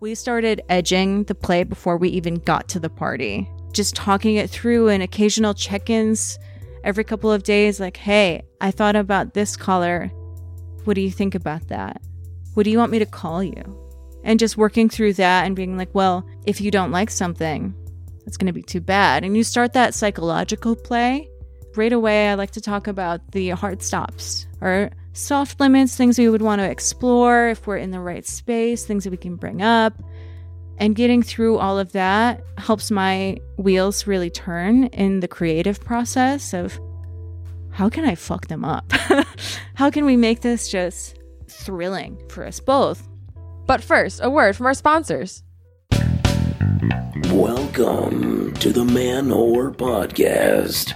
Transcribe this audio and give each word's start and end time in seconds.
We 0.00 0.14
started 0.14 0.62
edging 0.68 1.24
the 1.24 1.34
play 1.34 1.64
before 1.64 1.96
we 1.96 2.10
even 2.10 2.36
got 2.36 2.68
to 2.68 2.78
the 2.78 2.88
party, 2.88 3.50
just 3.72 3.96
talking 3.96 4.36
it 4.36 4.48
through 4.48 4.90
and 4.90 5.02
occasional 5.02 5.54
check 5.54 5.90
ins 5.90 6.38
every 6.84 7.02
couple 7.02 7.32
of 7.32 7.42
days 7.42 7.80
like, 7.80 7.96
hey, 7.96 8.42
I 8.60 8.70
thought 8.70 8.94
about 8.94 9.34
this 9.34 9.56
color. 9.56 10.06
What 10.84 10.94
do 10.94 11.00
you 11.00 11.10
think 11.10 11.34
about 11.34 11.66
that? 11.66 12.00
What 12.54 12.62
do 12.62 12.70
you 12.70 12.78
want 12.78 12.92
me 12.92 13.00
to 13.00 13.06
call 13.06 13.42
you? 13.42 13.76
And 14.22 14.38
just 14.38 14.56
working 14.56 14.88
through 14.88 15.14
that 15.14 15.46
and 15.46 15.56
being 15.56 15.76
like, 15.76 15.92
well, 15.96 16.24
if 16.46 16.60
you 16.60 16.70
don't 16.70 16.92
like 16.92 17.10
something, 17.10 17.74
that's 18.24 18.36
going 18.36 18.46
to 18.46 18.52
be 18.52 18.62
too 18.62 18.80
bad. 18.80 19.24
And 19.24 19.36
you 19.36 19.42
start 19.42 19.72
that 19.72 19.94
psychological 19.94 20.76
play. 20.76 21.28
Right 21.74 21.92
away, 21.92 22.28
I 22.28 22.34
like 22.34 22.52
to 22.52 22.60
talk 22.60 22.86
about 22.86 23.32
the 23.32 23.50
hard 23.50 23.82
stops 23.82 24.46
or 24.60 24.90
soft 25.12 25.60
limits, 25.60 25.96
things 25.96 26.18
we 26.18 26.28
would 26.28 26.42
want 26.42 26.60
to 26.60 26.70
explore 26.70 27.48
if 27.48 27.66
we're 27.66 27.76
in 27.76 27.90
the 27.90 28.00
right 28.00 28.26
space, 28.26 28.84
things 28.84 29.04
that 29.04 29.10
we 29.10 29.16
can 29.16 29.36
bring 29.36 29.62
up. 29.62 29.94
And 30.78 30.94
getting 30.94 31.22
through 31.22 31.58
all 31.58 31.78
of 31.78 31.92
that 31.92 32.42
helps 32.56 32.90
my 32.90 33.38
wheels 33.56 34.06
really 34.06 34.30
turn 34.30 34.84
in 34.84 35.20
the 35.20 35.28
creative 35.28 35.80
process 35.80 36.54
of 36.54 36.78
how 37.70 37.88
can 37.88 38.04
I 38.04 38.14
fuck 38.14 38.46
them 38.46 38.64
up? 38.64 38.90
how 39.74 39.90
can 39.90 40.04
we 40.04 40.16
make 40.16 40.40
this 40.40 40.68
just 40.68 41.18
thrilling 41.48 42.20
for 42.28 42.44
us 42.44 42.60
both? 42.60 43.08
But 43.66 43.82
first, 43.82 44.20
a 44.22 44.30
word 44.30 44.56
from 44.56 44.66
our 44.66 44.74
sponsors. 44.74 45.42
Welcome 47.30 48.54
to 48.54 48.72
the 48.72 48.84
Man 48.84 49.28
Whore 49.28 49.74
Podcast. 49.74 50.94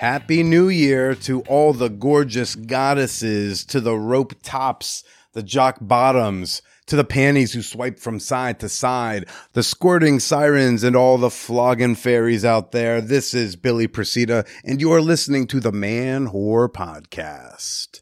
Happy 0.00 0.42
New 0.42 0.70
Year 0.70 1.14
to 1.16 1.42
all 1.42 1.74
the 1.74 1.90
gorgeous 1.90 2.54
goddesses, 2.54 3.66
to 3.66 3.82
the 3.82 3.98
rope 3.98 4.32
tops, 4.42 5.04
the 5.34 5.42
jock 5.42 5.76
bottoms, 5.78 6.62
to 6.86 6.96
the 6.96 7.04
panties 7.04 7.52
who 7.52 7.60
swipe 7.60 7.98
from 7.98 8.18
side 8.18 8.58
to 8.60 8.68
side, 8.70 9.28
the 9.52 9.62
squirting 9.62 10.18
sirens, 10.18 10.82
and 10.84 10.96
all 10.96 11.18
the 11.18 11.28
flogging 11.28 11.94
fairies 11.94 12.46
out 12.46 12.72
there. 12.72 13.02
This 13.02 13.34
is 13.34 13.56
Billy 13.56 13.86
Procida, 13.86 14.48
and 14.64 14.80
you 14.80 14.90
are 14.90 15.02
listening 15.02 15.46
to 15.48 15.60
the 15.60 15.70
Man 15.70 16.28
Whore 16.28 16.72
Podcast. 16.72 18.00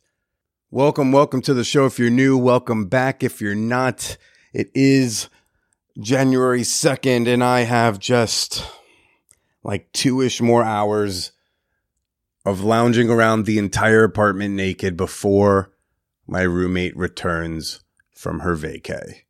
Welcome, 0.70 1.10
welcome 1.10 1.42
to 1.42 1.52
the 1.52 1.64
show. 1.64 1.84
If 1.86 1.98
you're 1.98 2.10
new, 2.10 2.38
welcome 2.38 2.86
back. 2.86 3.24
If 3.24 3.40
you're 3.40 3.56
not, 3.56 4.16
it 4.52 4.70
is 4.72 5.28
January 5.98 6.62
2nd, 6.62 7.26
and 7.26 7.42
I 7.42 7.62
have 7.62 7.98
just 7.98 8.64
like 9.64 9.90
two 9.92 10.20
ish 10.22 10.40
more 10.40 10.62
hours 10.62 11.32
of 12.48 12.62
lounging 12.62 13.10
around 13.10 13.44
the 13.44 13.58
entire 13.58 14.04
apartment 14.04 14.54
naked 14.54 14.96
before 14.96 15.70
my 16.26 16.40
roommate 16.40 16.96
returns 16.96 17.80
from 18.10 18.40
her 18.40 18.56
vacay. 18.56 19.20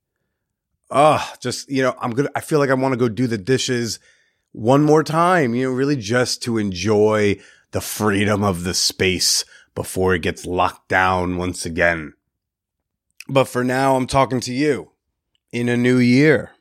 Ah, 0.88 1.34
just, 1.40 1.68
you 1.68 1.82
know, 1.82 1.96
I'm 2.00 2.12
gonna, 2.12 2.30
I 2.36 2.40
feel 2.40 2.60
like 2.60 2.70
I 2.70 2.74
want 2.74 2.92
to 2.92 2.98
go 2.98 3.08
do 3.08 3.26
the 3.26 3.36
dishes 3.36 3.98
one 4.52 4.84
more 4.84 5.02
time, 5.02 5.52
you 5.56 5.64
know, 5.64 5.74
really 5.74 5.96
just 5.96 6.44
to 6.44 6.58
enjoy 6.58 7.40
the 7.72 7.80
freedom 7.80 8.44
of 8.44 8.62
the 8.62 8.72
space 8.72 9.44
before 9.74 10.14
it 10.14 10.22
gets 10.22 10.46
locked 10.46 10.88
down 10.88 11.36
once 11.36 11.66
again. 11.66 12.14
But 13.28 13.44
for 13.44 13.64
now, 13.64 13.96
I'm 13.96 14.06
talking 14.06 14.40
to 14.42 14.54
you 14.54 14.92
in 15.50 15.68
a 15.68 15.76
new 15.76 15.98
year. 15.98 16.52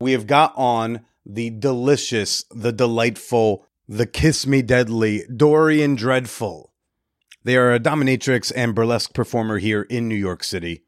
We 0.00 0.10
have 0.10 0.26
got 0.26 0.52
on 0.56 1.04
the 1.24 1.50
delicious, 1.50 2.44
the 2.50 2.72
delightful, 2.72 3.64
the 3.88 4.06
Kiss 4.06 4.46
Me 4.46 4.62
Deadly, 4.62 5.24
Dorienne 5.30 5.96
Dreadful. 5.96 6.72
They 7.42 7.56
are 7.56 7.74
a 7.74 7.80
dominatrix 7.80 8.50
and 8.56 8.74
burlesque 8.74 9.12
performer 9.12 9.58
here 9.58 9.82
in 9.82 10.08
New 10.08 10.14
York 10.14 10.42
City. 10.42 10.84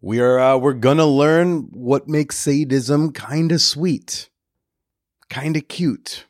We 0.00 0.20
are 0.20 0.38
uh, 0.38 0.56
we're 0.56 0.74
gonna 0.74 1.06
learn 1.06 1.68
what 1.72 2.06
makes 2.08 2.36
sadism 2.38 3.12
kind 3.12 3.50
of 3.50 3.60
sweet, 3.60 4.28
kind 5.28 5.56
of 5.56 5.66
cute, 5.66 6.26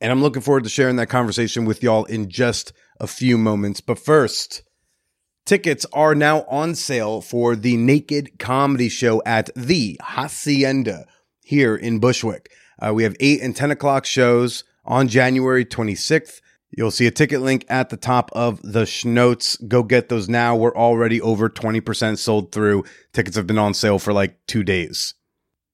and 0.00 0.10
I'm 0.10 0.22
looking 0.22 0.40
forward 0.40 0.64
to 0.64 0.70
sharing 0.70 0.96
that 0.96 1.08
conversation 1.08 1.66
with 1.66 1.82
y'all 1.82 2.04
in 2.04 2.30
just 2.30 2.72
a 2.98 3.06
few 3.06 3.36
moments. 3.36 3.82
But 3.82 3.98
first, 3.98 4.62
tickets 5.44 5.84
are 5.92 6.14
now 6.14 6.44
on 6.48 6.74
sale 6.74 7.20
for 7.20 7.56
the 7.56 7.76
Naked 7.76 8.38
Comedy 8.38 8.88
Show 8.88 9.22
at 9.26 9.50
the 9.54 10.00
Hacienda 10.00 11.04
here 11.42 11.76
in 11.76 11.98
Bushwick. 11.98 12.50
Uh, 12.78 12.92
we 12.94 13.02
have 13.02 13.16
8 13.20 13.42
and 13.42 13.54
10 13.54 13.70
o'clock 13.70 14.04
shows 14.04 14.64
on 14.84 15.08
January 15.08 15.64
26th. 15.64 16.40
You'll 16.70 16.90
see 16.90 17.06
a 17.06 17.10
ticket 17.10 17.42
link 17.42 17.66
at 17.68 17.90
the 17.90 17.98
top 17.98 18.30
of 18.32 18.60
the 18.62 18.84
schnotes. 18.84 19.56
Go 19.68 19.82
get 19.82 20.08
those 20.08 20.28
now. 20.28 20.56
We're 20.56 20.74
already 20.74 21.20
over 21.20 21.50
20% 21.50 22.18
sold 22.18 22.50
through. 22.50 22.84
Tickets 23.12 23.36
have 23.36 23.46
been 23.46 23.58
on 23.58 23.74
sale 23.74 23.98
for 23.98 24.12
like 24.12 24.38
two 24.46 24.62
days. 24.62 25.14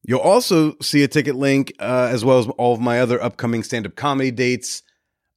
You'll 0.03 0.21
also 0.21 0.77
see 0.81 1.05
a 1.05 1.09
ticket 1.09 1.37
link, 1.37 1.73
uh, 1.79 2.09
as 2.11 2.25
well 2.25 2.39
as 2.39 2.49
all 2.59 2.75
of 2.75 2.81
my 2.81 3.01
other 3.01 3.23
upcoming 3.23 3.63
stand 3.63 3.87
up 3.87 3.95
comedy 3.95 4.31
dates 4.31 4.83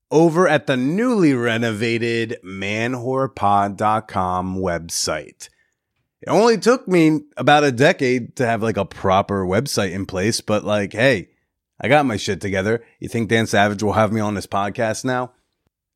over 0.09 0.47
at 0.47 0.67
the 0.67 0.77
newly 0.77 1.33
renovated 1.33 2.37
manwhorepod.com 2.43 4.57
website. 4.57 5.49
It 6.21 6.29
only 6.29 6.57
took 6.57 6.87
me 6.87 7.21
about 7.37 7.63
a 7.63 7.71
decade 7.71 8.35
to 8.35 8.45
have 8.45 8.61
like 8.61 8.77
a 8.77 8.85
proper 8.85 9.45
website 9.45 9.91
in 9.91 10.05
place, 10.05 10.41
but 10.41 10.63
like, 10.63 10.93
hey, 10.93 11.29
I 11.81 11.87
got 11.87 12.05
my 12.05 12.15
shit 12.15 12.39
together. 12.39 12.83
You 12.99 13.09
think 13.09 13.27
Dan 13.27 13.47
Savage 13.47 13.81
will 13.81 13.93
have 13.93 14.11
me 14.11 14.21
on 14.21 14.35
this 14.35 14.45
podcast 14.45 15.03
now? 15.03 15.33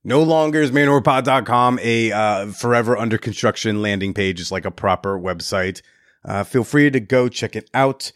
No 0.04 0.22
longer 0.24 0.62
is 0.62 0.72
manwhorepod.com 0.72 1.80
a 1.82 2.12
uh, 2.12 2.48
forever 2.48 2.98
under 2.98 3.18
construction 3.18 3.82
landing 3.82 4.14
page. 4.14 4.40
It's 4.40 4.52
like 4.52 4.66
a 4.66 4.72
proper 4.72 5.20
website. 5.20 5.82
Uh, 6.24 6.44
feel 6.44 6.64
free 6.64 6.90
to 6.90 7.00
go 7.00 7.30
check 7.30 7.56
it 7.56 7.70
out. 7.74 8.12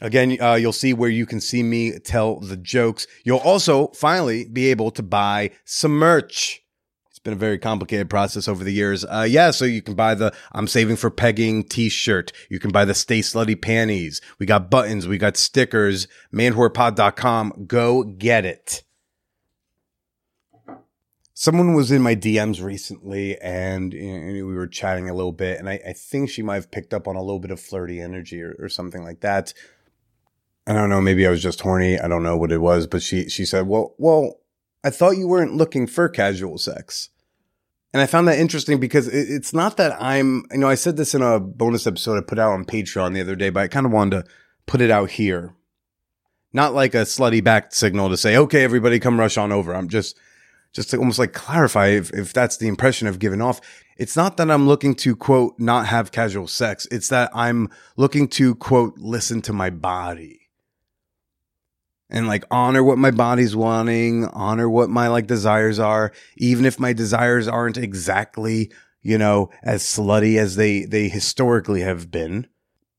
Again, 0.00 0.36
uh, 0.40 0.54
you'll 0.54 0.72
see 0.72 0.92
where 0.92 1.10
you 1.10 1.26
can 1.26 1.40
see 1.40 1.62
me 1.62 1.98
tell 2.00 2.40
the 2.40 2.56
jokes. 2.56 3.06
You'll 3.24 3.38
also 3.38 3.88
finally 3.88 4.48
be 4.48 4.70
able 4.70 4.90
to 4.92 5.02
buy 5.02 5.50
some 5.64 5.92
merch. 5.92 6.61
Been 7.24 7.34
a 7.34 7.36
very 7.36 7.58
complicated 7.58 8.10
process 8.10 8.48
over 8.48 8.64
the 8.64 8.72
years. 8.72 9.04
Uh, 9.04 9.26
yeah, 9.28 9.52
so 9.52 9.64
you 9.64 9.80
can 9.80 9.94
buy 9.94 10.16
the 10.16 10.34
I'm 10.50 10.66
saving 10.66 10.96
for 10.96 11.08
pegging 11.08 11.62
t-shirt. 11.62 12.32
You 12.50 12.58
can 12.58 12.72
buy 12.72 12.84
the 12.84 12.94
stay 12.94 13.20
slutty 13.20 13.60
panties. 13.60 14.20
We 14.40 14.46
got 14.46 14.70
buttons. 14.70 15.06
We 15.06 15.18
got 15.18 15.36
stickers. 15.36 16.08
Manwhorepod.com. 16.34 17.66
Go 17.68 18.02
get 18.02 18.44
it. 18.44 18.82
Someone 21.32 21.74
was 21.74 21.92
in 21.92 22.02
my 22.02 22.16
DMs 22.16 22.62
recently 22.62 23.38
and, 23.40 23.94
and 23.94 24.32
we 24.32 24.42
were 24.42 24.66
chatting 24.66 25.08
a 25.08 25.14
little 25.14 25.32
bit 25.32 25.58
and 25.58 25.68
I, 25.68 25.80
I, 25.88 25.92
think 25.92 26.30
she 26.30 26.42
might 26.42 26.56
have 26.56 26.70
picked 26.70 26.94
up 26.94 27.08
on 27.08 27.16
a 27.16 27.22
little 27.22 27.40
bit 27.40 27.50
of 27.50 27.58
flirty 27.58 28.00
energy 28.00 28.40
or, 28.42 28.54
or 28.60 28.68
something 28.68 29.02
like 29.02 29.20
that. 29.20 29.52
I 30.66 30.72
don't 30.72 30.88
know. 30.88 31.00
Maybe 31.00 31.26
I 31.26 31.30
was 31.30 31.42
just 31.42 31.60
horny. 31.60 31.98
I 31.98 32.06
don't 32.06 32.22
know 32.22 32.36
what 32.36 32.52
it 32.52 32.58
was, 32.58 32.86
but 32.86 33.02
she, 33.02 33.28
she 33.28 33.44
said, 33.44 33.66
well, 33.66 33.94
well, 33.98 34.40
I 34.84 34.90
thought 34.90 35.16
you 35.16 35.26
weren't 35.28 35.54
looking 35.54 35.86
for 35.86 36.08
casual 36.08 36.58
sex. 36.58 37.08
And 37.92 38.00
I 38.00 38.06
found 38.06 38.26
that 38.28 38.38
interesting 38.38 38.80
because 38.80 39.06
it, 39.06 39.30
it's 39.30 39.52
not 39.52 39.76
that 39.76 40.00
I'm, 40.00 40.44
you 40.50 40.58
know, 40.58 40.68
I 40.68 40.74
said 40.74 40.96
this 40.96 41.14
in 41.14 41.22
a 41.22 41.38
bonus 41.38 41.86
episode 41.86 42.18
I 42.18 42.22
put 42.22 42.38
out 42.38 42.52
on 42.52 42.64
Patreon 42.64 43.14
the 43.14 43.20
other 43.20 43.36
day, 43.36 43.50
but 43.50 43.62
I 43.62 43.68
kind 43.68 43.86
of 43.86 43.92
wanted 43.92 44.22
to 44.22 44.30
put 44.66 44.80
it 44.80 44.90
out 44.90 45.10
here. 45.10 45.54
Not 46.52 46.74
like 46.74 46.94
a 46.94 47.02
slutty 47.02 47.42
back 47.42 47.74
signal 47.74 48.08
to 48.10 48.16
say, 48.16 48.36
okay, 48.36 48.62
everybody 48.62 48.98
come 48.98 49.18
rush 49.18 49.38
on 49.38 49.52
over. 49.52 49.74
I'm 49.74 49.88
just, 49.88 50.18
just 50.72 50.90
to 50.90 50.98
almost 50.98 51.18
like 51.18 51.32
clarify 51.32 51.88
if, 51.88 52.10
if 52.12 52.32
that's 52.32 52.58
the 52.58 52.68
impression 52.68 53.08
I've 53.08 53.18
given 53.18 53.40
off. 53.40 53.60
It's 53.96 54.16
not 54.16 54.36
that 54.38 54.50
I'm 54.50 54.66
looking 54.66 54.94
to 54.96 55.14
quote, 55.16 55.54
not 55.58 55.86
have 55.86 56.12
casual 56.12 56.46
sex. 56.46 56.86
It's 56.90 57.08
that 57.08 57.30
I'm 57.34 57.70
looking 57.96 58.28
to 58.28 58.54
quote, 58.54 58.98
listen 58.98 59.42
to 59.42 59.52
my 59.52 59.70
body 59.70 60.41
and 62.12 62.28
like 62.28 62.44
honor 62.50 62.84
what 62.84 62.98
my 62.98 63.10
body's 63.10 63.56
wanting, 63.56 64.26
honor 64.26 64.68
what 64.68 64.90
my 64.90 65.08
like 65.08 65.26
desires 65.26 65.78
are, 65.78 66.12
even 66.36 66.66
if 66.66 66.78
my 66.78 66.92
desires 66.92 67.48
aren't 67.48 67.78
exactly, 67.78 68.70
you 69.00 69.16
know, 69.16 69.50
as 69.62 69.82
slutty 69.82 70.36
as 70.36 70.56
they, 70.56 70.84
they 70.84 71.08
historically 71.08 71.80
have 71.80 72.10
been. 72.10 72.46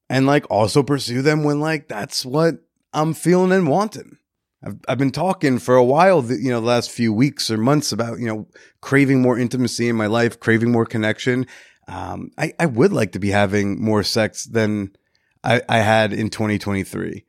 And 0.10 0.26
like 0.26 0.50
also 0.50 0.82
pursue 0.82 1.22
them 1.22 1.44
when 1.44 1.60
like 1.60 1.88
that's 1.88 2.26
what 2.26 2.56
I'm 2.92 3.14
feeling 3.14 3.52
and 3.52 3.68
wanting. 3.68 4.18
I've, 4.66 4.80
I've 4.88 4.98
been 4.98 5.12
talking 5.12 5.60
for 5.60 5.76
a 5.76 5.84
while, 5.84 6.24
you 6.26 6.50
know, 6.50 6.60
the 6.60 6.68
last 6.68 6.90
few 6.90 7.14
weeks 7.14 7.52
or 7.52 7.58
months 7.58 7.92
about, 7.92 8.20
you 8.20 8.26
know, 8.26 8.48
craving 8.82 9.22
more 9.22 9.38
intimacy 9.38 9.90
in 9.90 9.96
my 9.96 10.08
life, 10.08 10.40
craving 10.40 10.72
more 10.72 10.88
connection. 10.88 11.46
Um, 11.88 12.32
I, 12.36 12.54
I 12.60 12.66
would 12.66 12.92
like 12.92 13.12
to 13.12 13.20
be 13.20 13.30
having 13.30 13.80
more 13.80 14.02
sex 14.02 14.46
than 14.46 14.96
I, 15.44 15.62
I 15.70 15.80
had 15.80 16.14
in 16.14 16.32
2023. 16.32 17.26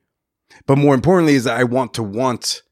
But 0.66 0.78
more 0.78 0.94
importantly 0.94 1.34
is 1.34 1.44
that 1.44 1.58
I 1.58 1.64
want 1.64 1.94
to 1.94 2.02
want 2.02 2.62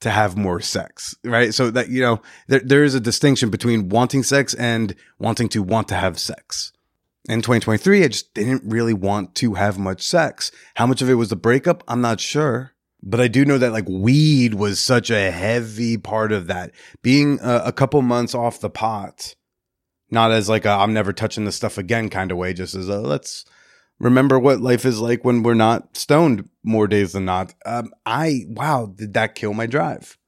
to 0.00 0.10
have 0.10 0.36
more 0.36 0.60
sex, 0.60 1.14
right? 1.24 1.54
So 1.54 1.70
that, 1.70 1.88
you 1.88 2.02
know, 2.02 2.20
there, 2.48 2.60
there 2.64 2.84
is 2.84 2.94
a 2.94 3.00
distinction 3.00 3.50
between 3.50 3.88
wanting 3.88 4.22
sex 4.22 4.52
and 4.54 4.94
wanting 5.18 5.48
to 5.50 5.62
want 5.62 5.88
to 5.88 5.94
have 5.94 6.18
sex. 6.18 6.72
In 7.28 7.40
2023, 7.40 8.02
I 8.04 8.08
just 8.08 8.34
didn't 8.34 8.62
really 8.64 8.94
want 8.94 9.36
to 9.36 9.54
have 9.54 9.78
much 9.78 10.02
sex. 10.02 10.50
How 10.74 10.86
much 10.86 11.02
of 11.02 11.08
it 11.08 11.14
was 11.14 11.28
the 11.28 11.36
breakup? 11.36 11.84
I'm 11.86 12.00
not 12.00 12.18
sure. 12.18 12.72
But 13.00 13.20
I 13.20 13.28
do 13.28 13.44
know 13.44 13.58
that 13.58 13.72
like 13.72 13.88
weed 13.88 14.54
was 14.54 14.80
such 14.80 15.10
a 15.10 15.30
heavy 15.30 15.96
part 15.96 16.32
of 16.32 16.48
that. 16.48 16.72
Being 17.02 17.38
a, 17.40 17.62
a 17.66 17.72
couple 17.72 18.02
months 18.02 18.34
off 18.34 18.60
the 18.60 18.70
pot, 18.70 19.34
not 20.10 20.30
as 20.30 20.48
like 20.48 20.66
I'm 20.66 20.92
never 20.92 21.12
touching 21.12 21.44
this 21.44 21.56
stuff 21.56 21.78
again 21.78 22.10
kind 22.10 22.30
of 22.30 22.38
way, 22.38 22.52
just 22.52 22.74
as 22.74 22.88
a 22.88 23.00
let's 23.00 23.44
remember 24.02 24.36
what 24.36 24.60
life 24.60 24.84
is 24.84 25.00
like 25.00 25.24
when 25.24 25.44
we're 25.44 25.54
not 25.54 25.96
stoned 25.96 26.48
more 26.64 26.88
days 26.88 27.12
than 27.12 27.24
not. 27.24 27.54
Um, 27.64 27.94
I 28.04 28.44
wow, 28.48 28.92
did 28.94 29.14
that 29.14 29.36
kill 29.36 29.54
my 29.54 29.66
drive? 29.66 30.18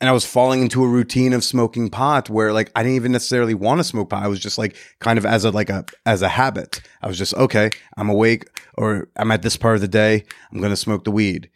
And 0.00 0.10
I 0.10 0.12
was 0.12 0.26
falling 0.26 0.60
into 0.60 0.84
a 0.84 0.88
routine 0.88 1.32
of 1.32 1.42
smoking 1.42 1.88
pot 1.88 2.28
where 2.28 2.52
like 2.52 2.70
I 2.76 2.82
didn't 2.82 2.96
even 2.96 3.12
necessarily 3.12 3.54
want 3.54 3.80
to 3.80 3.84
smoke 3.84 4.10
pot. 4.10 4.22
I 4.22 4.28
was 4.28 4.40
just 4.40 4.58
like 4.58 4.76
kind 5.00 5.18
of 5.18 5.24
as 5.24 5.44
a 5.44 5.50
like 5.50 5.70
a 5.70 5.86
as 6.04 6.20
a 6.20 6.28
habit. 6.28 6.82
I 7.00 7.08
was 7.08 7.16
just 7.16 7.34
okay, 7.34 7.70
I'm 7.96 8.10
awake 8.10 8.44
or 8.76 9.08
I'm 9.16 9.30
at 9.30 9.42
this 9.42 9.56
part 9.56 9.76
of 9.76 9.80
the 9.80 9.88
day, 9.88 10.24
I'm 10.52 10.60
to 10.60 10.76
smoke 10.76 11.04
the 11.04 11.10
weed. 11.10 11.50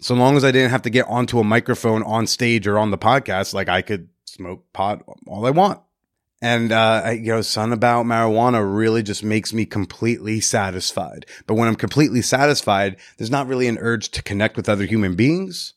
So 0.00 0.14
long 0.16 0.36
as 0.36 0.44
I 0.44 0.50
didn't 0.50 0.72
have 0.72 0.82
to 0.82 0.90
get 0.90 1.06
onto 1.06 1.38
a 1.38 1.44
microphone 1.44 2.02
on 2.02 2.26
stage 2.26 2.66
or 2.66 2.78
on 2.78 2.90
the 2.90 2.98
podcast, 2.98 3.54
like 3.54 3.68
I 3.68 3.80
could 3.80 4.08
smoke 4.26 4.64
pot 4.72 5.04
all 5.28 5.46
I 5.46 5.50
want. 5.50 5.80
And, 6.44 6.72
uh, 6.72 7.12
you 7.14 7.32
know, 7.32 7.40
something 7.40 7.72
about 7.72 8.04
marijuana 8.04 8.62
really 8.62 9.02
just 9.02 9.24
makes 9.24 9.54
me 9.54 9.64
completely 9.64 10.42
satisfied. 10.42 11.24
But 11.46 11.54
when 11.54 11.68
I'm 11.68 11.74
completely 11.74 12.20
satisfied, 12.20 12.96
there's 13.16 13.30
not 13.30 13.46
really 13.46 13.66
an 13.66 13.78
urge 13.78 14.10
to 14.10 14.22
connect 14.22 14.58
with 14.58 14.68
other 14.68 14.84
human 14.84 15.14
beings. 15.14 15.72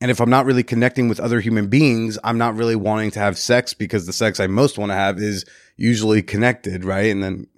And 0.00 0.12
if 0.12 0.20
I'm 0.20 0.30
not 0.30 0.46
really 0.46 0.62
connecting 0.62 1.08
with 1.08 1.18
other 1.18 1.40
human 1.40 1.66
beings, 1.66 2.20
I'm 2.22 2.38
not 2.38 2.54
really 2.54 2.76
wanting 2.76 3.10
to 3.10 3.18
have 3.18 3.36
sex 3.36 3.74
because 3.74 4.06
the 4.06 4.12
sex 4.12 4.38
I 4.38 4.46
most 4.46 4.78
want 4.78 4.90
to 4.90 4.94
have 4.94 5.18
is 5.18 5.44
usually 5.76 6.22
connected, 6.22 6.84
right? 6.84 7.10
And 7.10 7.20
then, 7.20 7.48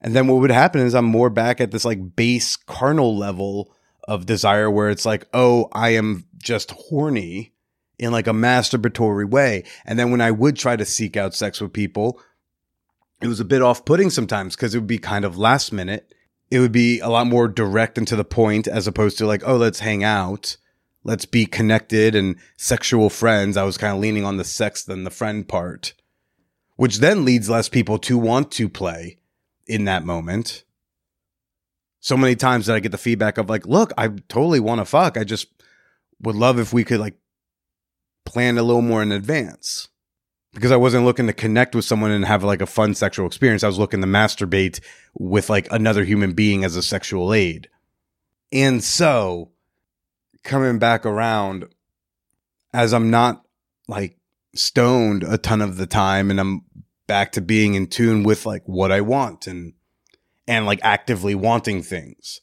and 0.00 0.16
then 0.16 0.26
what 0.26 0.40
would 0.40 0.50
happen 0.50 0.80
is 0.80 0.94
I'm 0.94 1.04
more 1.04 1.28
back 1.28 1.60
at 1.60 1.70
this 1.70 1.84
like 1.84 2.16
base 2.16 2.56
carnal 2.56 3.14
level 3.14 3.74
of 4.08 4.24
desire 4.24 4.70
where 4.70 4.88
it's 4.88 5.04
like, 5.04 5.28
oh, 5.34 5.68
I 5.74 5.90
am 5.90 6.24
just 6.38 6.70
horny 6.70 7.52
in 7.98 8.12
like 8.12 8.26
a 8.26 8.32
masturbatory 8.32 9.28
way. 9.28 9.64
And 9.84 9.98
then 9.98 10.10
when 10.10 10.20
I 10.20 10.30
would 10.30 10.56
try 10.56 10.76
to 10.76 10.84
seek 10.84 11.16
out 11.16 11.34
sex 11.34 11.60
with 11.60 11.72
people, 11.72 12.20
it 13.22 13.28
was 13.28 13.40
a 13.40 13.44
bit 13.44 13.62
off 13.62 13.84
putting 13.84 14.10
sometimes 14.10 14.54
because 14.54 14.74
it 14.74 14.78
would 14.78 14.86
be 14.86 14.98
kind 14.98 15.24
of 15.24 15.38
last 15.38 15.72
minute. 15.72 16.12
It 16.50 16.60
would 16.60 16.72
be 16.72 17.00
a 17.00 17.08
lot 17.08 17.26
more 17.26 17.48
direct 17.48 17.98
and 17.98 18.06
to 18.08 18.16
the 18.16 18.24
point 18.24 18.68
as 18.68 18.86
opposed 18.86 19.18
to 19.18 19.26
like, 19.26 19.42
oh, 19.46 19.56
let's 19.56 19.80
hang 19.80 20.04
out. 20.04 20.56
Let's 21.02 21.24
be 21.24 21.46
connected 21.46 22.14
and 22.14 22.36
sexual 22.56 23.10
friends. 23.10 23.56
I 23.56 23.62
was 23.62 23.78
kind 23.78 23.94
of 23.94 24.00
leaning 24.00 24.24
on 24.24 24.36
the 24.36 24.44
sex 24.44 24.82
than 24.84 25.04
the 25.04 25.10
friend 25.10 25.48
part, 25.48 25.94
which 26.76 26.98
then 26.98 27.24
leads 27.24 27.48
less 27.48 27.68
people 27.68 27.98
to 28.00 28.18
want 28.18 28.50
to 28.52 28.68
play 28.68 29.18
in 29.66 29.84
that 29.84 30.04
moment. 30.04 30.64
So 32.00 32.16
many 32.16 32.36
times 32.36 32.66
that 32.66 32.76
I 32.76 32.80
get 32.80 32.92
the 32.92 32.98
feedback 32.98 33.38
of 33.38 33.48
like, 33.48 33.66
look, 33.66 33.92
I 33.96 34.08
totally 34.28 34.60
want 34.60 34.80
to 34.80 34.84
fuck. 34.84 35.16
I 35.16 35.24
just 35.24 35.48
would 36.20 36.36
love 36.36 36.58
if 36.58 36.72
we 36.72 36.84
could 36.84 37.00
like 37.00 37.16
plan 38.26 38.58
a 38.58 38.62
little 38.62 38.82
more 38.82 39.02
in 39.02 39.12
advance 39.12 39.88
because 40.52 40.72
I 40.72 40.76
wasn't 40.76 41.04
looking 41.04 41.26
to 41.26 41.32
connect 41.32 41.74
with 41.74 41.84
someone 41.84 42.10
and 42.10 42.24
have 42.24 42.44
like 42.44 42.60
a 42.60 42.66
fun 42.66 42.94
sexual 42.94 43.26
experience. 43.26 43.62
I 43.62 43.68
was 43.68 43.78
looking 43.78 44.00
to 44.00 44.06
masturbate 44.06 44.80
with 45.14 45.48
like 45.48 45.68
another 45.70 46.04
human 46.04 46.32
being 46.32 46.64
as 46.64 46.76
a 46.76 46.82
sexual 46.82 47.32
aid. 47.32 47.68
And 48.52 48.82
so 48.82 49.50
coming 50.44 50.78
back 50.78 51.04
around 51.04 51.66
as 52.72 52.94
I'm 52.94 53.10
not 53.10 53.44
like 53.88 54.16
stoned 54.54 55.24
a 55.24 55.38
ton 55.38 55.60
of 55.60 55.76
the 55.76 55.86
time 55.86 56.30
and 56.30 56.40
I'm 56.40 56.62
back 57.06 57.32
to 57.32 57.40
being 57.40 57.74
in 57.74 57.86
tune 57.86 58.22
with 58.22 58.46
like 58.46 58.62
what 58.66 58.90
I 58.90 59.00
want 59.00 59.46
and 59.46 59.74
and 60.48 60.66
like 60.66 60.80
actively 60.82 61.34
wanting 61.34 61.82
things 61.82 62.40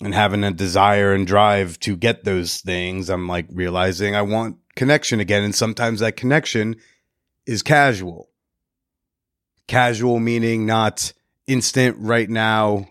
and 0.00 0.14
having 0.14 0.44
a 0.44 0.50
desire 0.50 1.12
and 1.12 1.26
drive 1.26 1.78
to 1.80 1.96
get 1.96 2.24
those 2.24 2.58
things, 2.58 3.08
I'm 3.08 3.28
like 3.28 3.46
realizing 3.50 4.14
I 4.14 4.22
want 4.22 4.56
connection 4.74 5.20
again. 5.20 5.42
And 5.42 5.54
sometimes 5.54 6.00
that 6.00 6.16
connection 6.16 6.76
is 7.46 7.62
casual. 7.62 8.28
Casual 9.66 10.18
meaning 10.18 10.66
not 10.66 11.12
instant 11.46 11.96
right 11.98 12.28
now, 12.28 12.88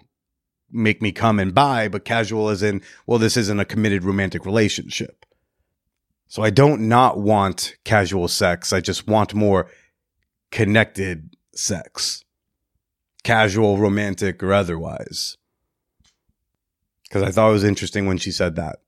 make 0.72 1.02
me 1.02 1.12
come 1.12 1.40
and 1.40 1.54
buy, 1.54 1.88
but 1.88 2.06
casual 2.06 2.50
as 2.50 2.64
in, 2.64 2.82
well, 3.06 3.20
this 3.20 3.38
isn't 3.38 3.60
a 3.60 3.66
committed 3.66 4.04
romantic 4.04 4.46
relationship. 4.46 5.26
So 6.28 6.42
I 6.42 6.50
don't 6.50 6.88
not 6.88 7.20
want 7.20 7.76
casual 7.84 8.28
sex. 8.28 8.74
I 8.74 8.80
just 8.80 9.08
want 9.08 9.36
more 9.36 9.70
connected 10.50 11.36
sex, 11.54 12.24
casual, 13.24 13.78
romantic, 13.78 14.42
or 14.42 14.52
otherwise 14.52 15.38
because 17.14 17.28
I 17.28 17.32
thought 17.32 17.50
it 17.50 17.54
was 17.54 17.64
interesting 17.64 18.08
when 18.08 18.18
she 18.18 18.32
said 18.32 18.56
that. 18.56 18.80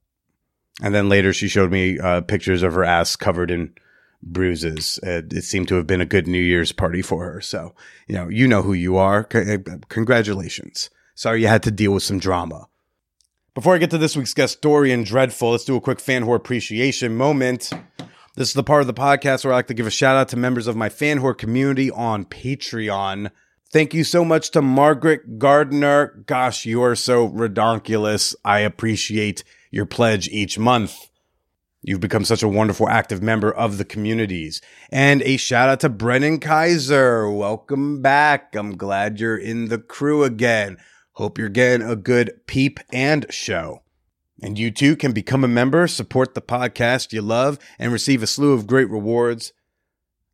And 0.81 0.95
then 0.95 1.09
later 1.09 1.31
she 1.31 1.47
showed 1.47 1.71
me 1.71 1.99
uh, 1.99 2.21
pictures 2.21 2.63
of 2.63 2.73
her 2.73 2.83
ass 2.83 3.15
covered 3.15 3.51
in 3.51 3.75
bruises. 4.23 4.99
It, 5.03 5.31
it, 5.31 5.43
seemed 5.43 5.67
to 5.67 5.75
have 5.75 5.85
been 5.85 6.01
a 6.01 6.07
good 6.07 6.27
New 6.27 6.41
Year's 6.41 6.71
party 6.71 7.03
for 7.03 7.23
her. 7.23 7.39
So, 7.39 7.75
you 8.07 8.15
know, 8.15 8.27
you 8.27 8.47
know 8.47 8.63
who 8.63 8.73
you 8.73 8.97
are. 8.97 9.27
C- 9.31 9.53
uh, 9.53 9.57
congratulations. 9.89 10.89
Sorry 11.13 11.41
you 11.41 11.47
had 11.47 11.61
to 11.63 11.71
deal 11.71 11.91
with 11.91 12.01
some 12.01 12.17
drama. 12.17 12.67
Before 13.53 13.75
I 13.75 13.77
get 13.77 13.91
to 13.91 13.99
this 13.99 14.17
week's 14.17 14.33
guest, 14.33 14.59
Dorienne 14.59 15.05
Dreadful, 15.05 15.51
let's 15.51 15.63
do 15.63 15.75
a 15.75 15.81
quick 15.81 15.99
fan 15.99 16.23
whore 16.23 16.35
appreciation 16.35 17.15
moment. 17.15 17.69
This 18.35 18.47
is 18.47 18.53
the 18.55 18.63
part 18.63 18.81
of 18.81 18.87
the 18.87 18.93
podcast 18.93 19.45
where 19.45 19.53
I 19.53 19.57
like 19.57 19.67
to 19.67 19.75
give 19.75 19.87
a 19.87 19.91
shout 19.91 20.17
out 20.17 20.29
to 20.29 20.35
members 20.35 20.65
of 20.65 20.75
my 20.75 20.89
fan 20.89 21.19
whore 21.19 21.37
community 21.37 21.91
on 21.91 22.25
Patreon. 22.25 23.29
Thank 23.75 23.93
you 23.93 24.05
so 24.05 24.23
much 24.23 24.51
to 24.51 24.61
Margaret 24.61 25.37
Gardner. 25.37 26.23
Gosh, 26.27 26.65
you 26.65 26.81
are 26.81 26.95
so 26.95 27.27
redonkulous. 27.27 28.33
I 28.45 28.59
appreciate 28.59 29.43
your 29.69 29.85
pledge 29.85 30.29
each 30.29 30.57
month. 30.57 31.09
You've 31.81 31.99
become 31.99 32.23
such 32.23 32.41
a 32.41 32.47
wonderful 32.47 32.87
active 32.87 33.21
member 33.21 33.51
of 33.51 33.77
the 33.77 33.83
communities. 33.83 34.61
And 34.93 35.21
a 35.23 35.35
shout 35.35 35.67
out 35.67 35.81
to 35.81 35.89
Brennan 35.89 36.39
Kaiser. 36.39 37.29
Welcome 37.29 38.01
back. 38.01 38.55
I'm 38.55 38.77
glad 38.77 39.19
you're 39.19 39.35
in 39.35 39.67
the 39.67 39.79
crew 39.79 40.23
again. 40.23 40.77
Hope 41.11 41.37
you're 41.37 41.49
getting 41.49 41.85
a 41.85 41.97
good 41.97 42.31
peep 42.47 42.79
and 42.93 43.25
show. 43.29 43.81
And 44.41 44.57
you 44.57 44.71
too 44.71 44.95
can 44.95 45.11
become 45.11 45.43
a 45.43 45.49
member, 45.49 45.85
support 45.89 46.33
the 46.33 46.41
podcast 46.41 47.11
you 47.11 47.21
love, 47.21 47.59
and 47.77 47.91
receive 47.91 48.23
a 48.23 48.27
slew 48.27 48.53
of 48.53 48.67
great 48.67 48.89
rewards 48.89 49.51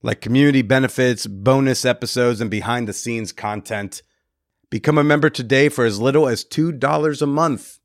like 0.01 0.21
community 0.21 0.61
benefits, 0.61 1.27
bonus 1.27 1.85
episodes, 1.85 2.41
and 2.41 2.49
behind 2.49 2.87
the 2.87 2.93
scenes 2.93 3.31
content. 3.31 4.01
Become 4.69 4.97
a 4.97 5.03
member 5.03 5.29
today 5.29 5.69
for 5.69 5.85
as 5.85 5.99
little 5.99 6.27
as 6.27 6.45
$2 6.45 7.21
a 7.21 7.25
month. 7.25 7.79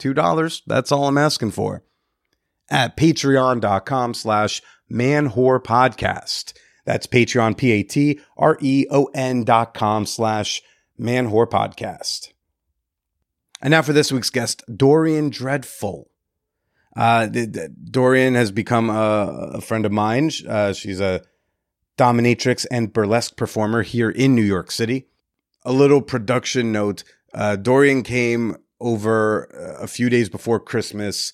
$2, 0.00 0.62
that's 0.66 0.92
all 0.92 1.08
I'm 1.08 1.18
asking 1.18 1.50
for. 1.52 1.82
At 2.70 2.96
patreon.com 2.96 4.14
slash 4.14 4.62
manwhorepodcast. 4.92 6.52
That's 6.84 7.06
Patreon, 7.06 7.56
P-A-T-R-E-O-N 7.56 9.44
dot 9.44 9.74
com 9.74 10.06
slash 10.06 10.62
manwhorepodcast. 10.98 12.28
And 13.62 13.70
now 13.72 13.82
for 13.82 13.92
this 13.92 14.10
week's 14.10 14.30
guest, 14.30 14.62
Dorienne 14.68 15.30
Dreadful. 15.30 16.10
Uh, 16.96 17.26
Dorienne 17.26 18.34
has 18.34 18.50
become 18.50 18.90
a, 18.90 19.52
a 19.54 19.60
friend 19.60 19.86
of 19.86 19.92
mine. 19.92 20.30
Uh, 20.48 20.72
she's 20.72 21.00
a 21.00 21.22
dominatrix 21.96 22.66
and 22.70 22.92
burlesque 22.92 23.36
performer 23.36 23.82
here 23.82 24.10
in 24.10 24.34
New 24.34 24.42
York 24.42 24.70
City. 24.70 25.06
A 25.64 25.72
little 25.72 26.00
production 26.00 26.72
note 26.72 27.04
uh, 27.34 27.56
Dorienne 27.60 28.04
came 28.04 28.56
over 28.80 29.44
a 29.78 29.86
few 29.86 30.08
days 30.08 30.28
before 30.28 30.58
Christmas 30.58 31.32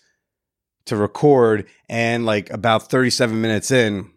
to 0.87 0.97
record, 0.97 1.67
and 1.89 2.25
like 2.25 2.51
about 2.51 2.91
37 2.91 3.41
minutes 3.41 3.71
in, 3.71 4.11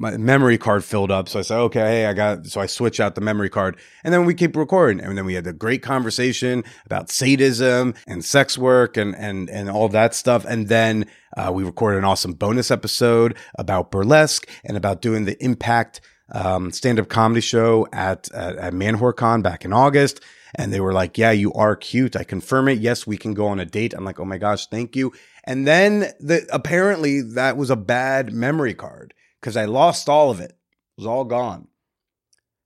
my 0.00 0.16
memory 0.16 0.56
card 0.56 0.82
filled 0.82 1.10
up. 1.10 1.28
So 1.28 1.38
I 1.38 1.42
said, 1.42 1.58
okay, 1.58 1.80
hey, 1.80 2.06
I 2.06 2.14
got, 2.14 2.46
so 2.46 2.58
I 2.58 2.66
switch 2.66 3.00
out 3.00 3.14
the 3.14 3.20
memory 3.20 3.50
card 3.50 3.76
and 4.02 4.14
then 4.14 4.24
we 4.24 4.32
keep 4.32 4.56
recording. 4.56 4.98
And 4.98 5.16
then 5.16 5.26
we 5.26 5.34
had 5.34 5.46
a 5.46 5.52
great 5.52 5.82
conversation 5.82 6.64
about 6.86 7.10
sadism 7.10 7.94
and 8.06 8.24
sex 8.24 8.56
work 8.56 8.96
and, 8.96 9.14
and, 9.14 9.50
and 9.50 9.68
all 9.68 9.90
that 9.90 10.14
stuff. 10.14 10.46
And 10.46 10.68
then, 10.68 11.04
uh, 11.36 11.52
we 11.52 11.64
recorded 11.64 11.98
an 11.98 12.06
awesome 12.06 12.32
bonus 12.32 12.70
episode 12.70 13.36
about 13.58 13.90
burlesque 13.90 14.48
and 14.64 14.78
about 14.78 15.02
doing 15.02 15.26
the 15.26 15.42
impact, 15.44 16.00
um, 16.32 16.72
stand 16.72 16.98
up 16.98 17.10
comedy 17.10 17.42
show 17.42 17.86
at, 17.92 18.32
at, 18.32 18.56
at 18.56 18.72
ManwhoreCon 18.72 19.42
back 19.42 19.66
in 19.66 19.72
August. 19.74 20.20
And 20.54 20.72
they 20.72 20.80
were 20.80 20.94
like, 20.94 21.18
yeah, 21.18 21.30
you 21.30 21.52
are 21.52 21.76
cute. 21.76 22.16
I 22.16 22.24
confirm 22.24 22.68
it. 22.68 22.78
Yes, 22.78 23.06
we 23.06 23.18
can 23.18 23.34
go 23.34 23.48
on 23.48 23.60
a 23.60 23.66
date. 23.66 23.92
I'm 23.92 24.04
like, 24.04 24.18
oh 24.18 24.24
my 24.24 24.38
gosh, 24.38 24.66
thank 24.66 24.96
you. 24.96 25.12
And 25.44 25.66
then 25.66 26.10
the, 26.20 26.46
apparently 26.50 27.20
that 27.20 27.58
was 27.58 27.68
a 27.68 27.76
bad 27.76 28.32
memory 28.32 28.74
card 28.74 29.12
because 29.40 29.56
I 29.56 29.64
lost 29.64 30.08
all 30.08 30.30
of 30.30 30.40
it. 30.40 30.50
It 30.50 30.98
was 30.98 31.06
all 31.06 31.24
gone. 31.24 31.68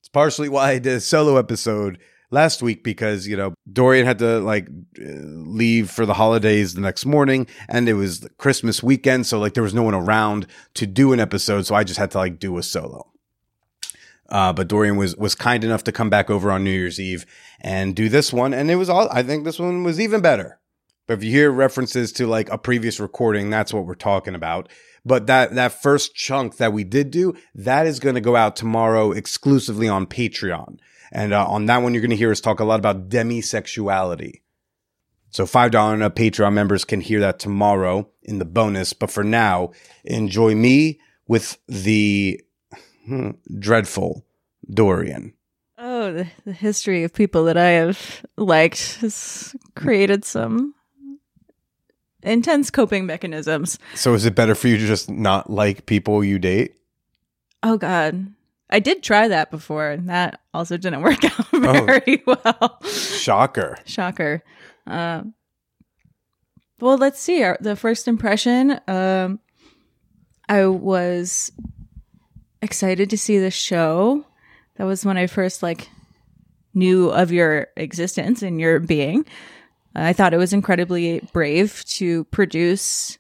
It's 0.01 0.09
partially 0.09 0.49
why 0.49 0.71
I 0.71 0.79
did 0.79 0.95
a 0.95 1.01
solo 1.01 1.37
episode 1.37 1.99
last 2.31 2.63
week 2.63 2.83
because, 2.85 3.27
you 3.27 3.37
know, 3.37 3.55
Dorienne 3.71 4.05
had 4.05 4.19
to 4.19 4.41
like 4.41 4.69
leave 4.99 5.91
for 5.91 6.05
the 6.05 6.15
holidays 6.15 6.75
the 6.75 6.81
next 6.81 7.07
morning 7.07 7.47
and 7.69 7.89
it 7.89 7.95
was 7.95 8.27
Christmas 8.39 8.83
weekend. 8.83 9.27
So 9.27 9.39
like 9.39 9.55
there 9.55 9.63
was 9.63 9.75
no 9.75 9.83
one 9.83 9.95
around 9.95 10.47
to 10.75 10.87
do 10.87 11.13
an 11.13 11.21
episode. 11.21 11.67
So 11.67 11.75
I 11.75 11.85
just 11.85 11.99
had 11.99 12.11
to 12.13 12.19
like 12.19 12.39
do 12.39 12.59
a 12.59 12.63
solo. 12.63 13.11
Uh, 14.29 14.53
but 14.53 14.69
Dorienne 14.69 14.99
was 14.99 15.17
was 15.17 15.35
kind 15.35 15.63
enough 15.65 15.85
to 15.85 15.93
come 15.93 16.11
back 16.11 16.31
over 16.31 16.51
on 16.51 16.65
New 16.65 16.71
Year's 16.71 16.99
Eve 16.99 17.27
and 17.61 17.95
do 17.95 18.09
this 18.09 18.33
one, 18.33 18.55
and 18.55 18.71
it 18.71 18.77
was 18.77 18.89
all. 18.89 19.09
I 19.13 19.23
think 19.23 19.45
this 19.45 19.59
one 19.59 19.85
was 19.85 20.01
even 20.01 20.23
better. 20.23 20.59
But 21.07 21.19
if 21.19 21.25
you 21.25 21.31
hear 21.31 21.51
references 21.51 22.11
to 22.13 22.27
like 22.27 22.51
a 22.51 22.57
previous 22.57 22.99
recording, 22.99 23.51
that's 23.51 23.75
what 23.75 23.85
we're 23.85 23.95
talking 23.95 24.35
about. 24.35 24.71
But 25.05 25.27
that 25.27 25.55
that 25.55 25.83
first 25.83 26.15
chunk 26.15 26.57
that 26.57 26.73
we 26.73 26.85
did 26.85 27.11
do, 27.11 27.35
that 27.55 27.87
is 27.87 28.01
going 28.01 28.15
to 28.15 28.21
go 28.21 28.37
out 28.37 28.57
tomorrow 28.57 29.13
exclusively 29.13 29.89
on 29.89 30.07
Patreon. 30.07 30.79
And 31.13 31.33
uh, 31.33 31.47
on 31.47 31.67
that 31.67 31.83
one, 31.83 31.95
you're 31.95 32.01
going 32.01 32.11
to 32.11 32.17
hear 32.17 32.33
us 32.33 32.41
talk 32.41 32.61
a 32.61 32.65
lot 32.65 32.81
about 32.81 33.09
demisexuality. 33.09 34.41
So 35.31 35.45
$5 35.45 35.93
and 35.93 36.03
up 36.03 36.15
Patreon 36.15 36.53
members 36.53 36.85
can 36.85 37.01
hear 37.01 37.21
that 37.21 37.41
tomorrow 37.41 38.09
in 38.23 38.39
the 38.39 38.45
bonus. 38.45 38.93
But 38.93 39.11
for 39.11 39.25
now, 39.25 39.73
enjoy 40.05 40.55
me 40.55 41.01
with 41.27 41.59
the 41.67 42.41
hmm, 43.07 43.31
dreadful 43.59 44.25
Dorienne. 44.71 45.33
Oh, 45.77 46.25
the 46.45 46.53
history 46.53 47.03
of 47.03 47.13
people 47.13 47.45
that 47.45 47.57
I 47.57 47.71
have 47.71 48.25
liked 48.37 48.99
has 49.01 49.57
created 49.75 50.25
some 50.25 50.74
intense 52.25 52.71
coping 52.71 53.07
mechanisms. 53.07 53.79
So 53.95 54.15
is 54.15 54.25
it 54.25 54.35
better 54.35 54.55
for 54.55 54.69
you 54.69 54.79
to 54.79 54.87
just 54.87 55.11
not 55.11 55.51
like 55.51 55.87
people 55.87 56.25
you 56.25 56.39
date? 56.39 56.75
Oh 57.63 57.77
God. 57.77 58.27
I 58.71 58.81
did 58.81 59.03
try 59.03 59.29
that 59.29 59.51
before, 59.51 59.91
and 59.91 60.09
that 60.09 60.41
also 60.53 60.77
didn't 60.77 61.03
work 61.03 61.23
out 61.39 61.51
very 61.51 62.23
well. 62.27 62.81
Shocker. 62.83 63.77
Shocker. 63.85 64.43
Uh, 64.87 65.23
well, 66.81 66.97
let's 66.97 67.21
see. 67.21 67.43
Our, 67.43 67.57
the 67.61 67.77
first 67.77 68.09
impression, 68.09 68.81
um, 68.89 69.39
I 70.49 70.67
was 70.67 71.53
excited 72.63 73.11
to 73.11 73.19
see 73.19 73.39
the 73.39 73.51
show. 73.51 74.25
That 74.77 74.85
was 74.85 75.05
when 75.05 75.17
I 75.17 75.27
first 75.27 75.63
like 75.63 75.89
knew 76.75 77.11
of 77.11 77.31
your 77.31 77.69
existence 77.77 78.43
and 78.43 78.61
your 78.61 78.81
being. 78.81 79.25
I 79.95 80.13
thought 80.13 80.35
it 80.35 80.39
was 80.39 80.53
incredibly 80.53 81.21
brave 81.33 81.85
to 81.87 82.25
produce 82.25 83.19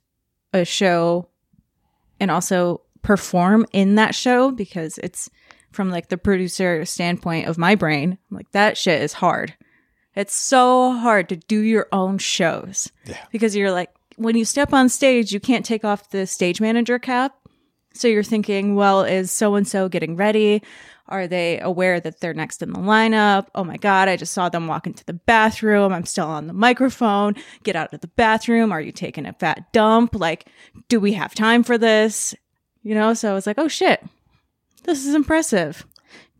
a 0.52 0.64
show 0.64 1.28
and 2.18 2.30
also 2.30 2.80
perform 3.02 3.66
in 3.72 3.96
that 3.96 4.14
show 4.14 4.50
because 4.50 4.98
it's 4.98 5.30
from 5.70 5.90
like 5.90 6.08
the 6.08 6.18
producer 6.18 6.84
standpoint 6.84 7.48
of 7.48 7.58
my 7.58 7.74
brain. 7.74 8.18
I'm 8.30 8.36
like 8.36 8.50
that 8.52 8.76
shit 8.76 9.02
is 9.02 9.12
hard. 9.14 9.54
It's 10.14 10.34
so 10.34 10.92
hard 10.92 11.28
to 11.28 11.36
do 11.36 11.60
your 11.60 11.88
own 11.92 12.18
shows. 12.18 12.90
Yeah. 13.04 13.18
Because 13.32 13.54
you're 13.56 13.72
like 13.72 13.90
when 14.16 14.36
you 14.36 14.44
step 14.44 14.72
on 14.72 14.88
stage, 14.88 15.32
you 15.32 15.40
can't 15.40 15.64
take 15.64 15.84
off 15.84 16.10
the 16.10 16.26
stage 16.26 16.60
manager 16.60 16.98
cap. 16.98 17.34
So 17.94 18.08
you're 18.08 18.22
thinking, 18.22 18.74
well, 18.74 19.02
is 19.02 19.30
so 19.30 19.54
and 19.54 19.66
so 19.66 19.88
getting 19.88 20.16
ready? 20.16 20.62
Are 21.06 21.26
they 21.26 21.60
aware 21.60 22.00
that 22.00 22.20
they're 22.20 22.32
next 22.34 22.62
in 22.62 22.72
the 22.72 22.78
lineup? 22.78 23.48
Oh 23.54 23.64
my 23.64 23.76
God, 23.76 24.08
I 24.08 24.16
just 24.16 24.32
saw 24.32 24.48
them 24.48 24.66
walk 24.66 24.86
into 24.86 25.04
the 25.04 25.12
bathroom. 25.12 25.92
I'm 25.92 26.06
still 26.06 26.26
on 26.26 26.46
the 26.46 26.54
microphone. 26.54 27.34
Get 27.62 27.76
out 27.76 27.92
of 27.92 28.00
the 28.00 28.08
bathroom. 28.08 28.72
Are 28.72 28.80
you 28.80 28.92
taking 28.92 29.26
a 29.26 29.34
fat 29.34 29.70
dump? 29.72 30.14
Like, 30.14 30.46
do 30.88 30.98
we 30.98 31.12
have 31.12 31.34
time 31.34 31.62
for 31.62 31.76
this? 31.76 32.34
You 32.82 32.94
know, 32.94 33.12
so 33.14 33.30
I 33.30 33.34
was 33.34 33.46
like, 33.46 33.58
oh 33.58 33.68
shit, 33.68 34.02
this 34.84 35.06
is 35.06 35.14
impressive. 35.14 35.86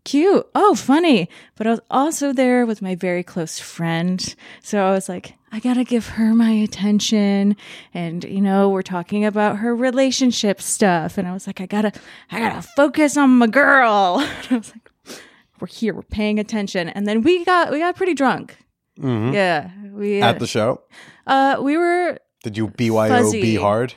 Cute. 0.05 0.47
Oh, 0.55 0.75
funny. 0.75 1.27
But 1.55 1.67
I 1.67 1.71
was 1.71 1.81
also 1.91 2.31
there 2.31 2.65
with 2.65 2.81
my 2.81 2.95
very 2.95 3.23
close 3.23 3.59
friend. 3.59 4.35
So 4.63 4.85
I 4.85 4.91
was 4.91 5.09
like, 5.09 5.33
I 5.51 5.59
gotta 5.59 5.83
give 5.83 6.07
her 6.09 6.33
my 6.33 6.51
attention. 6.51 7.55
And, 7.93 8.23
you 8.23 8.39
know, 8.39 8.69
we're 8.69 8.81
talking 8.83 9.25
about 9.25 9.57
her 9.57 9.75
relationship 9.75 10.61
stuff. 10.61 11.17
And 11.17 11.27
I 11.27 11.33
was 11.33 11.47
like, 11.47 11.59
I 11.59 11.65
gotta, 11.65 11.91
I 12.31 12.39
gotta 12.39 12.61
focus 12.61 13.17
on 13.17 13.31
my 13.31 13.47
girl. 13.47 14.19
And 14.49 14.51
I 14.51 14.57
was 14.57 14.71
like, 14.71 15.19
we're 15.59 15.67
here, 15.67 15.93
we're 15.93 16.01
paying 16.03 16.37
attention. 16.39 16.89
And 16.89 17.07
then 17.07 17.21
we 17.21 17.43
got, 17.45 17.71
we 17.71 17.79
got 17.79 17.95
pretty 17.95 18.13
drunk. 18.13 18.57
Mhm. 18.99 19.33
Yeah. 19.33 19.71
We, 19.91 20.21
At 20.21 20.39
the 20.39 20.47
show? 20.47 20.81
uh, 21.27 21.57
we 21.61 21.77
were 21.77 22.19
Did 22.43 22.57
you 22.57 22.67
BYOB 22.67 23.07
Fuzzy. 23.09 23.55
hard? 23.55 23.93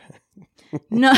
No. 0.90 1.12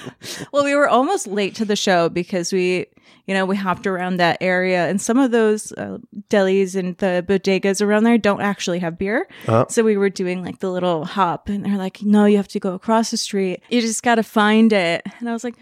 well, 0.52 0.64
we 0.64 0.74
were 0.74 0.88
almost 0.88 1.26
late 1.26 1.54
to 1.56 1.64
the 1.64 1.76
show 1.76 2.08
because 2.08 2.52
we, 2.52 2.86
you 3.26 3.34
know, 3.34 3.44
we 3.44 3.56
hopped 3.56 3.86
around 3.86 4.16
that 4.18 4.38
area 4.40 4.88
and 4.88 5.00
some 5.00 5.18
of 5.18 5.30
those 5.30 5.72
uh, 5.72 5.98
delis 6.28 6.74
and 6.74 6.96
the 6.98 7.24
bodegas 7.26 7.84
around 7.84 8.04
there 8.04 8.18
don't 8.18 8.40
actually 8.40 8.78
have 8.78 8.98
beer. 8.98 9.28
Uh-huh. 9.46 9.66
So 9.68 9.82
we 9.82 9.96
were 9.96 10.10
doing 10.10 10.44
like 10.44 10.60
the 10.60 10.70
little 10.70 11.04
hop 11.04 11.48
and 11.48 11.64
they're 11.64 11.78
like, 11.78 12.02
no, 12.02 12.24
you 12.24 12.36
have 12.36 12.48
to 12.48 12.60
go 12.60 12.74
across 12.74 13.10
the 13.10 13.16
street. 13.16 13.62
You 13.68 13.80
just 13.80 14.02
got 14.02 14.16
to 14.16 14.22
find 14.22 14.72
it. 14.72 15.02
And 15.18 15.28
I 15.28 15.32
was 15.32 15.44
like, 15.44 15.56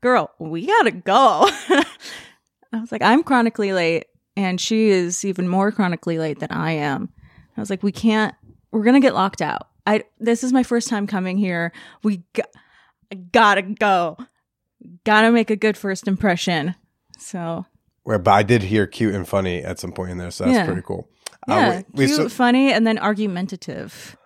girl, 0.00 0.30
we 0.38 0.66
got 0.66 0.82
to 0.84 0.92
go. 0.92 1.48
I 2.72 2.80
was 2.80 2.92
like, 2.92 3.02
I'm 3.02 3.22
chronically 3.22 3.72
late 3.72 4.06
and 4.36 4.60
she 4.60 4.88
is 4.88 5.24
even 5.24 5.48
more 5.48 5.72
chronically 5.72 6.18
late 6.18 6.40
than 6.40 6.52
I 6.52 6.72
am. 6.72 7.10
I 7.56 7.60
was 7.60 7.70
like, 7.70 7.82
we 7.82 7.92
can't, 7.92 8.34
we're 8.70 8.84
going 8.84 9.00
to 9.00 9.00
get 9.00 9.14
locked 9.14 9.40
out. 9.40 9.68
I, 9.86 10.04
this 10.18 10.42
is 10.42 10.52
my 10.52 10.62
first 10.62 10.88
time 10.88 11.06
coming 11.06 11.38
here. 11.38 11.72
We 12.02 12.22
got, 12.32 12.48
gotta 13.32 13.62
go. 13.62 14.16
Gotta 15.04 15.30
make 15.32 15.50
a 15.50 15.56
good 15.56 15.76
first 15.76 16.06
impression. 16.08 16.74
So 17.18 17.64
Where, 18.02 18.18
but 18.18 18.32
I 18.32 18.42
did 18.42 18.62
hear 18.62 18.86
cute 18.86 19.14
and 19.14 19.26
funny 19.26 19.62
at 19.64 19.78
some 19.78 19.92
point 19.92 20.10
in 20.10 20.18
there, 20.18 20.30
so 20.30 20.44
that's 20.44 20.54
Yeah. 20.56 20.66
pretty 20.66 20.82
cool. 20.82 21.08
yeah, 21.48 21.54
Uh, 21.68 21.82
we- 21.92 22.00
we- 22.00 22.06
cute, 22.06 22.16
so- 22.16 22.28
funny, 22.28 22.72
and 22.72 22.86
then 22.86 22.98
argumentative. 22.98 24.16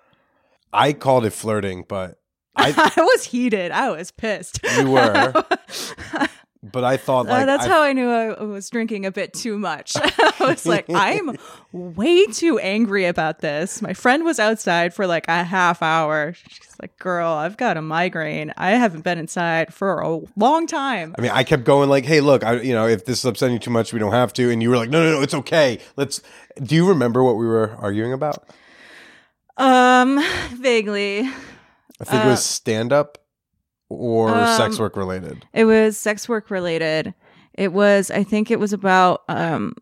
I 0.72 0.92
called 0.92 1.24
it 1.26 1.30
flirting, 1.32 1.84
but 1.88 2.20
I 2.56 2.72
I 2.96 3.00
was 3.02 3.24
heated. 3.24 3.70
I 3.72 3.90
was 3.90 4.10
pissed. 4.10 4.60
You 4.78 4.90
were. 4.92 5.32
but 6.62 6.84
I 6.84 6.96
thought 6.96 7.26
Uh, 7.26 7.44
that's 7.46 7.64
I- 7.64 7.68
how 7.68 7.82
I 7.82 7.92
knew 7.92 8.08
I 8.10 8.42
was 8.42 8.68
drinking 8.68 9.06
a 9.06 9.10
bit 9.10 9.32
too 9.32 9.58
much. 9.58 9.92
I 9.96 10.32
was 10.40 10.66
like, 10.66 10.86
I'm 10.94 11.36
way 11.72 12.26
too 12.26 12.58
angry 12.58 13.06
about 13.06 13.40
this. 13.40 13.80
My 13.80 13.94
friend 13.94 14.24
was 14.24 14.38
outside 14.38 14.92
for 14.92 15.06
like 15.06 15.26
a 15.28 15.42
half 15.44 15.82
hour. 15.82 16.34
She's 16.34 16.76
like, 16.80 16.98
Girl, 16.98 17.32
I've 17.32 17.56
got 17.56 17.76
a 17.76 17.82
migraine. 17.82 18.52
I 18.56 18.72
haven't 18.72 19.04
been 19.04 19.18
inside 19.18 19.72
for 19.72 20.00
a 20.00 20.20
long 20.36 20.66
time. 20.66 21.14
I 21.18 21.22
mean, 21.22 21.30
I 21.30 21.44
kept 21.44 21.64
going 21.64 21.88
like, 21.88 22.04
"Hey, 22.04 22.20
look, 22.20 22.44
I, 22.44 22.60
you 22.60 22.74
know, 22.74 22.86
if 22.86 23.04
this 23.06 23.18
is 23.20 23.24
upsetting 23.24 23.54
you 23.54 23.58
too 23.60 23.70
much, 23.70 23.92
we 23.92 23.98
don't 23.98 24.12
have 24.12 24.32
to." 24.34 24.50
And 24.50 24.62
you 24.62 24.70
were 24.70 24.76
like, 24.76 24.90
"No, 24.90 25.02
no, 25.02 25.16
no, 25.16 25.22
it's 25.22 25.34
okay. 25.34 25.78
Let's." 25.96 26.20
Do 26.62 26.74
you 26.74 26.86
remember 26.88 27.22
what 27.24 27.36
we 27.36 27.46
were 27.46 27.76
arguing 27.78 28.12
about? 28.12 28.44
Um, 29.56 30.22
vaguely. 30.54 31.20
I 32.00 32.04
think 32.04 32.24
it 32.24 32.28
was 32.28 32.44
stand 32.44 32.92
up 32.92 33.18
or 33.90 34.30
um, 34.34 34.56
sex 34.56 34.78
work 34.78 34.96
related. 34.96 35.44
It 35.52 35.64
was 35.66 35.98
sex 35.98 36.26
work 36.28 36.50
related. 36.50 37.12
It 37.54 37.72
was, 37.74 38.10
I 38.10 38.22
think 38.24 38.50
it 38.50 38.58
was 38.58 38.72
about 38.72 39.22
um 39.28 39.74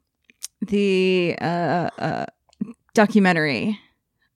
the 0.66 1.36
uh, 1.40 1.90
uh 1.98 2.26
documentary. 2.94 3.78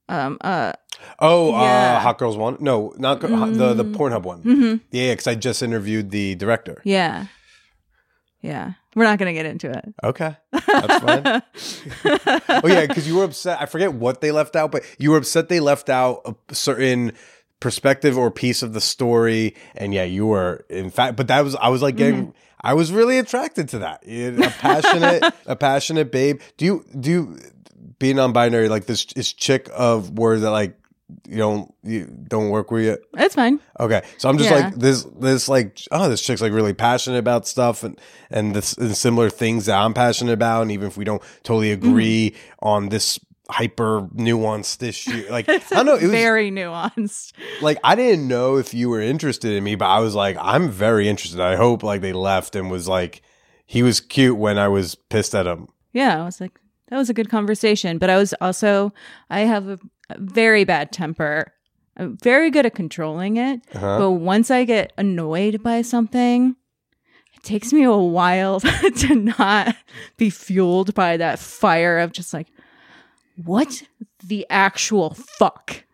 Um 0.09 0.39
uh 0.43 0.73
Oh, 1.19 1.51
yeah. 1.51 1.97
uh, 1.97 2.01
Hot 2.01 2.19
Girls 2.19 2.37
One? 2.37 2.57
No, 2.61 2.93
not 2.97 3.19
go- 3.21 3.27
the 3.51 3.75
the 3.75 3.85
Pornhub 3.85 4.23
one. 4.23 4.43
mhm. 4.43 4.81
Yeah, 4.93 5.13
because 5.13 5.27
I 5.27 5.35
just 5.35 5.63
interviewed 5.63 6.11
the 6.11 6.37
director. 6.37 6.81
yeah. 6.85 7.27
Yeah. 8.41 8.73
We're 8.95 9.05
not 9.05 9.19
gonna 9.19 9.33
get 9.33 9.47
into 9.47 9.71
it. 9.71 9.85
Okay, 10.05 10.37
that's 10.53 10.99
fine. 10.99 11.43
oh 12.63 12.67
yeah, 12.69 12.87
because 12.87 13.07
you 13.09 13.17
were 13.17 13.25
upset. 13.25 13.59
I 13.61 13.67
forget 13.67 13.95
what 13.95 14.21
they 14.21 14.33
left 14.33 14.55
out, 14.55 14.71
but 14.71 14.83
you 14.99 15.13
were 15.13 15.17
upset 15.17 15.49
they 15.49 15.61
left 15.61 15.89
out 15.89 16.21
a 16.51 16.55
certain 16.55 17.13
perspective 17.63 18.19
or 18.19 18.31
piece 18.31 18.63
of 18.63 18.73
the 18.75 18.81
story. 18.81 19.55
And 19.75 19.95
yeah, 19.95 20.05
you 20.05 20.27
were 20.27 20.65
in 20.69 20.91
fact. 20.91 21.17
But 21.17 21.29
that 21.29 21.43
was 21.45 21.55
I 21.57 21.69
was 21.69 21.81
like 21.83 21.97
getting. 21.97 22.23
Mm-hmm. 22.29 22.37
I 22.65 22.75
was 22.75 22.93
really 22.93 23.19
attracted 23.19 23.69
to 23.71 23.79
that. 23.81 24.05
A 24.07 24.51
passionate, 24.61 25.35
a 25.47 25.57
passionate 25.57 26.13
babe. 26.13 26.41
Do 26.59 26.65
you 26.65 26.85
do 27.01 27.11
you, 27.11 27.39
being 27.99 28.17
non-binary 28.17 28.69
like 28.69 28.87
this 28.87 29.07
is 29.17 29.33
chick 29.33 29.69
of 29.75 30.11
words 30.19 30.43
that 30.43 30.51
like 30.51 30.77
you 31.29 31.39
don't 31.39 31.75
you 31.83 32.07
don't 32.07 32.51
work 32.51 32.71
with 32.71 32.85
you? 32.85 32.99
It's 33.19 33.35
fine. 33.35 33.59
Okay, 33.81 34.03
so 34.17 34.29
I'm 34.29 34.39
just 34.39 34.49
Yeah. 34.51 34.59
like 34.67 34.75
this, 34.77 35.03
this 35.19 35.49
like, 35.49 35.79
oh, 35.91 36.09
this 36.09 36.23
chick's 36.23 36.41
like 36.41 36.53
really 36.53 36.73
passionate 36.73 37.19
about 37.19 37.49
stuff 37.49 37.83
and 37.83 38.01
and 38.31 38.55
this 38.55 38.75
and 38.75 38.97
similar 38.97 39.29
things 39.29 39.67
that 39.67 39.77
I'm 39.77 39.93
passionate 39.93 40.33
about, 40.33 40.63
and 40.63 40.71
even 40.71 40.87
if 40.87 40.97
we 40.97 41.05
don't 41.05 41.23
totally 41.43 41.77
Mm-hmm. 41.77 41.89
agree 41.89 42.35
on 42.61 42.91
this 42.91 43.19
hyper 43.53 44.09
nuanced 44.15 44.83
issue, 44.83 45.27
like 45.31 45.49
I 45.49 45.59
don't 45.59 45.87
know, 45.87 45.95
it 45.97 46.03
was 46.03 46.11
very 46.11 46.51
nuanced. 46.51 47.33
like 47.61 47.79
I 47.85 47.95
didn't 47.95 48.27
know 48.27 48.57
if 48.57 48.75
you 48.75 48.89
were 48.89 49.01
interested 49.01 49.53
in 49.53 49.63
me, 49.63 49.75
but 49.75 49.87
I 49.87 50.01
was 50.01 50.15
like, 50.15 50.37
I'm 50.41 50.71
very 50.71 51.09
interested. 51.09 51.41
I 51.41 51.57
hope 51.57 51.83
like 51.83 52.01
they 52.01 52.13
left 52.13 52.57
and 52.57 52.71
was 52.71 52.89
like, 52.89 53.23
he 53.67 53.83
was 53.83 54.01
cute 54.01 54.37
when 54.37 54.59
I 54.59 54.69
was 54.69 54.95
pissed 54.95 55.35
at 55.35 55.47
him. 55.47 55.69
Yeah, 55.93 56.21
I 56.21 56.25
was 56.25 56.41
like, 56.41 56.59
that 56.89 56.99
was 56.99 57.09
a 57.09 57.15
good 57.15 57.31
conversation. 57.31 57.97
But 57.97 58.11
I 58.11 58.19
was 58.19 58.35
also, 58.41 58.93
I 59.31 59.41
have 59.41 59.67
a, 59.67 59.79
a 60.11 60.19
very 60.19 60.65
bad 60.65 60.93
temper. 60.93 61.53
I'm 61.97 62.19
very 62.19 62.51
good 62.51 62.67
at 62.67 62.75
controlling 62.75 63.39
it. 63.39 63.63
Uh-huh. 63.75 63.99
But 63.99 64.11
once 64.13 64.51
I 64.51 64.65
get 64.65 64.93
annoyed 64.99 65.63
by 65.63 65.81
something, 65.81 66.55
it 67.35 67.43
takes 67.43 67.73
me 67.73 67.83
a 67.85 67.97
while 67.97 68.61
to 68.97 69.15
not 69.15 69.75
be 70.19 70.29
fueled 70.29 70.95
by 70.95 71.17
that 71.17 71.39
fire 71.39 71.99
of 71.99 72.13
just 72.13 72.35
like, 72.35 72.49
what 73.45 73.83
the 74.25 74.47
actual 74.51 75.15
fuck? 75.15 75.85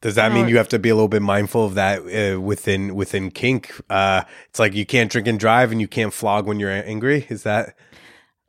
Does 0.00 0.16
that 0.16 0.32
mean 0.32 0.48
you 0.48 0.56
have 0.56 0.68
to 0.70 0.80
be 0.80 0.88
a 0.88 0.96
little 0.96 1.06
bit 1.06 1.22
mindful 1.22 1.64
of 1.64 1.74
that 1.74 2.00
uh, 2.00 2.40
within 2.40 2.96
within 2.96 3.30
kink? 3.30 3.72
Uh, 3.88 4.22
it's 4.48 4.58
like 4.58 4.74
you 4.74 4.84
can't 4.84 5.10
drink 5.10 5.28
and 5.28 5.38
drive, 5.38 5.70
and 5.70 5.80
you 5.80 5.86
can't 5.86 6.12
flog 6.12 6.44
when 6.46 6.58
you're 6.58 6.70
angry. 6.72 7.24
Is 7.28 7.44
that 7.44 7.76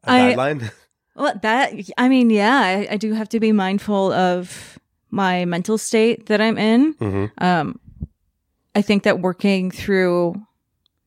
a 0.03 0.11
I- 0.11 0.19
guideline? 0.33 0.71
Well, 1.15 1.39
that, 1.43 1.73
I 1.95 2.09
mean, 2.09 2.31
yeah, 2.31 2.59
I, 2.59 2.93
I 2.93 2.97
do 2.97 3.13
have 3.13 3.29
to 3.29 3.39
be 3.39 3.51
mindful 3.51 4.11
of 4.13 4.79
my 5.11 5.45
mental 5.45 5.77
state 5.77 6.25
that 6.25 6.41
I'm 6.41 6.57
in. 6.57 6.95
Mhm. 6.95 7.29
Um, 7.37 7.79
I 8.73 8.81
think 8.81 9.03
that 9.03 9.19
working 9.19 9.69
through 9.69 10.33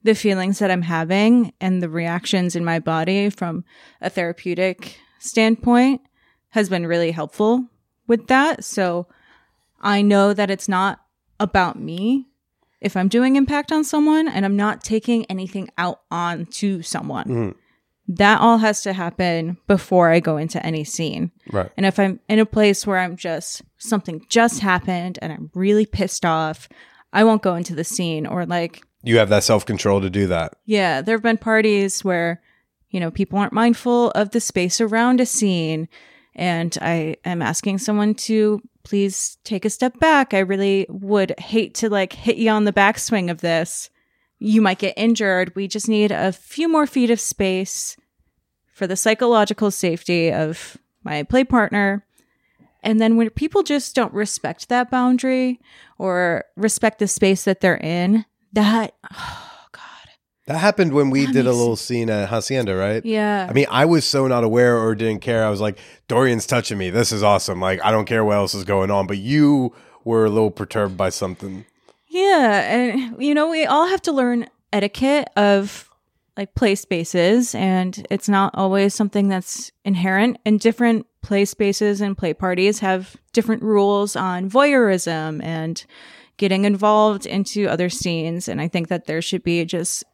the 0.05 0.14
feelings 0.14 0.61
that 0.61 0.71
I'm 0.71 0.83
having 0.83 1.52
and 1.61 1.83
the 1.83 1.88
reactions 1.88 2.55
in 2.55 2.64
my 2.64 2.78
body 2.78 3.31
from 3.31 3.64
a 4.00 4.09
therapeutic 4.09 4.97
standpoint 5.19 6.02
has 6.57 6.69
been 6.69 6.87
really 6.87 7.13
helpful 7.13 7.65
with 8.09 8.27
that. 8.27 8.65
So 8.65 9.07
I 9.81 10.03
know 10.03 10.33
that 10.35 10.51
it's 10.51 10.69
not 10.69 11.01
about 11.39 11.79
me 11.79 12.27
if 12.81 12.97
I'm 12.97 13.09
doing 13.09 13.37
impact 13.37 13.71
on 13.73 13.85
someone 13.85 14.27
and 14.27 14.45
I'm 14.45 14.57
not 14.57 14.83
taking 14.83 15.25
anything 15.27 15.69
out 15.79 16.01
on 16.11 16.47
to 16.61 16.83
someone. 16.83 17.25
Mhm. 17.25 17.55
That 18.09 18.41
all 18.41 18.59
has 18.59 18.83
to 18.83 18.93
happen 18.93 19.57
before 19.67 20.11
I 20.11 20.21
go 20.21 20.37
into 20.37 20.65
any 20.65 20.85
scene. 20.85 21.31
Right. 21.53 21.71
And 21.77 21.85
if 21.85 21.99
I'm 21.99 22.21
in 22.29 22.39
a 22.39 22.47
place 22.47 22.87
where 22.87 22.99
I'm 22.99 23.17
just 23.17 23.63
something 23.79 24.25
just 24.29 24.61
happened 24.61 25.19
and 25.21 25.33
I'm 25.33 25.51
really 25.55 25.87
pissed 25.87 26.25
off, 26.25 26.69
I 27.13 27.25
won't 27.25 27.43
go 27.43 27.55
into 27.57 27.75
the 27.75 27.83
scene 27.85 28.27
or 28.27 28.47
like 28.47 28.83
You 29.03 29.19
have 29.19 29.29
that 29.31 29.43
self 29.45 29.67
control 29.67 30.01
to 30.01 30.11
do 30.11 30.27
that. 30.29 30.55
yeah, 30.65 31.01
there 31.03 31.17
have 31.17 31.23
been 31.23 31.37
parties 31.39 32.05
where, 32.05 32.41
you 32.91 33.01
know, 33.01 33.11
people 33.11 33.39
aren't 33.39 33.53
mindful 33.53 34.11
of 34.13 34.31
the 34.31 34.41
space 34.41 34.81
around 34.81 35.21
a 35.21 35.27
scene. 35.27 35.89
And 36.37 36.76
I 36.83 37.16
am 37.25 37.40
asking 37.40 37.78
someone 37.78 38.14
to 38.14 38.61
please 38.85 39.38
take 39.43 39.64
a 39.64 39.71
step 39.71 39.99
back. 39.99 40.35
I 40.35 40.40
really 40.40 40.87
would 40.88 41.35
hate 41.40 41.75
to 41.76 41.88
like 41.88 42.12
hit 42.12 42.37
you 42.37 42.50
on 42.50 42.64
the 42.64 42.73
backswing 42.73 43.31
of 43.31 43.40
this. 43.40 43.90
You 44.38 44.61
might 44.61 44.78
get 44.78 44.95
injured. 44.99 45.57
We 45.57 45.66
just 45.66 45.88
need 45.88 46.12
a 46.12 46.31
few 46.31 46.69
more 46.69 46.87
feet 46.87 47.11
of 47.11 47.19
space 47.19 47.97
for 48.71 48.87
the 48.87 48.97
psychological 48.97 49.71
safety 49.71 50.31
of 50.31 50.76
my 51.02 51.23
play 51.23 51.43
partner. 51.43 52.05
And 52.83 53.00
then 53.00 53.16
when 53.16 53.31
people 53.31 53.62
just 53.62 53.95
don't 53.95 54.12
respect 54.12 54.69
that 54.69 54.90
boundary 54.90 55.59
or 55.99 56.45
respect 56.55 56.99
the 56.99 57.09
space 57.09 57.45
that 57.45 57.61
they're 57.61 57.78
in, 57.78 58.26
that, 58.52 58.95
oh. 59.11 59.46
That 60.47 60.59
happened 60.59 60.93
when 60.93 61.11
we 61.11 61.26
That 61.26 61.33
did 61.33 61.47
a 61.47 61.53
little 61.53 61.75
scene 61.76 62.09
at 62.09 62.29
Hacienda, 62.29 62.76
right? 62.76 63.05
Yeah. 63.05 63.47
I 63.50 63.53
mean, 63.53 63.67
I 63.69 63.85
was 63.85 64.05
so 64.05 64.29
not 64.29 64.45
aware 64.45 64.79
or 64.79 64.95
didn't 64.95 65.21
care. 65.21 65.45
I 65.45 65.50
was 65.50 65.61
like, 65.61 65.79
Dorienne's 66.09 66.47
touching 66.47 66.79
me. 66.79 66.91
This 66.91 67.11
is 67.11 67.23
awesome. 67.25 67.61
Like, 67.61 67.85
I 67.85 67.91
don't 67.91 68.05
care 68.05 68.25
what 68.25 68.37
else 68.37 68.55
is 68.55 68.62
going 68.62 68.91
on. 68.91 69.09
But 69.09 69.19
you 69.19 69.75
were 70.05 70.25
a 70.25 70.31
little 70.31 70.53
perturbed 70.53 70.97
by 70.97 71.09
something. 71.09 71.65
Yeah, 72.09 72.61
and 72.61 73.21
you 73.21 73.35
know, 73.35 73.49
we 73.49 73.67
all 73.67 73.88
have 73.88 74.00
to 74.03 74.12
learn 74.12 74.49
etiquette 74.73 75.29
of 75.37 75.91
like 76.37 76.55
play 76.55 76.75
spaces 76.75 77.55
and 77.55 78.07
it's 78.11 78.29
not 78.29 78.50
always 78.55 78.95
something 78.95 79.29
that's 79.29 79.73
inherent 79.85 80.38
and 80.45 80.61
different 80.61 81.07
play 81.23 81.45
spaces 81.45 82.00
and 82.00 82.17
play 82.17 82.35
parties 82.35 82.81
have 82.81 83.17
different 83.33 83.62
rules 83.62 84.17
on 84.17 84.50
voyeurism 84.50 85.43
and 85.43 85.87
getting 86.37 86.67
involved 86.67 87.25
into 87.25 87.67
other 87.67 87.88
scenes 87.88 88.49
and 88.49 88.61
I 88.61 88.69
think 88.69 88.88
that 88.88 89.07
there 89.07 89.23
should 89.23 89.43
be 89.43 89.65
just 89.65 90.05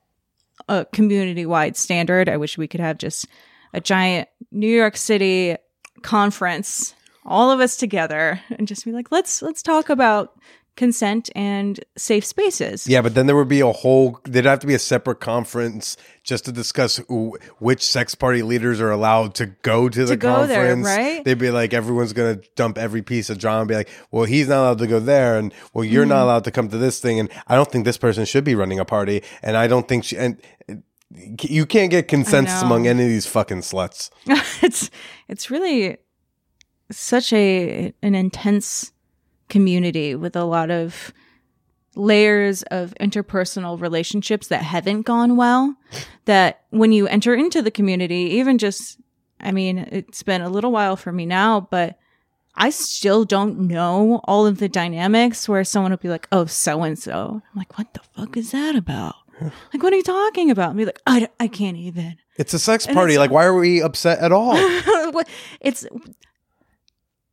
a 0.69 0.85
community-wide 0.87 1.76
standard. 1.76 2.28
I 2.28 2.37
wish 2.37 2.59
we 2.59 2.69
could 2.69 2.81
have 2.81 2.99
just 2.99 3.26
a 3.73 3.81
giant 3.81 4.28
New 4.50 4.69
York 4.69 4.97
City 4.97 5.57
conference 6.02 6.95
all 7.25 7.50
of 7.50 7.61
us 7.61 7.76
together 7.76 8.40
and 8.50 8.66
just 8.66 8.85
be 8.85 8.92
like 8.92 9.12
let's 9.12 9.42
let's 9.42 9.62
talk 9.62 9.88
about 9.88 10.33
consent 10.76 11.29
and 11.35 11.81
safe 11.97 12.25
spaces. 12.25 12.87
Yeah, 12.87 13.02
but 13.02 13.14
then 13.14 13.26
there 13.26 13.37
would 13.37 13.49
be 13.49 13.61
a 13.61 13.73
whole, 13.73 14.21
there'd 14.25 14.47
have 14.47 14.61
to 14.61 14.67
be 14.67 14.75
a 14.75 14.79
separate 14.79 15.21
conference 15.21 15.97
just 16.23 16.45
to 16.47 16.52
discuss 16.52 16.97
who, 17.09 17.38
which 17.59 17.85
sex 17.85 18.14
party 18.14 18.43
leaders 18.43 18.81
are 18.81 18.91
allowed 18.91 19.35
to 19.35 19.47
go 19.47 19.88
to 19.88 20.05
the 20.05 20.17
go 20.17 20.47
there, 20.47 20.75
conference. 20.75 20.87
right? 20.87 21.25
They'd 21.25 21.38
be 21.38 21.50
like, 21.50 21.75
everyone's 21.75 22.12
going 22.12 22.41
to 22.41 22.49
dump 22.57 22.79
every 22.79 23.02
piece 23.02 23.29
of 23.29 23.38
drama 23.38 23.61
and 23.61 23.69
be 23.69 23.75
like, 23.75 23.91
well, 24.11 24.25
he's 24.25 24.49
not 24.49 24.61
allowed 24.61 24.79
to 24.79 24.87
go 24.87 24.99
there. 24.99 25.37
And 25.37 25.52
well, 25.75 25.85
you're 25.85 26.07
not 26.07 26.23
allowed 26.23 26.45
to 26.45 26.50
come 26.50 26.69
to 26.69 26.79
this 26.79 27.00
thing. 27.00 27.21
And 27.21 27.31
I 27.49 27.55
don't 27.55 27.71
think 27.71 27.85
this 27.85 27.99
person 27.99 28.25
should 28.25 28.45
be 28.45 28.55
running 28.55 28.79
a 28.79 28.85
party. 28.85 29.23
And 29.43 29.57
I 29.57 29.67
don't 29.67 29.87
think 29.87 30.05
she, 30.05 30.17
and 30.17 30.41
uh, 30.71 30.75
you 31.43 31.67
can't 31.67 31.91
get 31.91 32.09
consensus 32.09 32.62
among 32.62 32.87
any 32.87 33.02
of 33.02 33.09
these 33.09 33.26
fucking 33.26 33.61
sluts. 33.61 34.11
it's 34.62 34.90
it's 35.29 35.51
really 35.51 35.99
such 36.90 37.33
a 37.33 37.92
an 38.03 38.14
intense 38.14 38.92
community 39.53 40.15
with 40.15 40.35
a 40.35 40.45
lot 40.45 40.71
of 40.71 41.12
layers 41.95 42.62
of 42.65 42.95
interpersonal 42.99 43.79
relationships 43.79 44.49
that 44.49 44.62
haven't 44.62 45.03
gone 45.03 45.37
well 45.37 45.77
that 46.25 46.62
when 46.71 46.91
you 46.91 47.07
enter 47.07 47.35
into 47.35 47.61
the 47.61 47.71
community 47.71 48.31
even 48.41 48.57
just 48.57 48.99
i 49.41 49.53
mean 49.53 49.77
it's 49.77 50.23
been 50.23 50.41
a 50.41 50.49
little 50.49 50.73
while 50.73 50.97
for 50.97 51.12
me 51.12 51.27
now 51.27 51.69
but 51.71 51.99
i 52.55 52.71
still 52.71 53.27
don't 53.27 53.59
know 53.59 54.23
all 54.25 54.47
of 54.47 54.57
the 54.57 54.71
dynamics 54.71 55.47
where 55.47 55.65
someone 55.65 55.93
will 55.93 55.99
be 55.99 56.09
like 56.09 56.27
oh 56.33 56.47
so 56.47 56.83
and 56.83 56.99
so 56.99 57.43
i'm 57.45 57.59
like 57.59 57.77
what 57.77 57.93
the 57.93 58.01
fuck 58.17 58.35
is 58.38 58.53
that 58.53 58.75
about 58.75 59.17
like 59.75 59.83
what 59.83 59.93
are 59.93 59.97
you 59.97 60.03
talking 60.03 60.51
about 60.51 60.71
and 60.71 60.79
be 60.79 60.87
like 60.87 61.03
i, 61.07 61.29
I 61.38 61.47
can't 61.47 61.77
even 61.77 62.17
It's 62.38 62.55
a 62.55 62.59
sex 62.59 62.87
party. 62.87 63.19
Like, 63.19 63.31
why 63.31 63.45
are 63.45 63.55
we 63.55 63.83
upset 63.83 64.19
at 64.21 64.33
all? 64.33 64.57
It's 65.61 65.87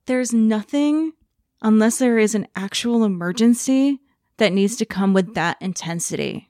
there's 0.06 0.34
nothing 0.34 1.14
unless 1.62 1.98
there 2.00 2.18
is 2.18 2.36
an 2.36 2.48
actual 2.56 3.04
emergency 3.04 4.00
that 4.38 4.54
needs 4.54 4.76
to 4.78 4.86
come 4.86 5.14
with 5.14 5.34
that 5.36 5.58
intensity. 5.60 6.50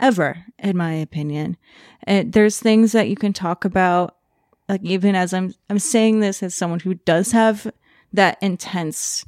Ever 0.00 0.44
in 0.58 0.76
my 0.76 0.94
opinion. 0.94 1.56
And 2.02 2.32
there's 2.32 2.58
things 2.58 2.92
that 2.92 3.08
you 3.08 3.16
can 3.16 3.32
talk 3.32 3.64
about 3.64 4.16
like 4.68 4.82
even 4.82 5.14
as 5.14 5.34
i'm 5.34 5.54
i'm 5.68 5.78
saying 5.78 6.20
this 6.20 6.42
as 6.42 6.54
someone 6.54 6.80
who 6.80 6.94
does 6.94 7.32
have 7.32 7.70
that 8.14 8.38
intense 8.40 9.24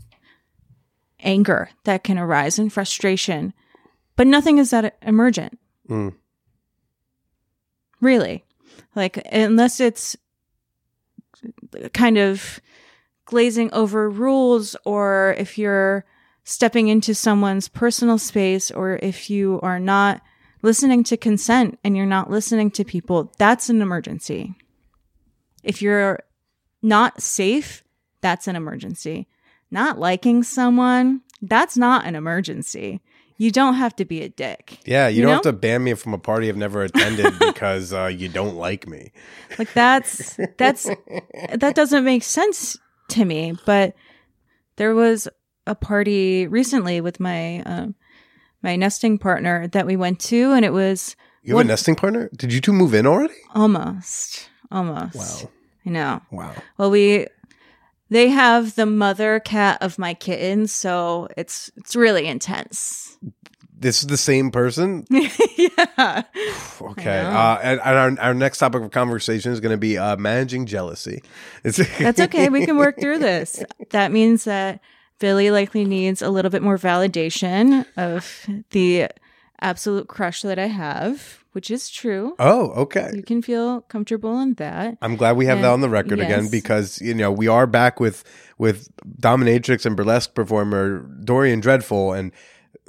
anger 1.20 1.68
that 1.84 2.02
can 2.02 2.18
arise 2.18 2.58
and 2.58 2.72
frustration 2.72 3.52
but 4.16 4.26
nothing 4.26 4.58
is 4.58 4.70
that 4.70 4.96
emergent. 5.02 5.58
Mm. 5.88 6.14
really. 8.00 8.44
Like 8.96 9.22
unless 9.30 9.78
it's 9.78 10.16
kind 11.92 12.18
of 12.18 12.60
glazing 13.26 13.70
over 13.72 14.08
rules 14.08 14.74
or 14.84 15.34
if 15.38 15.58
you're 15.58 16.04
stepping 16.44 16.88
into 16.88 17.14
someone's 17.14 17.68
personal 17.68 18.16
space 18.18 18.70
or 18.70 18.98
if 19.02 19.28
you 19.28 19.60
are 19.62 19.80
not 19.80 20.22
listening 20.62 21.04
to 21.04 21.16
consent 21.16 21.78
and 21.84 21.96
you're 21.96 22.06
not 22.06 22.30
listening 22.30 22.70
to 22.70 22.84
people 22.84 23.32
that's 23.38 23.68
an 23.68 23.82
emergency 23.82 24.54
if 25.62 25.82
you're 25.82 26.20
not 26.82 27.20
safe 27.20 27.82
that's 28.20 28.46
an 28.48 28.56
emergency 28.56 29.26
not 29.70 29.98
liking 29.98 30.42
someone 30.42 31.20
that's 31.42 31.76
not 31.76 32.06
an 32.06 32.14
emergency 32.14 33.00
you 33.38 33.50
don't 33.50 33.74
have 33.74 33.94
to 33.94 34.04
be 34.06 34.22
a 34.22 34.28
dick 34.30 34.78
Yeah, 34.86 35.08
you, 35.08 35.16
You 35.16 35.22
don't 35.22 35.28
know? 35.28 35.34
have 35.34 35.42
to 35.42 35.52
ban 35.52 35.84
me 35.84 35.92
from 35.94 36.14
a 36.14 36.18
party 36.18 36.48
I've 36.48 36.56
never 36.56 36.82
attended 36.84 37.38
because 37.40 37.92
uh, 37.92 38.06
you 38.06 38.28
don't 38.30 38.54
like 38.56 38.88
me. 38.88 39.12
Like 39.58 39.74
that's 39.74 40.38
that's 40.56 40.88
that 41.54 41.74
doesn't 41.74 42.02
make 42.02 42.22
sense 42.22 42.78
to 43.08 43.24
me. 43.24 43.54
But 43.64 43.94
there 44.76 44.94
was 44.94 45.28
a 45.66 45.74
party 45.74 46.46
recently 46.46 47.00
with 47.00 47.18
my 47.20 47.60
um, 47.62 47.94
my 48.62 48.76
nesting 48.76 49.18
partner 49.18 49.68
that 49.68 49.86
we 49.86 49.96
went 49.96 50.20
to, 50.20 50.52
and 50.52 50.64
it 50.64 50.72
was 50.72 51.16
You 51.42 51.50
have 51.52 51.56
What- 51.56 51.64
a 51.66 51.68
nesting 51.68 51.94
partner? 51.96 52.30
Did 52.36 52.52
you 52.52 52.60
two 52.60 52.72
move 52.72 52.94
in 52.94 53.06
already? 53.06 53.34
almost 53.54 54.48
almost. 54.70 55.14
Wow. 55.14 55.50
I 55.86 55.90
know. 55.90 56.20
Wow. 56.32 56.54
Well, 56.78 56.90
we 56.90 57.26
they 58.10 58.28
have 58.28 58.74
the 58.76 58.86
mother 58.86 59.40
cat 59.40 59.78
of 59.80 59.98
my 59.98 60.14
kitten, 60.14 60.66
so 60.66 61.28
it's 61.36 61.70
it's 61.76 61.94
really 61.96 62.26
intense. 62.26 63.18
This 63.78 64.00
is 64.00 64.06
the 64.06 64.16
same 64.16 64.50
person? 64.50 65.06
yeah. 65.10 66.22
Okay. 66.80 67.20
Uh, 67.20 67.58
and, 67.62 67.80
and 67.84 68.18
our, 68.18 68.28
our 68.28 68.34
next 68.34 68.58
topic 68.58 68.82
of 68.82 68.90
conversation 68.90 69.52
is 69.52 69.60
going 69.60 69.72
to 69.72 69.78
be 69.78 69.98
uh, 69.98 70.16
managing 70.16 70.64
jealousy. 70.64 71.22
It's 71.62 71.76
That's 71.98 72.20
okay. 72.20 72.48
We 72.48 72.64
can 72.64 72.78
work 72.78 72.98
through 72.98 73.18
this. 73.18 73.62
That 73.90 74.12
means 74.12 74.44
that 74.44 74.80
Billy 75.18 75.50
likely 75.50 75.84
needs 75.84 76.22
a 76.22 76.30
little 76.30 76.50
bit 76.50 76.62
more 76.62 76.78
validation 76.78 77.84
of 77.96 78.46
the 78.70 79.08
absolute 79.60 80.08
crush 80.08 80.42
that 80.42 80.58
I 80.58 80.66
have, 80.66 81.44
which 81.52 81.70
is 81.70 81.88
true. 81.88 82.34
Oh, 82.38 82.70
okay. 82.82 83.10
You 83.14 83.22
can 83.22 83.42
feel 83.42 83.82
comfortable 83.82 84.38
in 84.40 84.54
that. 84.54 84.98
I'm 85.00 85.16
glad 85.16 85.36
we 85.36 85.46
have 85.46 85.60
that 85.60 85.70
on 85.70 85.80
the 85.80 85.88
record 85.88 86.20
again 86.20 86.48
because 86.50 87.00
you 87.00 87.14
know 87.14 87.32
we 87.32 87.48
are 87.48 87.66
back 87.66 87.98
with 88.00 88.24
with 88.58 88.88
dominatrix 89.20 89.86
and 89.86 89.96
burlesque 89.96 90.34
performer 90.34 91.00
Dorienne 91.24 91.60
Dreadful 91.60 92.12
and 92.12 92.32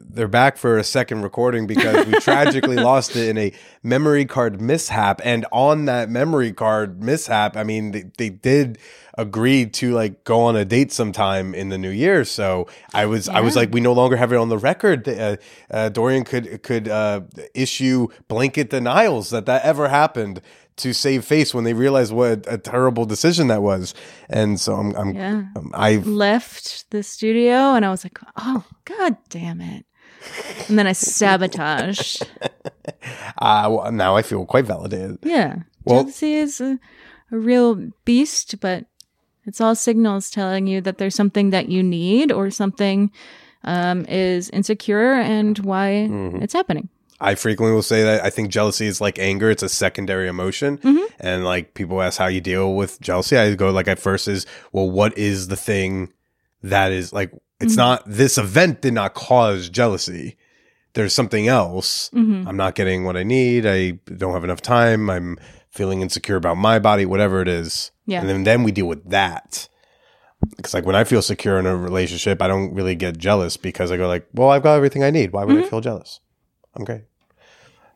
they're 0.09 0.27
back 0.27 0.57
for 0.57 0.77
a 0.77 0.83
second 0.83 1.21
recording 1.21 1.67
because 1.67 2.05
we 2.05 2.13
tragically 2.19 2.75
lost 2.77 3.15
it 3.15 3.29
in 3.29 3.37
a 3.37 3.53
memory 3.83 4.25
card 4.25 4.61
mishap. 4.61 5.21
And 5.23 5.45
on 5.51 5.85
that 5.85 6.09
memory 6.09 6.53
card 6.53 7.03
mishap 7.03 7.55
I 7.57 7.63
mean 7.63 7.91
they, 7.91 8.03
they 8.17 8.29
did 8.29 8.77
agreed 9.17 9.73
to 9.75 9.93
like 9.93 10.23
go 10.23 10.41
on 10.41 10.55
a 10.55 10.63
date 10.63 10.91
sometime 10.91 11.53
in 11.55 11.69
the 11.69 11.77
new 11.77 11.89
year. 11.89 12.23
So 12.23 12.67
I 12.93 13.05
was 13.07 13.27
I 13.27 13.41
was 13.41 13.55
like, 13.55 13.73
we 13.73 13.81
no 13.81 13.93
longer 13.93 14.15
have 14.15 14.31
it 14.31 14.37
on 14.37 14.49
the 14.49 14.57
record. 14.57 15.07
Uh, 15.07 15.37
uh, 15.71 15.89
Dorienne 15.89 16.25
could 16.25 16.61
could 16.63 16.87
uh, 16.87 17.21
issue 17.53 18.07
blanket 18.27 18.69
denials 18.69 19.29
that 19.31 19.45
that 19.47 19.63
ever 19.63 19.89
happened 19.89 20.41
to 20.77 20.93
save 20.93 21.25
face 21.25 21.55
when 21.55 21.63
they 21.63 21.73
realized 21.73 22.13
what 22.13 22.45
a 22.47 22.55
terrible 22.59 23.05
decision 23.05 23.47
that 23.47 23.63
was. 23.63 23.95
And 24.29 24.59
so 24.59 24.75
I'm, 24.75 24.95
I'm 24.95 25.15
Yeah. 25.15 25.43
um, 25.55 25.71
I 25.73 25.95
Left 25.95 26.91
the 26.91 27.01
studio 27.01 27.73
and 27.73 27.83
I 27.83 27.89
was 27.89 28.03
like, 28.05 28.19
oh, 28.37 28.63
god 28.85 29.17
damn 29.29 29.59
it. 29.59 29.85
And 30.69 30.77
then 30.77 30.85
I 30.85 30.93
sabotaged. 30.93 32.29
uh, 33.39 33.67
well, 33.71 33.91
now 33.91 34.15
I 34.15 34.21
feel 34.21 34.45
quite 34.45 34.65
validated. 34.65 35.17
Yeah. 35.23 35.63
Well- 35.83 36.03
Jealousy 36.03 36.33
is 36.35 36.61
a, 36.61 36.79
a 37.31 37.37
real 37.39 37.89
beast, 38.05 38.59
but 38.59 38.85
it's 39.47 39.59
all 39.61 39.73
signals 39.75 40.29
telling 40.29 40.67
you 40.67 40.81
that 40.81 40.97
there's 40.99 41.15
something 41.15 41.49
that 41.51 41.69
you 41.69 41.81
need 41.81 42.31
or 42.31 42.51
something 42.51 43.11
um, 43.63 44.05
is 44.05 44.49
insecure 44.51 45.13
and 45.13 45.57
why 45.59 46.07
Mm-hmm. 46.09 46.43
it's 46.43 46.53
happening. 46.53 46.89
I 47.19 47.33
frequently 47.33 47.73
will 47.73 47.81
say 47.81 48.03
that 48.03 48.23
I 48.23 48.29
think 48.29 48.49
jealousy 48.51 48.85
is 48.85 49.01
like 49.01 49.17
anger. 49.17 49.49
It's 49.49 49.63
a 49.63 49.69
secondary 49.69 50.27
emotion. 50.27 50.79
And 51.19 51.43
like 51.43 51.73
people 51.73 51.99
ask 52.03 52.19
how 52.19 52.27
you 52.27 52.41
deal 52.41 52.75
with 52.75 53.01
jealousy. 53.01 53.35
I 53.37 53.55
go 53.55 53.71
like 53.71 53.87
at 53.87 53.97
first 53.97 54.27
is, 54.27 54.45
well, 54.71 54.87
what 54.91 55.17
is 55.17 55.47
the 55.47 55.55
thing 55.55 56.13
that 56.61 56.91
is 56.91 57.11
like, 57.11 57.31
it's 57.59 57.75
not, 57.75 58.03
this 58.05 58.37
event 58.37 58.81
did 58.81 58.93
not 58.93 59.15
cause 59.15 59.67
jealousy. 59.67 60.37
There's 60.93 61.11
something 61.13 61.47
else. 61.47 62.11
Mm-hmm. 62.11 62.47
I'm 62.47 62.57
not 62.57 62.75
getting 62.75 63.03
what 63.03 63.17
I 63.17 63.23
need. 63.23 63.65
I 63.65 63.91
don't 64.15 64.33
have 64.33 64.43
enough 64.43 64.61
time. 64.61 65.09
I'm 65.09 65.37
feeling 65.71 66.01
insecure 66.01 66.35
about 66.35 66.57
my 66.57 66.77
body, 66.77 67.05
whatever 67.07 67.41
it 67.41 67.47
is. 67.47 67.89
Yeah. 68.07 68.21
And 68.21 68.29
then, 68.29 68.43
then 68.43 68.63
we 68.63 68.71
deal 68.71 68.87
with 68.87 69.07
that. 69.11 69.69
Because 70.55 70.73
like 70.73 70.85
when 70.85 70.95
I 70.95 71.03
feel 71.03 71.21
secure 71.21 71.59
in 71.59 71.65
a 71.65 71.75
relationship, 71.75 72.41
I 72.41 72.47
don't 72.47 72.73
really 72.73 72.95
get 72.95 73.17
jealous 73.17 73.57
because 73.57 73.91
I 73.91 73.97
go 73.97 74.07
like, 74.07 74.27
well, 74.33 74.49
I've 74.49 74.63
got 74.63 74.75
everything 74.75 75.03
I 75.03 75.11
need. 75.11 75.31
Why 75.33 75.43
would 75.43 75.57
I 75.57 75.67
feel 75.67 75.81
jealous? 75.81 76.19
I'm 76.75 76.85
great. 76.85 77.03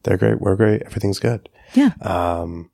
They're 0.03 0.17
great. 0.17 0.41
We're 0.41 0.55
great. 0.55 0.81
Everything's 0.83 1.19
good. 1.19 1.49
Yeah. 1.73 1.91
Um, 2.01 2.71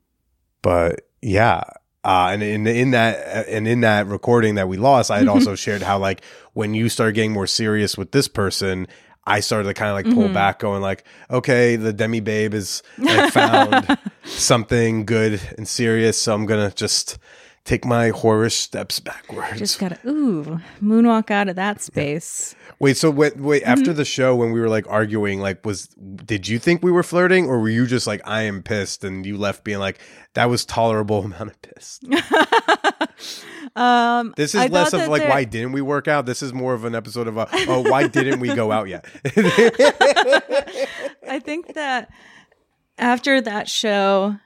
but 0.62 1.02
yeah. 1.22 1.64
Uh, 2.04 2.30
and 2.32 2.42
in 2.42 2.66
in 2.66 2.92
that 2.92 3.46
and 3.48 3.68
in 3.68 3.80
that 3.80 4.06
recording 4.06 4.54
that 4.54 4.68
we 4.68 4.78
lost, 4.78 5.10
I 5.10 5.18
had 5.18 5.28
also 5.28 5.54
shared 5.54 5.82
how 5.82 5.98
like 5.98 6.22
when 6.54 6.72
you 6.72 6.88
start 6.88 7.14
getting 7.14 7.32
more 7.32 7.46
serious 7.46 7.98
with 7.98 8.12
this 8.12 8.28
person, 8.28 8.88
I 9.28 9.40
started 9.40 9.68
to 9.68 9.74
kind 9.74 9.90
of 9.90 9.94
like 9.94 10.14
pull 10.14 10.24
mm-hmm. 10.24 10.34
back, 10.34 10.58
going 10.58 10.80
like, 10.80 11.04
okay, 11.30 11.76
the 11.76 11.92
demi 11.92 12.20
babe 12.20 12.54
is 12.54 12.82
like 12.96 13.32
found 13.32 13.98
something 14.24 15.04
good 15.04 15.40
and 15.56 15.68
serious, 15.68 16.18
so 16.20 16.34
I'm 16.34 16.46
gonna 16.46 16.70
just 16.70 17.18
take 17.64 17.84
my 17.84 18.10
whorish 18.10 18.52
steps 18.52 18.98
backwards. 18.98 19.58
Just 19.58 19.78
gotta, 19.78 19.98
ooh, 20.06 20.60
moonwalk 20.82 21.30
out 21.30 21.48
of 21.48 21.56
that 21.56 21.82
space. 21.82 22.54
Wait, 22.80 22.96
so 22.96 23.10
wait, 23.10 23.36
wait. 23.36 23.62
Mm-hmm. 23.62 23.70
After 23.72 23.92
the 23.92 24.04
show, 24.04 24.36
when 24.36 24.52
we 24.52 24.60
were 24.60 24.68
like 24.68 24.86
arguing, 24.88 25.40
like, 25.40 25.64
was 25.66 25.88
did 25.88 26.46
you 26.46 26.58
think 26.58 26.82
we 26.82 26.92
were 26.92 27.02
flirting, 27.02 27.46
or 27.46 27.58
were 27.58 27.68
you 27.68 27.86
just 27.86 28.06
like, 28.06 28.20
I 28.24 28.42
am 28.42 28.62
pissed, 28.62 29.02
and 29.04 29.26
you 29.26 29.36
left 29.36 29.64
being 29.64 29.78
like, 29.80 29.98
that 30.34 30.46
was 30.46 30.64
tolerable 30.64 31.20
amount 31.24 31.50
of 31.50 31.62
pissed. 31.62 32.04
Um, 33.76 34.34
This 34.36 34.54
is 34.54 34.60
I 34.62 34.66
less 34.68 34.92
of 34.92 35.06
like, 35.08 35.22
there- 35.22 35.30
why 35.30 35.44
didn't 35.44 35.72
we 35.72 35.82
work 35.82 36.08
out? 36.08 36.26
This 36.26 36.42
is 36.42 36.52
more 36.52 36.74
of 36.74 36.84
an 36.84 36.94
episode 36.96 37.28
of 37.28 37.36
a, 37.36 37.48
oh, 37.68 37.82
why 37.88 38.08
didn't 38.08 38.40
we 38.40 38.52
go 38.54 38.72
out 38.72 38.88
yet? 38.88 39.04
I 41.28 41.40
think 41.42 41.74
that 41.74 42.10
after 42.98 43.40
that 43.40 43.68
show, 43.68 44.36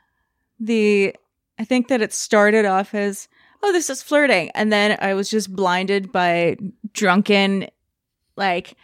the 0.61 1.15
I 1.59 1.65
think 1.65 1.89
that 1.89 2.03
it 2.03 2.13
started 2.13 2.65
off 2.67 2.95
as 2.95 3.29
oh 3.63 3.73
this 3.73 3.89
is 3.89 4.03
flirting, 4.03 4.51
and 4.55 4.73
then 4.73 4.99
I 5.01 5.15
was 5.15 5.31
just 5.31 5.55
blinded 5.55 6.13
by 6.13 6.57
drunken 6.93 7.69
like 8.37 8.77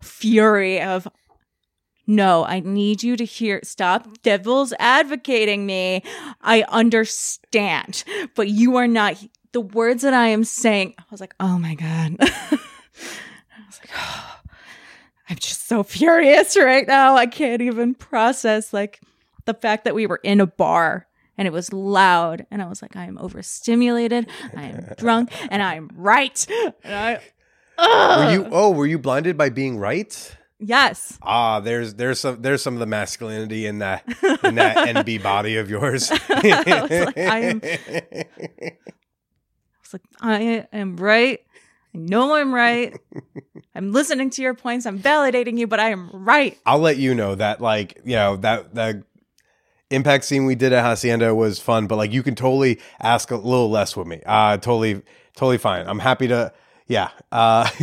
fury 0.00 0.80
of 0.80 1.08
no, 2.06 2.44
I 2.44 2.60
need 2.60 3.02
you 3.02 3.16
to 3.16 3.24
hear 3.24 3.60
stop 3.62 4.22
devil's 4.22 4.74
advocating 4.78 5.64
me. 5.64 6.02
I 6.42 6.64
understand, 6.68 8.04
but 8.34 8.48
you 8.48 8.76
are 8.76 8.88
not 8.88 9.22
the 9.52 9.62
words 9.62 10.02
that 10.02 10.12
I 10.12 10.28
am 10.28 10.44
saying. 10.44 10.94
I 10.98 11.04
was 11.10 11.20
like, 11.20 11.34
oh 11.40 11.58
my 11.58 11.74
god. 11.74 12.16
I 12.20 12.58
was 13.66 13.80
like, 13.80 13.90
oh, 13.96 14.40
I'm 15.30 15.36
just 15.36 15.66
so 15.66 15.82
furious 15.82 16.56
right 16.56 16.86
now. 16.86 17.16
I 17.16 17.26
can't 17.26 17.62
even 17.62 17.94
process 17.94 18.72
like 18.72 19.00
the 19.46 19.54
fact 19.54 19.84
that 19.84 19.94
we 19.94 20.06
were 20.06 20.20
in 20.22 20.40
a 20.40 20.46
bar 20.46 21.06
and 21.38 21.48
it 21.48 21.52
was 21.52 21.72
loud 21.72 22.46
and 22.50 22.60
I 22.60 22.66
was 22.66 22.82
like, 22.82 22.96
I 22.96 23.06
am 23.06 23.18
overstimulated, 23.18 24.28
I 24.54 24.64
am 24.64 24.94
drunk, 24.98 25.30
and 25.50 25.62
I'm 25.62 25.90
right. 25.94 26.46
And 26.84 26.94
I 26.94 27.20
were 27.78 28.32
you? 28.32 28.48
Oh, 28.50 28.70
were 28.70 28.86
you 28.86 28.98
blinded 28.98 29.36
by 29.36 29.50
being 29.50 29.78
right? 29.78 30.36
Yes. 30.66 31.18
Ah, 31.22 31.60
there's 31.60 31.94
there's 31.94 32.20
some 32.20 32.40
there's 32.40 32.62
some 32.62 32.74
of 32.74 32.80
the 32.80 32.86
masculinity 32.86 33.66
in 33.66 33.80
that 33.80 34.04
in 34.44 34.54
that 34.54 34.76
NB 34.96 35.22
body 35.22 35.56
of 35.56 35.68
yours. 35.68 36.10
I 36.28 36.80
was 36.82 36.90
like, 36.90 37.18
I 37.18 37.38
am 37.40 37.60
I 37.62 38.76
was 39.82 39.92
like, 39.92 40.02
I 40.20 40.66
am 40.72 40.96
right. 40.96 41.40
I 41.94 41.98
know 41.98 42.34
I'm 42.34 42.54
right. 42.54 42.98
I'm 43.74 43.92
listening 43.92 44.30
to 44.30 44.42
your 44.42 44.54
points. 44.54 44.86
I'm 44.86 44.98
validating 44.98 45.58
you, 45.58 45.66
but 45.66 45.80
I 45.80 45.90
am 45.90 46.10
right. 46.12 46.58
I'll 46.64 46.78
let 46.78 46.96
you 46.96 47.14
know 47.14 47.34
that 47.34 47.60
like 47.60 48.00
you 48.04 48.16
know 48.16 48.36
that 48.36 48.74
that 48.74 49.02
impact 49.90 50.24
scene 50.24 50.46
we 50.46 50.54
did 50.54 50.72
at 50.72 50.84
Hacienda 50.84 51.34
was 51.34 51.58
fun, 51.58 51.86
but 51.88 51.96
like 51.96 52.12
you 52.12 52.22
can 52.22 52.34
totally 52.34 52.80
ask 53.00 53.30
a 53.30 53.36
little 53.36 53.70
less 53.70 53.96
with 53.96 54.06
me. 54.06 54.22
Uh 54.24 54.56
totally 54.56 55.02
totally 55.36 55.58
fine. 55.58 55.86
I'm 55.86 55.98
happy 55.98 56.28
to 56.28 56.52
yeah. 56.86 57.10
Uh 57.32 57.68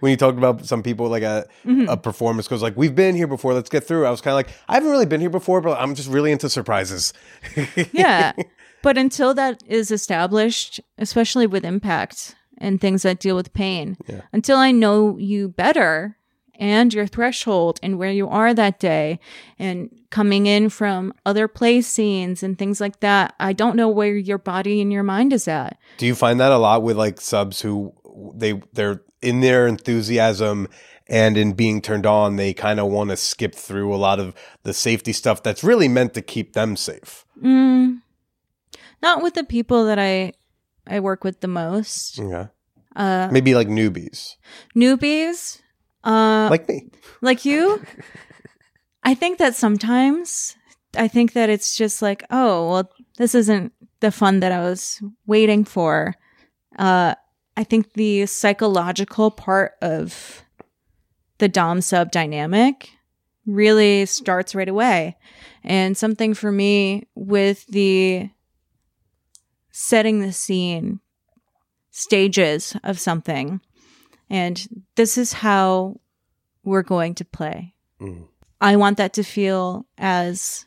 when 0.00 0.10
you 0.10 0.16
talked 0.16 0.38
about 0.38 0.64
some 0.66 0.82
people 0.82 1.08
like 1.08 1.22
a 1.22 1.46
a 1.88 1.96
performance 1.96 2.48
goes 2.48 2.62
like 2.62 2.76
we've 2.76 2.94
been 2.94 3.14
here 3.14 3.26
before, 3.26 3.54
let's 3.54 3.70
get 3.70 3.84
through. 3.84 4.06
I 4.06 4.10
was 4.10 4.20
kind 4.20 4.32
of 4.32 4.36
like 4.36 4.48
I 4.68 4.74
haven't 4.74 4.90
really 4.90 5.06
been 5.06 5.20
here 5.20 5.30
before, 5.30 5.60
but 5.60 5.80
I'm 5.80 5.94
just 5.94 6.08
really 6.08 6.32
into 6.32 6.48
surprises. 6.48 7.12
Yeah. 7.92 8.32
but 8.82 8.96
until 8.98 9.34
that 9.34 9.62
is 9.66 9.90
established, 9.90 10.80
especially 10.98 11.46
with 11.46 11.64
impact 11.64 12.34
and 12.58 12.80
things 12.80 13.02
that 13.02 13.18
deal 13.18 13.36
with 13.36 13.52
pain, 13.52 13.96
until 14.32 14.56
I 14.56 14.70
know 14.72 15.16
you 15.18 15.48
better 15.48 16.16
and 16.58 16.94
your 16.94 17.06
threshold 17.08 17.80
and 17.82 17.98
where 17.98 18.10
you 18.12 18.28
are 18.28 18.54
that 18.54 18.78
day 18.78 19.18
and 19.58 19.90
coming 20.10 20.46
in 20.46 20.68
from 20.68 21.12
other 21.26 21.48
play 21.48 21.80
scenes 21.80 22.42
and 22.42 22.58
things 22.58 22.80
like 22.80 23.00
that, 23.00 23.34
I 23.40 23.52
don't 23.52 23.74
know 23.74 23.88
where 23.88 24.14
your 24.16 24.38
body 24.38 24.80
and 24.80 24.92
your 24.92 25.02
mind 25.02 25.32
is 25.32 25.48
at. 25.48 25.76
Do 25.96 26.06
you 26.06 26.14
find 26.14 26.38
that 26.40 26.52
a 26.52 26.58
lot 26.58 26.82
with 26.82 26.96
like 26.96 27.20
subs 27.20 27.60
who 27.62 27.92
they 28.34 28.60
they're 28.72 29.02
in 29.20 29.40
their 29.40 29.66
enthusiasm 29.66 30.68
and 31.08 31.36
in 31.36 31.52
being 31.52 31.82
turned 31.82 32.06
on, 32.06 32.36
they 32.36 32.54
kind 32.54 32.80
of 32.80 32.88
want 32.88 33.10
to 33.10 33.16
skip 33.16 33.54
through 33.54 33.94
a 33.94 33.96
lot 33.96 34.18
of 34.20 34.34
the 34.62 34.72
safety 34.72 35.12
stuff 35.12 35.42
that's 35.42 35.62
really 35.64 35.88
meant 35.88 36.14
to 36.14 36.22
keep 36.22 36.52
them 36.54 36.76
safe. 36.76 37.24
Mm, 37.42 38.00
not 39.02 39.22
with 39.22 39.34
the 39.34 39.44
people 39.44 39.84
that 39.86 39.98
I 39.98 40.32
I 40.86 41.00
work 41.00 41.24
with 41.24 41.40
the 41.40 41.48
most. 41.48 42.18
Yeah. 42.18 42.48
Uh, 42.94 43.28
Maybe 43.32 43.54
like 43.54 43.68
newbies, 43.68 44.36
newbies, 44.76 45.60
uh, 46.04 46.48
like 46.50 46.68
me. 46.68 46.90
like 47.22 47.44
you 47.46 47.82
i 49.04 49.14
think 49.14 49.38
that 49.38 49.54
sometimes 49.54 50.56
i 50.96 51.08
think 51.08 51.32
that 51.32 51.48
it's 51.48 51.74
just 51.76 52.02
like 52.02 52.22
oh 52.30 52.68
well 52.70 52.90
this 53.16 53.34
isn't 53.34 53.72
the 54.00 54.10
fun 54.12 54.40
that 54.40 54.52
i 54.52 54.58
was 54.60 55.00
waiting 55.26 55.64
for 55.64 56.14
uh 56.78 57.14
i 57.56 57.64
think 57.64 57.92
the 57.94 58.26
psychological 58.26 59.30
part 59.30 59.74
of 59.82 60.42
the 61.38 61.48
dom 61.48 61.80
sub 61.80 62.10
dynamic 62.10 62.90
really 63.46 64.06
starts 64.06 64.54
right 64.54 64.68
away 64.68 65.16
and 65.64 65.96
something 65.96 66.34
for 66.34 66.52
me 66.52 67.06
with 67.14 67.66
the 67.66 68.28
setting 69.70 70.20
the 70.20 70.32
scene 70.32 71.00
stages 71.90 72.76
of 72.84 72.98
something 72.98 73.60
and 74.30 74.84
this 74.94 75.18
is 75.18 75.34
how 75.34 76.00
we're 76.64 76.82
going 76.82 77.14
to 77.14 77.24
play. 77.24 77.74
Mhm. 78.00 78.28
I 78.60 78.76
want 78.76 78.96
that 78.96 79.12
to 79.14 79.22
feel 79.22 79.84
as 79.98 80.66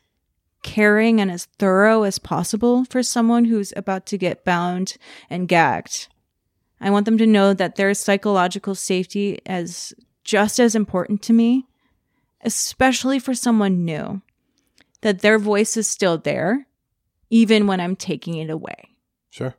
caring 0.61 1.19
and 1.21 1.31
as 1.31 1.45
thorough 1.57 2.03
as 2.03 2.19
possible 2.19 2.85
for 2.85 3.01
someone 3.01 3.45
who's 3.45 3.73
about 3.75 4.05
to 4.07 4.17
get 4.17 4.43
bound 4.45 4.97
and 5.29 5.47
gagged. 5.47 6.09
I 6.85 6.91
want 6.91 7.05
them 7.05 7.17
to 7.17 7.25
know 7.25 7.55
that 7.55 7.75
their 7.77 7.93
psychological 7.95 8.75
safety 8.75 9.39
is 9.45 9.91
just 10.23 10.59
as 10.59 10.75
important 10.75 11.23
to 11.23 11.33
me, 11.33 11.65
especially 12.41 13.17
for 13.17 13.33
someone 13.33 13.83
new, 13.83 14.21
that 15.01 15.21
their 15.21 15.39
voice 15.39 15.77
is 15.77 15.87
still 15.87 16.19
there, 16.19 16.67
even 17.31 17.65
when 17.65 17.79
I'm 17.79 17.95
taking 17.95 18.35
it 18.35 18.51
away. 18.51 18.91
Sure. 19.31 19.55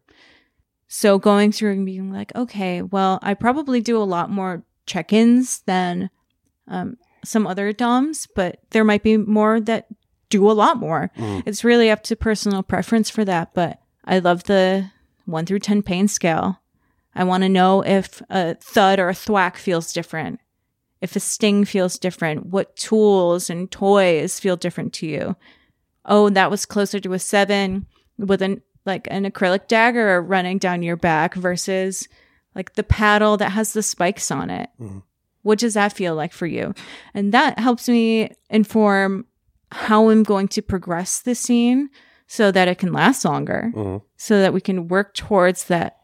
So 0.87 1.19
going 1.19 1.51
through 1.51 1.73
and 1.73 1.85
being 1.85 2.12
like, 2.12 2.33
okay, 2.37 2.81
well, 2.81 3.19
I 3.23 3.35
probably 3.35 3.81
do 3.81 4.01
a 4.01 4.05
lot 4.05 4.31
more 4.31 4.62
check 4.87 5.12
ins 5.12 5.62
than 5.62 6.11
um, 6.69 6.97
some 7.25 7.45
other 7.45 7.73
DOMs, 7.73 8.29
but 8.37 8.61
there 8.71 8.85
might 8.85 9.03
be 9.03 9.17
more 9.17 9.61
that 9.61 9.89
do 10.29 10.49
a 10.49 10.53
lot 10.53 10.77
more. 10.77 11.11
Mm. 11.17 11.43
It's 11.45 11.65
really 11.65 11.91
up 11.91 12.05
to 12.05 12.15
personal 12.15 12.62
preference 12.62 13.11
for 13.11 13.25
that. 13.25 13.53
But 13.53 13.81
I 14.05 14.21
love 14.21 14.45
the 14.45 14.93
one 15.25 15.45
through 15.45 15.59
10 15.59 15.83
pain 15.83 16.07
scale. 16.07 16.61
I 17.17 17.25
want 17.25 17.43
to 17.43 17.49
know 17.49 17.83
if 17.83 18.23
a 18.31 18.55
thud 18.57 18.99
or 18.99 19.09
a 19.09 19.15
thwack 19.15 19.57
feels 19.57 19.93
different, 19.93 20.39
if 21.01 21.17
a 21.17 21.21
sting 21.21 21.65
feels 21.65 21.99
different, 21.99 22.47
what 22.47 22.77
tools 22.77 23.49
and 23.51 23.71
toys 23.71 24.39
feel 24.39 24.57
different 24.57 24.93
to 24.95 25.07
you. 25.07 25.37
Oh, 26.05 26.29
that 26.31 26.51
was 26.51 26.67
closer 26.67 27.01
to 27.01 27.13
a 27.15 27.19
seven 27.19 27.87
with 28.19 28.43
an 28.43 28.63
like 28.85 29.09
an 29.11 29.25
acrylic 29.25 29.67
dagger 29.67 30.23
running 30.23 30.59
down 30.59 30.83
your 30.83 30.97
back 30.97 31.35
versus 31.35 32.07
like 32.55 32.75
the 32.75 32.85
paddle 32.85 33.37
that 33.37 33.51
has 33.51 33.73
the 33.73 33.83
spikes 33.83 34.31
on 34.31 34.49
it. 34.49 34.71
What 35.43 35.59
does 35.59 35.75
that 35.75 35.93
feel 35.93 36.15
like 36.15 36.33
for 36.33 36.47
you? 36.47 36.73
And 37.15 37.33
that 37.35 37.59
helps 37.59 37.89
me 37.89 38.31
inform 38.51 39.27
how 39.73 40.09
I'm 40.11 40.23
going 40.23 40.47
to 40.49 40.63
progress 40.63 41.21
the 41.21 41.35
scene 41.35 41.89
so 42.29 42.53
that 42.53 42.69
it 42.69 42.79
can 42.79 42.93
last 42.93 43.25
longer, 43.25 43.73
Mhm. 43.75 44.03
so 44.17 44.41
that 44.41 44.53
we 44.53 44.61
can 44.61 44.87
work 44.89 45.15
towards 45.15 45.65
that 45.65 45.97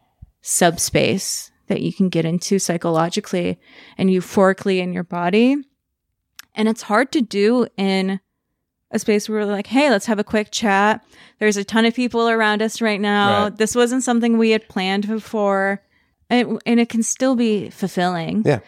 subspace 0.43 1.51
that 1.67 1.81
you 1.81 1.91
can 1.91 2.09
get 2.09 2.25
into 2.25 2.59
psychologically 2.59 3.57
and 3.97 4.09
euphorically 4.09 4.77
in 4.79 4.93
your 4.93 5.03
body. 5.03 5.55
And 6.53 6.67
it's 6.67 6.83
hard 6.83 7.11
to 7.13 7.21
do 7.21 7.65
in 7.77 8.19
a 8.91 8.99
space 8.99 9.27
where 9.27 9.39
we're 9.39 9.51
like, 9.51 9.67
hey, 9.67 9.89
let's 9.89 10.05
have 10.05 10.19
a 10.19 10.23
quick 10.23 10.49
chat. 10.51 11.03
There's 11.39 11.57
a 11.57 11.63
ton 11.63 11.85
of 11.85 11.95
people 11.95 12.29
around 12.29 12.61
us 12.61 12.81
right 12.81 13.01
now. 13.01 13.45
Right. 13.45 13.57
This 13.57 13.73
wasn't 13.73 14.03
something 14.03 14.37
we 14.37 14.51
had 14.51 14.67
planned 14.67 15.07
before. 15.07 15.81
And, 16.29 16.61
and 16.65 16.79
it 16.79 16.89
can 16.89 17.01
still 17.01 17.35
be 17.35 17.69
fulfilling. 17.69 18.43
Yeah. 18.45 18.59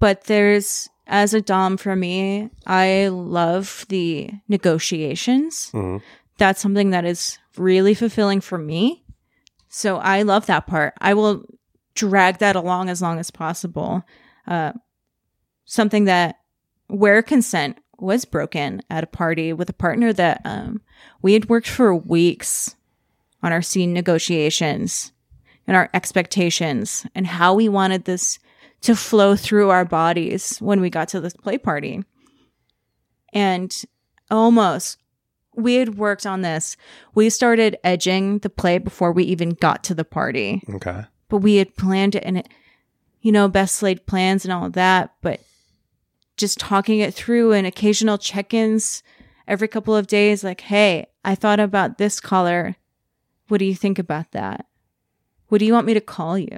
But 0.00 0.24
there's, 0.24 0.90
as 1.06 1.32
a 1.32 1.40
Dom 1.40 1.76
for 1.76 1.94
me, 1.94 2.50
I 2.66 3.08
love 3.08 3.86
the 3.88 4.30
negotiations. 4.48 5.70
Mhm. 5.72 6.02
That's 6.36 6.60
something 6.60 6.90
that 6.90 7.04
is 7.04 7.38
really 7.56 7.94
fulfilling 7.94 8.40
for 8.40 8.58
me. 8.58 9.03
So 9.76 9.96
I 9.96 10.22
love 10.22 10.46
that 10.46 10.68
part. 10.68 10.94
I 11.00 11.14
will 11.14 11.46
drag 11.96 12.38
that 12.38 12.54
along 12.54 12.88
as 12.88 13.02
long 13.02 13.18
as 13.18 13.32
possible. 13.32 14.04
Uh, 14.46 14.72
something 15.64 16.04
that 16.04 16.36
where 16.86 17.22
consent 17.22 17.78
was 17.98 18.24
broken 18.24 18.82
at 18.88 19.02
a 19.02 19.08
party 19.08 19.52
with 19.52 19.68
a 19.68 19.72
partner 19.72 20.12
that 20.12 20.40
um, 20.44 20.80
we 21.22 21.32
had 21.32 21.48
worked 21.48 21.68
for 21.68 21.92
weeks 21.92 22.76
on 23.42 23.52
our 23.52 23.62
scene 23.62 23.92
negotiations 23.92 25.10
and 25.66 25.76
our 25.76 25.90
expectations 25.92 27.04
and 27.12 27.26
how 27.26 27.52
we 27.52 27.68
wanted 27.68 28.04
this 28.04 28.38
to 28.82 28.94
flow 28.94 29.34
through 29.34 29.70
our 29.70 29.84
bodies 29.84 30.56
when 30.58 30.80
we 30.80 30.88
got 30.88 31.08
to 31.08 31.20
this 31.20 31.34
play 31.34 31.58
party. 31.58 32.04
And 33.32 33.74
almost 34.30 34.98
we 35.56 35.74
had 35.74 35.96
worked 35.96 36.26
on 36.26 36.42
this. 36.42 36.76
We 37.14 37.30
started 37.30 37.76
edging 37.84 38.38
the 38.38 38.50
play 38.50 38.78
before 38.78 39.12
we 39.12 39.24
even 39.24 39.50
got 39.50 39.84
to 39.84 39.94
the 39.94 40.04
party 40.04 40.62
Okay. 40.74 41.04
but 41.28 41.38
we 41.38 41.56
had 41.56 41.76
planned 41.76 42.14
it 42.14 42.22
and 42.24 42.38
it, 42.38 42.48
you 43.22 43.32
know, 43.32 43.48
best 43.48 43.82
laid 43.82 44.06
plans 44.06 44.44
and 44.44 44.52
all 44.52 44.68
that. 44.70 45.14
But 45.22 45.40
just 46.36 46.58
talking 46.58 46.98
it 46.98 47.14
through 47.14 47.52
and 47.52 47.66
occasional 47.66 48.18
check 48.18 48.52
ins 48.52 49.02
every 49.46 49.68
couple 49.68 49.94
of 49.94 50.06
days, 50.06 50.42
like, 50.42 50.62
hey, 50.62 51.06
I 51.24 51.34
thought 51.34 51.60
about 51.60 51.98
this 51.98 52.20
color. 52.20 52.76
What 53.48 53.58
do 53.58 53.64
you 53.64 53.74
think 53.74 53.98
about 53.98 54.32
that? 54.32 54.66
What 55.48 55.58
do 55.58 55.66
you 55.66 55.72
want 55.72 55.86
me 55.86 55.94
to 55.94 56.00
call 56.00 56.38
you? 56.38 56.56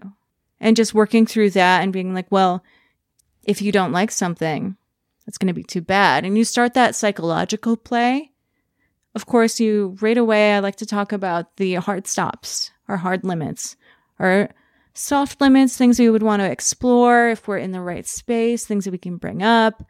And 0.60 0.76
just 0.76 0.94
working 0.94 1.26
through 1.26 1.50
that 1.50 1.82
and 1.82 1.92
being 1.92 2.14
like, 2.14 2.30
well, 2.30 2.64
if 3.44 3.60
you 3.60 3.70
don't 3.70 3.92
like 3.92 4.10
something, 4.10 4.76
it's 5.26 5.36
going 5.38 5.48
to 5.48 5.52
be 5.54 5.62
too 5.64 5.80
bad. 5.82 6.24
And 6.24 6.38
you 6.38 6.44
start 6.44 6.72
that 6.74 6.94
psychological 6.94 7.76
play. 7.76 8.30
Of 9.16 9.24
course, 9.24 9.58
you 9.58 9.96
right 10.02 10.18
away, 10.18 10.52
I 10.52 10.58
like 10.58 10.76
to 10.76 10.84
talk 10.84 11.10
about 11.10 11.56
the 11.56 11.76
hard 11.76 12.06
stops 12.06 12.70
or 12.86 12.98
hard 12.98 13.24
limits 13.24 13.74
or 14.18 14.50
soft 14.92 15.40
limits, 15.40 15.74
things 15.74 15.98
we 15.98 16.10
would 16.10 16.22
want 16.22 16.40
to 16.40 16.50
explore 16.50 17.30
if 17.30 17.48
we're 17.48 17.56
in 17.56 17.72
the 17.72 17.80
right 17.80 18.06
space, 18.06 18.66
things 18.66 18.84
that 18.84 18.90
we 18.90 18.98
can 18.98 19.16
bring 19.16 19.42
up. 19.42 19.82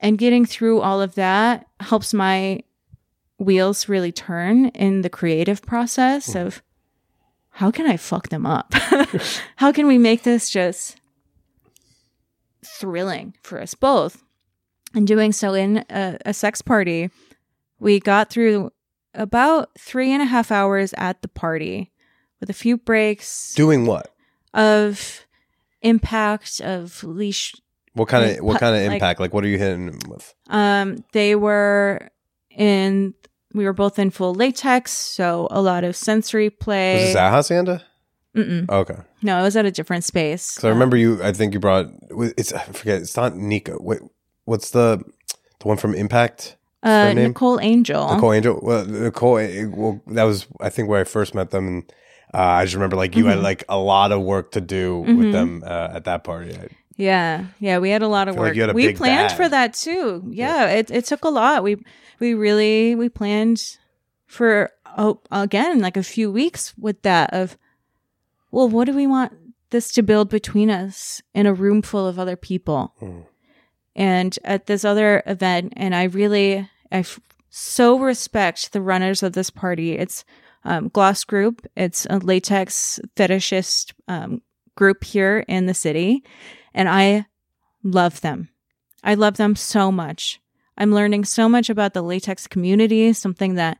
And 0.00 0.18
getting 0.18 0.44
through 0.44 0.80
all 0.80 1.00
of 1.00 1.14
that 1.14 1.68
helps 1.78 2.12
my 2.12 2.64
wheels 3.38 3.88
really 3.88 4.10
turn 4.10 4.66
in 4.70 5.02
the 5.02 5.10
creative 5.10 5.62
process 5.62 6.32
hmm. 6.32 6.38
of 6.38 6.60
how 7.50 7.70
can 7.70 7.86
I 7.86 7.96
fuck 7.96 8.28
them 8.28 8.44
up? 8.44 8.74
how 9.56 9.70
can 9.70 9.86
we 9.86 9.98
make 9.98 10.24
this 10.24 10.50
just 10.50 11.00
thrilling 12.64 13.34
for 13.40 13.60
us 13.60 13.74
both? 13.74 14.20
And 14.96 15.06
doing 15.06 15.30
so 15.30 15.54
in 15.54 15.84
a, 15.90 16.18
a 16.26 16.34
sex 16.34 16.60
party, 16.60 17.10
we 17.80 18.00
got 18.00 18.30
through 18.30 18.70
about 19.14 19.70
three 19.78 20.12
and 20.12 20.22
a 20.22 20.26
half 20.26 20.50
hours 20.52 20.92
at 20.96 21.22
the 21.22 21.28
party 21.28 21.90
with 22.40 22.50
a 22.50 22.52
few 22.54 22.76
breaks 22.76 23.54
Doing 23.54 23.86
what? 23.86 24.14
of 24.54 25.24
impact 25.82 26.60
of 26.60 27.02
leash 27.04 27.54
What 27.94 28.08
kind 28.08 28.30
of 28.38 28.44
what 28.44 28.60
kind 28.60 28.74
of 28.76 28.92
impact? 28.92 29.20
Like, 29.20 29.32
what 29.32 29.44
are 29.44 29.48
you 29.48 29.58
hitting 29.58 29.86
them 29.86 29.98
with? 30.08 30.34
um 30.48 31.04
they 31.12 31.34
were 31.34 32.08
in 32.50 33.14
we 33.54 33.64
were 33.64 33.72
both 33.72 33.98
in 33.98 34.10
full 34.10 34.34
latex 34.34 34.90
so 34.92 35.48
a 35.50 35.60
lot 35.60 35.84
of 35.84 35.96
sensory 35.96 36.48
Was 36.48 36.56
play 36.60 36.96
this 36.98 37.16
at 37.16 37.30
Hacienda? 37.30 37.82
Mm-mm. 38.36 38.68
Okay. 38.68 38.96
no 39.22 39.38
it 39.40 39.42
was 39.42 39.56
at 39.56 39.64
a 39.66 39.70
different 39.70 40.04
space 40.04 40.54
Because 40.54 40.64
I 40.66 40.68
remember 40.70 40.96
you. 40.96 41.22
I 41.22 41.32
think 41.32 41.54
you 41.54 41.60
brought. 41.60 41.86
It's 42.36 42.52
I 42.52 42.60
forget. 42.64 43.00
It's 43.00 43.16
not 43.16 43.36
Nico. 43.36 43.78
Wait, 43.80 44.00
what's 44.44 44.70
the 44.70 45.02
the 45.60 45.66
one 45.68 45.76
from 45.78 45.94
Impact? 45.94 46.56
Uh 46.82 47.12
nicole 47.12 47.58
angel 47.60 48.14
Nicole 48.14 48.32
Angel. 48.32 48.58
Well, 48.62 48.84
Nicole. 48.86 49.38
eh, 49.38 49.64
Well, 49.66 50.00
that 50.08 50.24
was 50.24 50.46
I 50.60 50.68
think 50.70 50.88
where 50.88 51.00
I 51.00 51.04
first 51.04 51.34
met 51.34 51.50
them, 51.50 51.66
and 51.66 51.92
uh, 52.34 52.38
I 52.60 52.64
just 52.64 52.74
remember 52.74 52.96
like 52.96 53.16
you 53.16 53.26
had 53.26 53.38
Mhm. 53.38 53.42
like 53.42 53.64
a 53.68 53.78
lot 53.78 54.12
of 54.12 54.22
work 54.22 54.52
to 54.52 54.60
do 54.60 55.04
Mhm. 55.06 55.18
with 55.18 55.32
them 55.32 55.62
uh, 55.66 55.88
at 55.96 56.04
that 56.04 56.22
party. 56.24 56.54
I- 56.54 56.68
Yeah, 56.96 57.44
yeah, 57.60 57.78
we 57.78 57.90
had 57.90 58.02
a 58.02 58.08
lot 58.08 58.28
of 58.28 58.34
like 58.36 58.40
work. 58.54 58.56
had 58.56 58.70
a 58.70 58.72
we 58.74 58.92
planned 58.94 59.28
bag. 59.28 59.36
for 59.36 59.48
that 59.48 59.74
too. 59.74 60.22
Yeah, 60.30 60.66
it 60.78 60.90
it 60.90 61.04
took 61.06 61.24
a 61.24 61.30
lot. 61.30 61.62
We 61.62 61.76
we 62.20 62.34
really 62.34 62.94
we 62.94 63.08
planned 63.08 63.78
for 64.26 64.70
oh, 64.96 65.20
again 65.30 65.80
like 65.80 65.96
a 65.96 66.02
few 66.02 66.30
weeks 66.32 66.74
with 66.78 67.02
that 67.02 67.32
of 67.32 67.56
well, 68.50 68.68
what 68.68 68.86
do 68.86 68.94
we 68.94 69.06
want 69.06 69.32
this 69.70 69.92
to 69.92 70.02
build 70.02 70.28
between 70.30 70.70
us 70.70 71.22
in 71.34 71.46
a 71.46 71.52
room 71.52 71.82
full 71.82 72.06
of 72.06 72.18
other 72.18 72.36
people? 72.36 72.94
Mm. 73.02 73.24
And 73.96 74.38
at 74.44 74.66
this 74.66 74.84
other 74.84 75.22
event, 75.26 75.72
and 75.76 75.94
I 75.94 76.04
really 76.04 76.68
I 76.92 76.98
f- 76.98 77.20
so 77.50 77.98
respect 77.98 78.72
the 78.72 78.80
runners 78.80 79.22
of 79.22 79.32
this 79.32 79.50
party. 79.50 79.92
It's 79.92 80.24
um, 80.64 80.88
Gloss 80.88 81.24
Group. 81.24 81.66
It's 81.76 82.06
a 82.08 82.18
latex 82.18 83.00
fetishist 83.16 83.92
um, 84.06 84.42
group 84.76 85.02
here 85.02 85.44
in 85.48 85.66
the 85.66 85.74
city 85.74 86.22
and 86.72 86.88
I 86.88 87.26
love 87.82 88.20
them. 88.20 88.48
I 89.02 89.14
love 89.14 89.36
them 89.36 89.56
so 89.56 89.90
much. 89.90 90.40
I'm 90.76 90.92
learning 90.92 91.24
so 91.24 91.48
much 91.48 91.68
about 91.68 91.92
the 91.92 92.02
latex 92.02 92.46
community, 92.46 93.12
something 93.12 93.54
that 93.54 93.78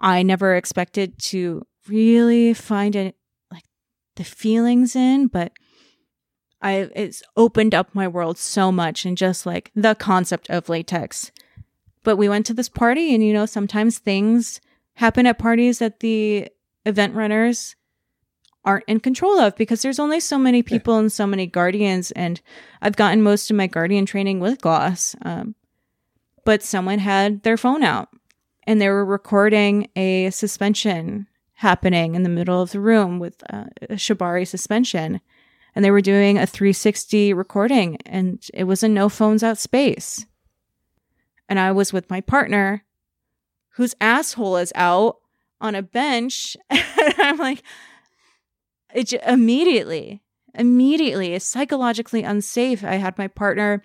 I 0.00 0.22
never 0.22 0.56
expected 0.56 1.18
to 1.24 1.66
really 1.86 2.54
find 2.54 2.96
it 2.96 3.16
like 3.50 3.64
the 4.16 4.24
feelings 4.24 4.96
in, 4.96 5.26
but 5.26 5.52
I 6.60 6.90
it's 6.94 7.22
opened 7.36 7.74
up 7.74 7.94
my 7.94 8.08
world 8.08 8.38
so 8.38 8.72
much 8.72 9.04
and 9.04 9.16
just 9.16 9.46
like 9.46 9.70
the 9.74 9.94
concept 9.94 10.50
of 10.50 10.68
latex. 10.68 11.30
But 12.02 12.16
we 12.16 12.28
went 12.28 12.46
to 12.46 12.54
this 12.54 12.68
party 12.68 13.14
and 13.14 13.24
you 13.24 13.32
know 13.32 13.46
sometimes 13.46 13.98
things 13.98 14.60
happen 14.94 15.26
at 15.26 15.38
parties 15.38 15.78
that 15.78 16.00
the 16.00 16.48
event 16.84 17.14
runners 17.14 17.76
aren't 18.64 18.84
in 18.88 19.00
control 19.00 19.38
of 19.38 19.56
because 19.56 19.82
there's 19.82 20.00
only 20.00 20.20
so 20.20 20.36
many 20.36 20.62
people 20.62 20.98
and 20.98 21.12
so 21.12 21.26
many 21.26 21.46
guardians 21.46 22.10
and 22.12 22.40
i've 22.82 22.96
gotten 22.96 23.22
most 23.22 23.50
of 23.50 23.56
my 23.56 23.66
guardian 23.66 24.04
training 24.04 24.40
with 24.40 24.60
gloss 24.60 25.14
um, 25.22 25.54
but 26.44 26.62
someone 26.62 26.98
had 26.98 27.42
their 27.44 27.56
phone 27.56 27.82
out 27.82 28.08
and 28.64 28.80
they 28.80 28.88
were 28.88 29.04
recording 29.04 29.88
a 29.94 30.28
suspension 30.30 31.26
happening 31.54 32.14
in 32.14 32.24
the 32.24 32.28
middle 32.28 32.60
of 32.60 32.72
the 32.72 32.80
room 32.80 33.18
with 33.18 33.42
uh, 33.50 33.64
a 33.88 33.94
shibari 33.94 34.46
suspension 34.46 35.20
and 35.78 35.84
they 35.84 35.92
were 35.92 36.00
doing 36.00 36.38
a 36.38 36.44
360 36.44 37.32
recording 37.34 37.98
and 38.04 38.42
it 38.52 38.64
was 38.64 38.82
a 38.82 38.88
no 38.88 39.08
phones 39.08 39.44
out 39.44 39.58
space. 39.58 40.26
And 41.48 41.56
i 41.60 41.70
was 41.70 41.92
with 41.92 42.10
my 42.10 42.20
partner 42.20 42.82
whose 43.76 43.94
asshole 44.00 44.56
is 44.56 44.72
out 44.74 45.18
on 45.60 45.76
a 45.76 45.82
bench. 45.82 46.56
And 46.70 47.14
i'm 47.18 47.36
like 47.36 47.62
it 48.92 49.04
j- 49.08 49.20
immediately 49.24 50.20
immediately 50.54 51.32
is 51.32 51.44
psychologically 51.44 52.24
unsafe 52.24 52.82
i 52.82 52.96
had 52.96 53.16
my 53.16 53.28
partner 53.28 53.80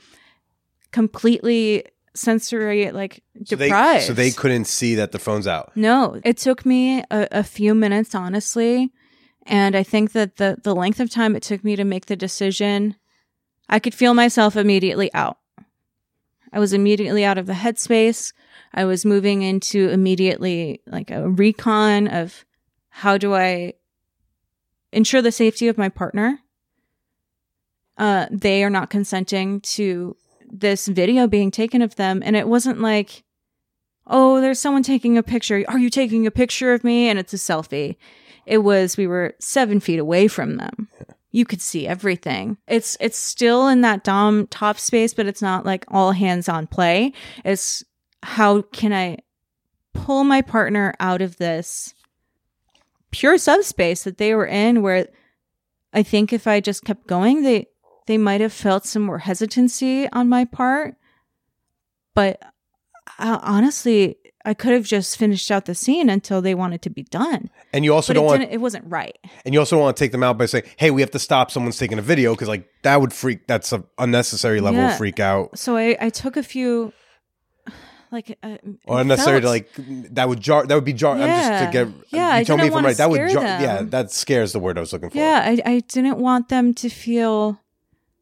completely 0.92 1.86
sensory 2.16 2.92
like 2.92 3.24
So 3.46 3.56
they, 3.56 3.68
deprived 3.68 4.06
so 4.06 4.14
they 4.14 4.32
couldn't 4.32 4.66
see 4.66 4.96
that 4.96 5.12
the 5.12 5.20
phone's 5.20 5.48
out. 5.48 5.72
no 5.76 6.20
it 6.24 6.38
took 6.38 6.66
me 6.66 7.02
a, 7.12 7.28
a 7.32 7.44
few 7.44 7.76
minutes 7.76 8.16
honestly 8.16 8.92
and 9.46 9.76
i 9.76 9.84
think 9.84 10.12
that 10.12 10.38
the 10.38 10.58
the 10.64 10.76
length 10.76 11.00
of 11.00 11.10
time 11.10 11.36
it 11.36 11.44
took 11.44 11.64
me 11.64 11.76
to 11.76 11.84
make 11.84 12.06
the 12.08 12.16
decision 12.16 12.96
i 13.70 13.80
could 13.80 13.94
feel 13.94 14.14
myself 14.14 14.56
immediately 14.56 15.14
out 15.14 15.38
i 16.52 16.60
was 16.60 16.74
immediately 16.74 17.24
out 17.24 17.38
of 17.38 17.46
the 17.46 17.54
headspace 17.54 18.34
i 18.74 18.84
was 18.86 19.06
moving 19.06 19.42
into 19.42 19.90
immediately 19.90 20.82
like 20.88 21.12
a 21.12 21.30
recon 21.30 22.08
of 22.08 22.46
how 22.96 23.18
do 23.18 23.34
I 23.34 23.74
ensure 24.92 25.24
the 25.24 25.32
safety 25.32 25.68
of 25.68 25.80
my 25.80 25.90
partner? 25.90 26.40
Uh, 27.98 28.28
they 28.30 28.64
are 28.64 28.70
not 28.70 28.92
consenting 28.92 29.62
to 29.62 30.16
this 30.48 30.88
video 30.88 31.26
being 31.26 31.50
taken 31.50 31.82
of 31.82 31.96
them. 31.96 32.22
And 32.24 32.36
it 32.36 32.48
wasn't 32.48 32.82
like, 32.82 33.24
oh, 34.06 34.42
there's 34.42 34.60
someone 34.60 34.84
taking 34.84 35.18
a 35.18 35.24
picture. 35.24 35.66
Are 35.68 35.80
you 35.80 35.90
taking 35.90 36.28
a 36.28 36.32
picture 36.32 36.72
of 36.72 36.84
me? 36.84 37.10
And 37.10 37.18
it's 37.18 37.34
a 37.34 37.38
selfie. 37.38 37.96
It 38.46 38.60
was, 38.60 38.98
we 38.98 39.08
were 39.08 39.36
seven 39.40 39.80
feet 39.80 40.00
away 40.00 40.28
from 40.28 40.58
them. 40.58 40.88
You 41.32 41.46
could 41.46 41.62
see 41.62 41.88
everything. 41.88 42.58
It's, 42.68 42.96
it's 43.00 43.18
still 43.18 43.68
in 43.68 43.82
that 43.82 44.04
Dom 44.04 44.48
top 44.48 44.78
space, 44.78 45.14
but 45.14 45.26
it's 45.26 45.42
not 45.42 45.66
like 45.66 45.86
all 45.88 46.12
hands 46.12 46.48
on 46.48 46.68
play. 46.68 47.14
It's 47.44 47.84
how 48.22 48.62
can 48.62 48.94
I 48.94 49.18
pull 49.94 50.24
my 50.24 50.42
partner 50.42 50.94
out 51.00 51.22
of 51.22 51.38
this 51.38 51.94
pure 53.12 53.38
subspace 53.38 54.04
that 54.04 54.18
they 54.18 54.36
were 54.36 54.46
in 54.46 54.82
where 54.82 55.08
I 55.94 56.04
think 56.04 56.34
if 56.34 56.48
I 56.48 56.60
just 56.60 56.84
kept 56.84 57.08
going, 57.08 57.44
they, 57.44 57.68
they 58.08 58.18
might 58.18 58.42
have 58.42 58.54
felt 58.54 58.86
some 58.86 59.04
more 59.04 59.20
hesitancy 59.20 60.10
on 60.12 60.30
my 60.30 60.46
part. 60.46 60.96
But 62.16 62.42
uh, 63.20 63.40
honestly, 63.42 64.18
I 64.46 64.54
could 64.54 64.74
have 64.74 64.84
just 64.86 65.18
finished 65.18 65.50
out 65.52 65.66
the 65.66 65.74
scene 65.76 66.10
until 66.10 66.42
they 66.42 66.54
wanted 66.54 66.82
to 66.82 66.90
be 66.90 67.04
done. 67.04 67.50
And 67.72 67.86
you 67.86 67.94
also 67.94 68.12
But 68.14 68.20
don't 68.20 68.26
it, 68.26 68.28
want 68.40 68.52
it 68.52 68.58
wasn't 68.62 68.86
right. 68.88 69.18
and 69.46 69.54
you 69.54 69.60
also 69.60 69.80
want 69.80 69.96
to 69.96 70.04
take 70.04 70.12
them 70.12 70.22
out 70.24 70.38
by 70.38 70.46
saying, 70.48 70.66
"Hey, 70.78 70.92
we 70.92 71.02
have 71.02 71.12
to 71.12 71.20
stop. 71.20 71.50
Someone's 71.52 71.78
taking 71.78 71.98
a 71.98 72.02
video," 72.02 72.34
because 72.34 72.50
like 72.50 72.68
that 72.84 73.00
would 73.00 73.14
freak. 73.14 73.48
That's 73.48 73.72
a 73.72 73.84
unnecessary 73.98 74.60
level 74.60 74.82
Yeah. 74.82 74.92
of 74.92 74.98
freak 74.98 75.20
out, 75.20 75.58
So 75.58 75.78
I, 75.78 75.96
I 76.02 76.10
took 76.10 76.36
a 76.36 76.44
few, 76.44 76.92
like, 78.12 78.38
uh, 78.44 78.58
or 78.86 79.00
unnecessary 79.02 79.40
to 79.42 79.48
felt- 79.48 79.54
like 79.54 79.70
that 80.14 80.28
would 80.30 80.42
jar. 80.42 80.66
That 80.66 80.76
would 80.76 80.84
be 80.86 80.94
jar. 80.94 81.14
I'm 81.16 81.20
just 81.22 81.50
Yeah. 81.52 81.66
to 81.66 81.72
get. 81.72 81.88
Yeah, 82.10 82.38
you 82.40 82.46
tell 82.46 82.58
me 82.58 82.68
if 82.68 82.76
I'm 82.76 82.86
right. 82.86 82.98
That 82.98 83.10
would 83.10 83.30
jar. 83.32 83.44
Yeah, 83.44 83.82
that 83.84 84.12
scares 84.12 84.52
the 84.54 84.60
word 84.60 84.78
I 84.78 84.82
was 84.82 84.94
looking 84.94 85.10
for. 85.10 85.18
Yeah, 85.18 85.42
I, 85.46 85.62
I 85.66 85.80
didn't 85.80 86.18
want 86.18 86.50
them 86.50 86.74
to 86.76 86.90
feel 86.90 87.60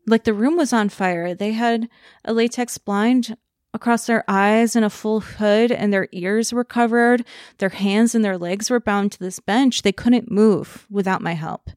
like 0.08 0.24
the 0.24 0.34
room 0.34 0.56
was 0.56 0.72
on 0.72 0.90
fire. 0.90 1.34
They 1.36 1.52
had 1.54 1.90
a 2.24 2.34
latex 2.34 2.78
blind 2.78 3.36
across 3.74 4.06
their 4.06 4.24
eyes 4.28 4.76
and 4.76 4.84
a 4.84 4.90
full 4.90 5.22
hood, 5.22 5.72
and 5.72 5.94
their 5.94 6.08
ears 6.12 6.52
were 6.52 6.64
covered. 6.64 7.26
Their 7.58 7.70
hands 7.70 8.14
and 8.14 8.24
their 8.24 8.38
legs 8.38 8.70
were 8.70 8.80
bound 8.80 9.14
to 9.14 9.20
this 9.20 9.40
bench. 9.40 9.82
They 9.82 9.92
couldn't 9.92 10.32
move 10.32 10.86
without 10.90 11.22
my 11.22 11.34
help. 11.34 11.70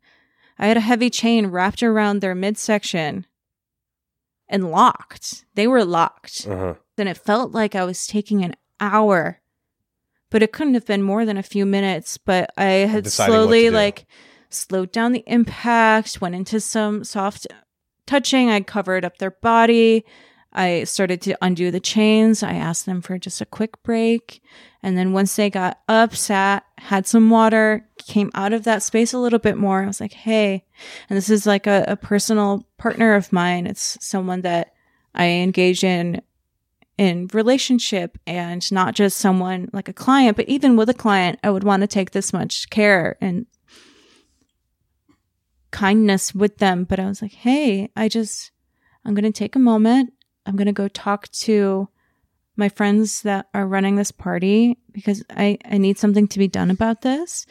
I 0.58 0.66
had 0.66 0.76
a 0.76 0.80
heavy 0.80 1.10
chain 1.10 1.46
wrapped 1.46 1.82
around 1.82 2.20
their 2.20 2.34
midsection 2.34 3.26
and 4.48 4.70
locked. 4.70 5.44
They 5.54 5.66
were 5.66 5.84
locked. 5.84 6.46
Uh-huh. 6.48 6.74
And 6.96 7.08
it 7.08 7.18
felt 7.18 7.52
like 7.52 7.74
I 7.74 7.84
was 7.84 8.06
taking 8.06 8.44
an 8.44 8.54
hour, 8.80 9.40
but 10.30 10.42
it 10.42 10.52
couldn't 10.52 10.74
have 10.74 10.86
been 10.86 11.02
more 11.02 11.24
than 11.24 11.36
a 11.36 11.42
few 11.42 11.66
minutes. 11.66 12.18
But 12.18 12.50
I 12.56 12.64
had 12.64 13.04
Deciding 13.04 13.32
what 13.32 13.38
to 13.38 13.42
slowly 13.42 13.70
like 13.70 14.06
slowed 14.50 14.92
down 14.92 15.12
the 15.12 15.24
impact, 15.26 16.20
went 16.20 16.34
into 16.34 16.60
some 16.60 17.02
soft 17.04 17.46
touching. 18.06 18.50
I 18.50 18.60
covered 18.60 19.04
up 19.04 19.18
their 19.18 19.32
body. 19.32 20.04
I 20.54 20.84
started 20.84 21.20
to 21.22 21.36
undo 21.42 21.70
the 21.70 21.80
chains. 21.80 22.42
I 22.42 22.54
asked 22.54 22.86
them 22.86 23.00
for 23.00 23.18
just 23.18 23.40
a 23.40 23.46
quick 23.46 23.82
break. 23.82 24.42
And 24.82 24.96
then 24.96 25.12
once 25.12 25.34
they 25.34 25.50
got 25.50 25.80
up, 25.88 26.14
sat, 26.14 26.64
had 26.78 27.06
some 27.06 27.30
water, 27.30 27.88
came 27.98 28.30
out 28.34 28.52
of 28.52 28.64
that 28.64 28.82
space 28.82 29.12
a 29.12 29.18
little 29.18 29.38
bit 29.38 29.56
more, 29.56 29.82
I 29.82 29.86
was 29.86 30.00
like, 30.00 30.12
hey, 30.12 30.64
and 31.08 31.16
this 31.16 31.30
is 31.30 31.46
like 31.46 31.66
a, 31.66 31.84
a 31.88 31.96
personal 31.96 32.66
partner 32.76 33.14
of 33.14 33.32
mine. 33.32 33.66
It's 33.66 33.96
someone 34.04 34.42
that 34.42 34.74
I 35.14 35.26
engage 35.28 35.84
in 35.84 36.20
in 36.96 37.28
relationship 37.32 38.18
and 38.26 38.70
not 38.70 38.94
just 38.94 39.18
someone 39.18 39.68
like 39.72 39.88
a 39.88 39.92
client, 39.92 40.36
but 40.36 40.48
even 40.48 40.76
with 40.76 40.88
a 40.88 40.94
client, 40.94 41.40
I 41.42 41.50
would 41.50 41.64
want 41.64 41.80
to 41.80 41.88
take 41.88 42.12
this 42.12 42.32
much 42.32 42.70
care 42.70 43.16
and 43.20 43.46
kindness 45.72 46.34
with 46.34 46.58
them. 46.58 46.84
But 46.84 47.00
I 47.00 47.06
was 47.06 47.20
like, 47.20 47.32
hey, 47.32 47.90
I 47.96 48.08
just, 48.08 48.52
I'm 49.04 49.14
going 49.14 49.24
to 49.24 49.32
take 49.32 49.56
a 49.56 49.58
moment. 49.60 50.12
I'm 50.46 50.56
going 50.56 50.66
to 50.66 50.72
go 50.72 50.88
talk 50.88 51.28
to 51.30 51.88
my 52.56 52.68
friends 52.68 53.22
that 53.22 53.48
are 53.52 53.66
running 53.66 53.96
this 53.96 54.12
party 54.12 54.78
because 54.92 55.24
I, 55.30 55.58
I 55.64 55.78
need 55.78 55.98
something 55.98 56.28
to 56.28 56.38
be 56.38 56.48
done 56.48 56.70
about 56.70 57.02
this. 57.02 57.46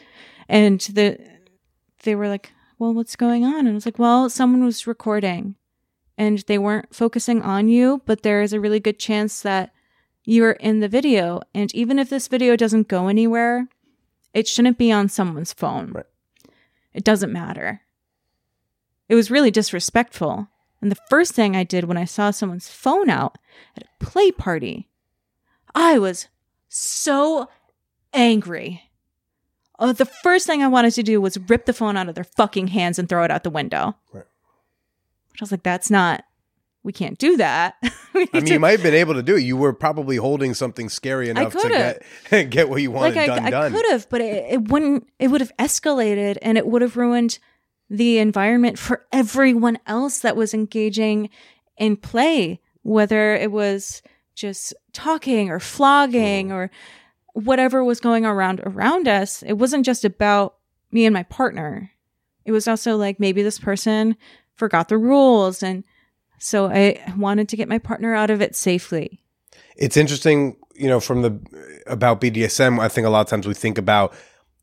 And 0.48 0.80
the, 0.80 1.18
they 2.02 2.14
were 2.14 2.28
like, 2.28 2.52
well, 2.78 2.94
what's 2.94 3.16
going 3.16 3.44
on? 3.44 3.60
And 3.60 3.70
I 3.70 3.74
was 3.74 3.86
like, 3.86 3.98
well, 3.98 4.30
someone 4.30 4.64
was 4.64 4.86
recording 4.86 5.56
and 6.16 6.38
they 6.46 6.58
weren't 6.58 6.94
focusing 6.94 7.42
on 7.42 7.68
you, 7.68 8.02
but 8.06 8.22
there 8.22 8.42
is 8.42 8.52
a 8.52 8.60
really 8.60 8.80
good 8.80 8.98
chance 8.98 9.42
that 9.42 9.72
you're 10.24 10.52
in 10.52 10.80
the 10.80 10.88
video. 10.88 11.40
And 11.54 11.74
even 11.74 11.98
if 11.98 12.08
this 12.08 12.28
video 12.28 12.56
doesn't 12.56 12.88
go 12.88 13.08
anywhere, 13.08 13.68
it 14.32 14.48
shouldn't 14.48 14.78
be 14.78 14.90
on 14.90 15.08
someone's 15.08 15.52
phone. 15.52 15.92
Right. 15.92 16.06
It 16.92 17.04
doesn't 17.04 17.32
matter. 17.32 17.82
It 19.08 19.14
was 19.14 19.30
really 19.30 19.50
disrespectful. 19.50 20.48
And 20.84 20.90
the 20.90 21.00
first 21.08 21.32
thing 21.32 21.56
I 21.56 21.64
did 21.64 21.84
when 21.84 21.96
I 21.96 22.04
saw 22.04 22.30
someone's 22.30 22.68
phone 22.68 23.08
out 23.08 23.38
at 23.74 23.84
a 23.84 24.04
play 24.04 24.30
party, 24.30 24.90
I 25.74 25.98
was 25.98 26.28
so 26.68 27.48
angry. 28.12 28.82
Uh, 29.78 29.94
the 29.94 30.04
first 30.04 30.46
thing 30.46 30.62
I 30.62 30.68
wanted 30.68 30.92
to 30.92 31.02
do 31.02 31.22
was 31.22 31.38
rip 31.48 31.64
the 31.64 31.72
phone 31.72 31.96
out 31.96 32.10
of 32.10 32.14
their 32.14 32.24
fucking 32.24 32.66
hands 32.66 32.98
and 32.98 33.08
throw 33.08 33.24
it 33.24 33.30
out 33.30 33.44
the 33.44 33.48
window. 33.48 33.96
Right. 34.12 34.26
But 35.30 35.40
I 35.40 35.44
was 35.44 35.52
like, 35.52 35.62
that's 35.62 35.90
not, 35.90 36.22
we 36.82 36.92
can't 36.92 37.16
do 37.16 37.38
that. 37.38 37.76
I 37.82 38.28
mean, 38.34 38.46
you 38.46 38.60
might 38.60 38.72
have 38.72 38.82
been 38.82 38.92
able 38.92 39.14
to 39.14 39.22
do 39.22 39.36
it. 39.36 39.40
You 39.40 39.56
were 39.56 39.72
probably 39.72 40.16
holding 40.16 40.52
something 40.52 40.90
scary 40.90 41.30
enough 41.30 41.54
to 41.54 42.02
get 42.30 42.50
get 42.50 42.68
what 42.68 42.82
you 42.82 42.90
wanted 42.90 43.16
like 43.16 43.30
I, 43.30 43.34
done 43.34 43.46
I 43.46 43.48
done. 43.48 43.72
could 43.72 43.86
have, 43.90 44.06
but 44.10 44.20
it, 44.20 44.52
it 44.52 44.68
wouldn't. 44.68 45.08
It 45.18 45.28
would 45.28 45.40
have 45.40 45.56
escalated, 45.58 46.36
and 46.42 46.58
it 46.58 46.66
would 46.66 46.82
have 46.82 46.98
ruined 46.98 47.38
the 47.90 48.18
environment 48.18 48.78
for 48.78 49.04
everyone 49.12 49.78
else 49.86 50.20
that 50.20 50.36
was 50.36 50.54
engaging 50.54 51.30
in 51.76 51.96
play, 51.96 52.60
whether 52.82 53.34
it 53.34 53.52
was 53.52 54.02
just 54.34 54.74
talking 54.92 55.50
or 55.50 55.60
flogging 55.60 56.48
mm. 56.48 56.52
or 56.52 56.70
whatever 57.34 57.84
was 57.84 58.00
going 58.00 58.24
around 58.24 58.60
around 58.64 59.08
us. 59.08 59.42
It 59.42 59.54
wasn't 59.54 59.84
just 59.84 60.04
about 60.04 60.56
me 60.90 61.04
and 61.04 61.12
my 61.12 61.24
partner. 61.24 61.90
It 62.44 62.52
was 62.52 62.68
also 62.68 62.96
like 62.96 63.20
maybe 63.20 63.42
this 63.42 63.58
person 63.58 64.16
forgot 64.54 64.88
the 64.88 64.98
rules, 64.98 65.62
and 65.62 65.84
so 66.38 66.66
I 66.66 67.00
wanted 67.16 67.48
to 67.48 67.56
get 67.56 67.68
my 67.68 67.78
partner 67.78 68.14
out 68.14 68.30
of 68.30 68.40
it 68.40 68.54
safely. 68.54 69.20
it's 69.76 69.96
interesting, 69.96 70.56
you 70.74 70.88
know, 70.88 71.00
from 71.00 71.22
the 71.22 71.82
about 71.86 72.20
BDSM. 72.20 72.78
I 72.80 72.88
think 72.88 73.06
a 73.06 73.10
lot 73.10 73.22
of 73.22 73.26
times 73.28 73.46
we 73.46 73.54
think 73.54 73.78
about 73.78 74.14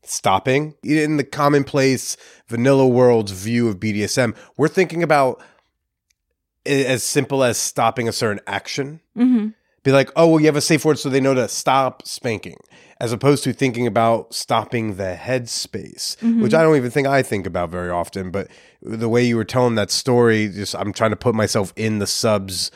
stopping 0.04 0.74
in 0.82 1.16
the 1.16 1.24
commonplace 1.24 2.16
vanilla 2.48 2.86
world's 2.86 3.32
view 3.32 3.68
of 3.68 3.78
BDSM. 3.78 4.36
We're 4.56 4.68
thinking 4.68 5.02
about 5.02 5.40
as 6.66 7.02
simple 7.02 7.42
as 7.42 7.58
stopping 7.58 8.08
a 8.08 8.12
certain 8.12 8.40
action. 8.46 9.00
hmm 9.14 9.48
Be 9.82 9.92
like, 9.92 10.10
oh, 10.14 10.28
well, 10.28 10.40
you 10.40 10.46
have 10.46 10.56
a 10.56 10.60
safe 10.60 10.84
word, 10.84 10.98
so 10.98 11.08
they 11.08 11.20
know 11.20 11.34
to 11.34 11.48
stop 11.48 12.06
spanking, 12.06 12.56
as 13.00 13.12
opposed 13.12 13.42
to 13.44 13.52
thinking 13.52 13.86
about 13.86 14.32
stopping 14.32 14.94
the 14.96 15.16
headspace, 15.20 16.40
which 16.40 16.54
I 16.54 16.62
don't 16.62 16.76
even 16.76 16.90
think 16.90 17.08
I 17.08 17.22
think 17.22 17.46
about 17.46 17.70
very 17.70 17.90
often. 17.90 18.30
But 18.30 18.48
the 18.80 19.08
way 19.08 19.24
you 19.24 19.36
were 19.36 19.44
telling 19.44 19.74
that 19.74 19.90
story, 19.90 20.48
just 20.48 20.76
I'm 20.76 20.92
trying 20.92 21.10
to 21.10 21.16
put 21.16 21.34
myself 21.34 21.72
in 21.74 21.98
the 21.98 22.06
subs 22.06 22.70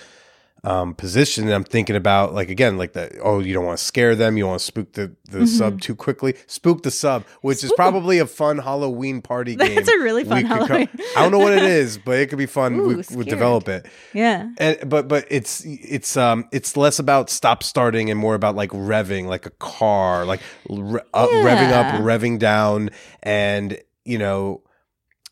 um, 0.66 0.94
position. 0.94 1.44
And 1.44 1.52
I'm 1.54 1.64
thinking 1.64 1.96
about 1.96 2.34
like 2.34 2.50
again, 2.50 2.76
like 2.76 2.92
that. 2.94 3.12
Oh, 3.22 3.38
you 3.38 3.54
don't 3.54 3.64
want 3.64 3.78
to 3.78 3.84
scare 3.84 4.14
them. 4.14 4.36
You 4.36 4.42
don't 4.42 4.50
want 4.50 4.60
to 4.60 4.66
spook 4.66 4.92
the 4.92 5.14
the 5.30 5.46
sub 5.46 5.80
too 5.80 5.94
quickly. 5.94 6.34
Spook 6.46 6.82
the 6.82 6.90
sub, 6.90 7.24
which 7.40 7.62
is 7.62 7.72
probably 7.76 8.18
a 8.18 8.26
fun 8.26 8.58
Halloween 8.58 9.22
party 9.22 9.54
game. 9.56 9.74
That's 9.76 9.88
a 9.88 9.98
really 9.98 10.24
fun 10.24 10.42
we 10.42 10.48
could 10.48 10.68
co- 10.68 10.74
I 11.16 11.22
don't 11.22 11.30
know 11.32 11.38
what 11.38 11.52
it 11.52 11.62
is, 11.82 11.98
but 11.98 12.18
it 12.18 12.28
could 12.28 12.38
be 12.38 12.46
fun. 12.46 12.74
Ooh, 12.80 12.88
we 12.88 13.16
would 13.16 13.28
develop 13.28 13.68
it 13.68 13.86
Yeah. 14.12 14.50
and 14.58 14.78
but 14.90 15.06
but 15.08 15.26
it's 15.30 15.62
it's 15.64 16.16
um 16.16 16.48
it's 16.52 16.76
less 16.76 16.98
about 16.98 17.30
stop 17.30 17.62
starting 17.62 18.10
and 18.10 18.18
more 18.18 18.34
about 18.34 18.56
like 18.56 18.70
revving 18.70 19.26
like 19.26 19.46
a 19.46 19.50
car 19.50 20.24
like 20.26 20.40
re- 20.68 21.00
up, 21.14 21.30
revving 21.30 21.72
up 21.72 22.00
revving 22.00 22.38
down 22.38 22.90
and 23.22 23.78
you 24.04 24.18
know 24.18 24.62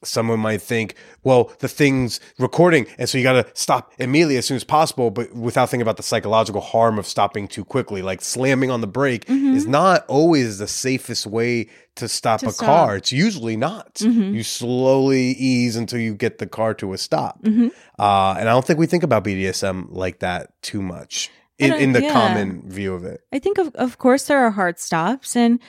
someone 0.04 0.38
might 0.40 0.60
think 0.62 0.94
well 1.22 1.50
the 1.60 1.68
thing's 1.68 2.20
recording 2.38 2.86
and 2.98 3.08
so 3.08 3.18
you 3.18 3.24
got 3.24 3.32
to 3.32 3.46
stop 3.54 3.92
immediately 3.98 4.36
as 4.36 4.46
soon 4.46 4.56
as 4.56 4.64
possible 4.64 5.10
but 5.10 5.32
without 5.34 5.68
thinking 5.68 5.82
about 5.82 5.96
the 5.96 6.02
psychological 6.02 6.60
harm 6.60 6.98
of 6.98 7.06
stopping 7.06 7.48
too 7.48 7.64
quickly 7.64 8.02
like 8.02 8.20
slamming 8.20 8.70
on 8.70 8.80
the 8.80 8.86
brake 8.86 9.24
is 9.28 9.66
not 9.66 10.04
always 10.06 10.58
the 10.58 10.68
safest 10.68 11.26
way 11.26 11.68
to 11.96 12.08
stop 12.08 12.40
To 12.40 12.48
a 12.48 12.52
stop. 12.52 12.66
car 12.66 12.96
it's 12.96 13.12
usually 13.12 13.56
not 13.56 14.00
you 14.00 14.42
slowly 14.42 15.30
ease 15.32 15.76
until 15.76 15.98
you 16.00 16.14
get 16.14 16.38
the 16.38 16.46
car 16.46 16.74
to 16.74 16.92
a 16.92 16.98
stop 16.98 17.42
Mm-hmm. 17.42 17.68
uh, 17.98 18.34
and 18.38 18.48
I 18.48 18.52
don't 18.52 18.64
think 18.66 18.78
we 18.78 18.86
think 18.86 19.02
about 19.02 19.24
BDSM 19.24 19.86
like 19.90 20.20
that 20.20 20.60
too 20.62 20.82
much 20.82 21.30
in, 21.58 21.72
in 21.74 21.92
the 21.92 22.02
yeah. 22.02 22.12
common 22.12 22.68
view 22.68 22.94
of 22.94 23.04
it. 23.04 23.20
I 23.32 23.38
think 23.38 23.58
of 23.58 23.74
of 23.76 23.98
course 23.98 24.26
there 24.26 24.40
are 24.44 24.50
hard 24.50 24.80
stops 24.80 25.36
and 25.36 25.60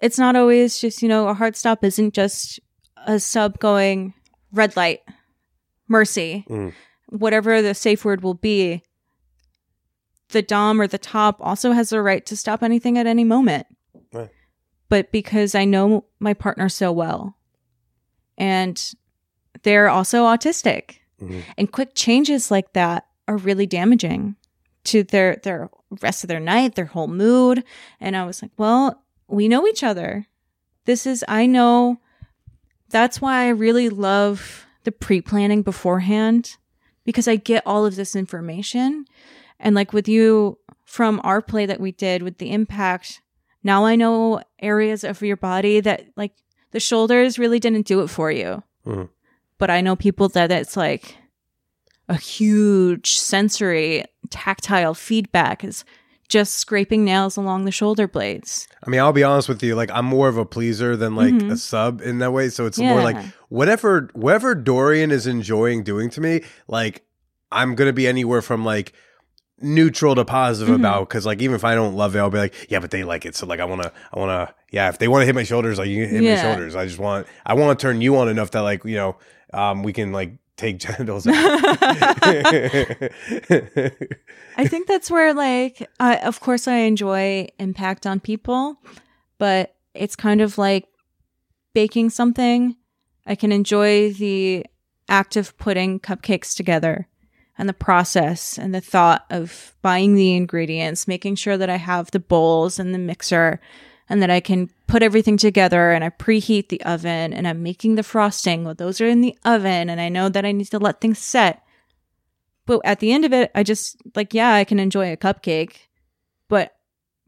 it's 0.00 0.18
not 0.18 0.36
always 0.36 0.78
just, 0.80 1.02
you 1.02 1.08
know, 1.08 1.28
a 1.28 1.34
hard 1.34 1.56
stop 1.56 1.82
isn't 1.84 2.12
just 2.12 2.60
a 3.06 3.20
sub 3.20 3.58
going 3.58 4.14
red 4.52 4.76
light, 4.76 5.00
mercy, 5.88 6.44
Mm. 6.48 6.72
whatever 7.08 7.60
the 7.62 7.74
safe 7.74 8.04
word 8.04 8.22
will 8.22 8.34
be. 8.34 8.82
The 10.30 10.42
dom 10.42 10.80
or 10.80 10.86
the 10.86 10.98
top 10.98 11.36
also 11.40 11.72
has 11.72 11.90
the 11.90 12.02
right 12.02 12.24
to 12.26 12.36
stop 12.36 12.62
anything 12.62 12.98
at 12.98 13.06
any 13.06 13.24
moment. 13.24 13.66
Right. 14.12 14.30
but 14.90 15.10
because 15.10 15.54
I 15.56 15.64
know 15.64 16.04
my 16.20 16.34
partner 16.34 16.68
so 16.68 16.92
well. 16.92 17.36
And 18.38 18.80
they're 19.62 19.88
also 19.88 20.24
autistic. 20.24 20.96
Mhm. 21.20 21.42
And 21.56 21.72
quick 21.72 21.92
changes 21.94 22.50
like 22.50 22.74
that 22.74 23.06
are 23.26 23.36
really 23.36 23.66
damaging 23.66 24.36
to 24.84 25.02
their 25.02 25.36
their 25.36 25.70
rest 26.02 26.22
of 26.22 26.28
their 26.28 26.38
night, 26.38 26.74
their 26.74 26.84
whole 26.86 27.08
mood. 27.08 27.64
And 27.98 28.16
I 28.16 28.24
was 28.24 28.42
like, 28.42 28.52
well, 28.56 29.02
we 29.26 29.48
know 29.48 29.66
each 29.66 29.82
other. 29.82 30.26
This 30.84 31.06
is 31.06 31.24
I 31.26 31.46
know 31.46 31.98
that's 32.90 33.20
why 33.20 33.44
I 33.44 33.48
really 33.48 33.88
love 33.88 34.66
the 34.84 34.92
pre-planning 34.92 35.62
beforehand 35.62 36.56
because 37.04 37.28
I 37.28 37.36
get 37.36 37.62
all 37.66 37.86
of 37.86 37.96
this 37.96 38.14
information. 38.16 39.04
And 39.58 39.74
like 39.74 39.92
with 39.92 40.08
you 40.08 40.58
from 40.84 41.20
our 41.24 41.40
play 41.40 41.66
that 41.66 41.80
we 41.80 41.92
did 41.92 42.22
with 42.22 42.38
the 42.38 42.52
impact, 42.52 43.20
now 43.62 43.84
I 43.84 43.96
know 43.96 44.42
areas 44.60 45.04
of 45.04 45.22
your 45.22 45.36
body 45.36 45.80
that 45.80 46.06
like 46.16 46.32
the 46.72 46.80
shoulders 46.80 47.38
really 47.38 47.58
didn't 47.58 47.86
do 47.86 48.00
it 48.00 48.08
for 48.08 48.30
you. 48.30 48.62
Mhm. 48.86 49.08
But 49.58 49.70
I 49.70 49.80
know 49.80 49.96
people 49.96 50.28
that 50.30 50.50
it's 50.50 50.76
like 50.76 51.16
a 52.08 52.16
huge 52.16 53.18
sensory 53.18 54.04
tactile 54.28 54.94
feedback 54.94 55.64
is 55.64 55.84
just 56.28 56.54
scraping 56.54 57.04
nails 57.04 57.36
along 57.36 57.64
the 57.64 57.70
shoulder 57.70 58.08
blades. 58.08 58.66
I 58.86 58.90
mean, 58.90 59.00
I'll 59.00 59.12
be 59.12 59.22
honest 59.24 59.48
with 59.48 59.62
you. 59.62 59.74
Like, 59.74 59.90
I'm 59.92 60.06
more 60.06 60.28
of 60.28 60.36
a 60.38 60.44
pleaser 60.44 60.96
than 60.96 61.14
like 61.16 61.34
Mhm. 61.34 61.52
a 61.52 61.56
sub 61.56 62.00
in 62.00 62.18
that 62.18 62.32
way. 62.32 62.48
So 62.48 62.66
it's 62.66 62.78
more 62.78 63.02
like 63.02 63.16
whatever 63.48 64.08
whatever 64.14 64.54
Dorienne 64.56 65.10
is 65.12 65.26
enjoying 65.26 65.82
doing 65.84 66.10
to 66.10 66.20
me. 66.20 66.42
Like, 66.68 67.04
I'm 67.52 67.74
gonna 67.74 67.92
be 67.92 68.06
anywhere 68.06 68.42
from 68.42 68.64
like 68.64 68.92
neutral 69.60 70.14
to 70.16 70.24
positive 70.24 70.74
Mhm. 70.74 70.80
about 70.80 71.08
because 71.08 71.24
like 71.24 71.40
even 71.40 71.54
if 71.54 71.64
I 71.64 71.74
don't 71.74 71.94
love 71.94 72.16
it, 72.16 72.18
I'll 72.18 72.30
be 72.30 72.38
like, 72.38 72.54
yeah, 72.68 72.80
but 72.80 72.90
they 72.90 73.04
like 73.04 73.24
it. 73.24 73.36
So 73.36 73.46
like, 73.46 73.60
I 73.60 73.64
wanna, 73.64 73.92
I 74.12 74.18
wanna, 74.18 74.54
yeah. 74.72 74.88
If 74.88 74.98
they 74.98 75.08
want 75.08 75.22
to 75.22 75.26
hit 75.26 75.34
my 75.34 75.44
shoulders, 75.44 75.78
like 75.78 75.88
you 75.88 76.04
can 76.04 76.14
hit 76.16 76.22
Yeah. 76.24 76.36
my 76.36 76.42
shoulders. 76.42 76.74
I 76.74 76.86
just 76.86 76.98
want, 76.98 77.26
I 77.46 77.54
want 77.54 77.78
to 77.78 77.82
turn 77.82 78.00
you 78.00 78.16
on 78.16 78.28
enough 78.28 78.50
that 78.52 78.60
like 78.62 78.84
you 78.84 78.96
know, 78.96 79.16
um, 79.52 79.82
we 79.82 79.92
can 79.92 80.10
like 80.12 80.32
take 80.56 80.78
genitals. 80.86 81.26
out. 81.26 81.34
I 84.56 84.66
think 84.66 84.86
that's 84.86 85.10
where, 85.10 85.34
like, 85.34 85.88
I, 85.98 86.16
of 86.16 86.40
course, 86.40 86.68
I 86.68 86.76
enjoy 86.78 87.48
impact 87.58 88.06
on 88.06 88.20
people, 88.20 88.76
but 89.38 89.74
it's 89.94 90.16
kind 90.16 90.40
of 90.40 90.58
like 90.58 90.86
baking 91.74 92.10
something. 92.10 92.76
I 93.26 93.34
can 93.34 93.52
enjoy 93.52 94.12
the 94.12 94.66
act 95.08 95.36
of 95.36 95.56
putting 95.58 96.00
cupcakes 96.00 96.54
together 96.54 97.08
and 97.56 97.68
the 97.68 97.74
process 97.74 98.58
and 98.58 98.74
the 98.74 98.80
thought 98.80 99.24
of 99.30 99.74
buying 99.82 100.14
the 100.14 100.34
ingredients, 100.34 101.06
making 101.06 101.36
sure 101.36 101.56
that 101.56 101.70
I 101.70 101.76
have 101.76 102.10
the 102.10 102.20
bowls 102.20 102.78
and 102.78 102.94
the 102.94 102.98
mixer 102.98 103.60
and 104.08 104.20
that 104.22 104.30
I 104.30 104.40
can 104.40 104.70
put 104.86 105.02
everything 105.02 105.36
together 105.36 105.92
and 105.92 106.04
I 106.04 106.10
preheat 106.10 106.68
the 106.68 106.82
oven 106.82 107.32
and 107.32 107.48
I'm 107.48 107.62
making 107.62 107.94
the 107.94 108.02
frosting. 108.02 108.64
Well, 108.64 108.74
those 108.74 109.00
are 109.00 109.06
in 109.06 109.20
the 109.22 109.36
oven 109.44 109.88
and 109.88 110.00
I 110.00 110.08
know 110.08 110.28
that 110.28 110.44
I 110.44 110.52
need 110.52 110.66
to 110.66 110.78
let 110.78 111.00
things 111.00 111.18
set. 111.18 111.62
But 112.66 112.80
at 112.84 113.00
the 113.00 113.12
end 113.12 113.24
of 113.24 113.32
it, 113.32 113.50
I 113.54 113.62
just 113.62 113.96
like, 114.14 114.34
yeah, 114.34 114.54
I 114.54 114.64
can 114.64 114.78
enjoy 114.78 115.12
a 115.12 115.16
cupcake. 115.16 115.76
But 116.48 116.74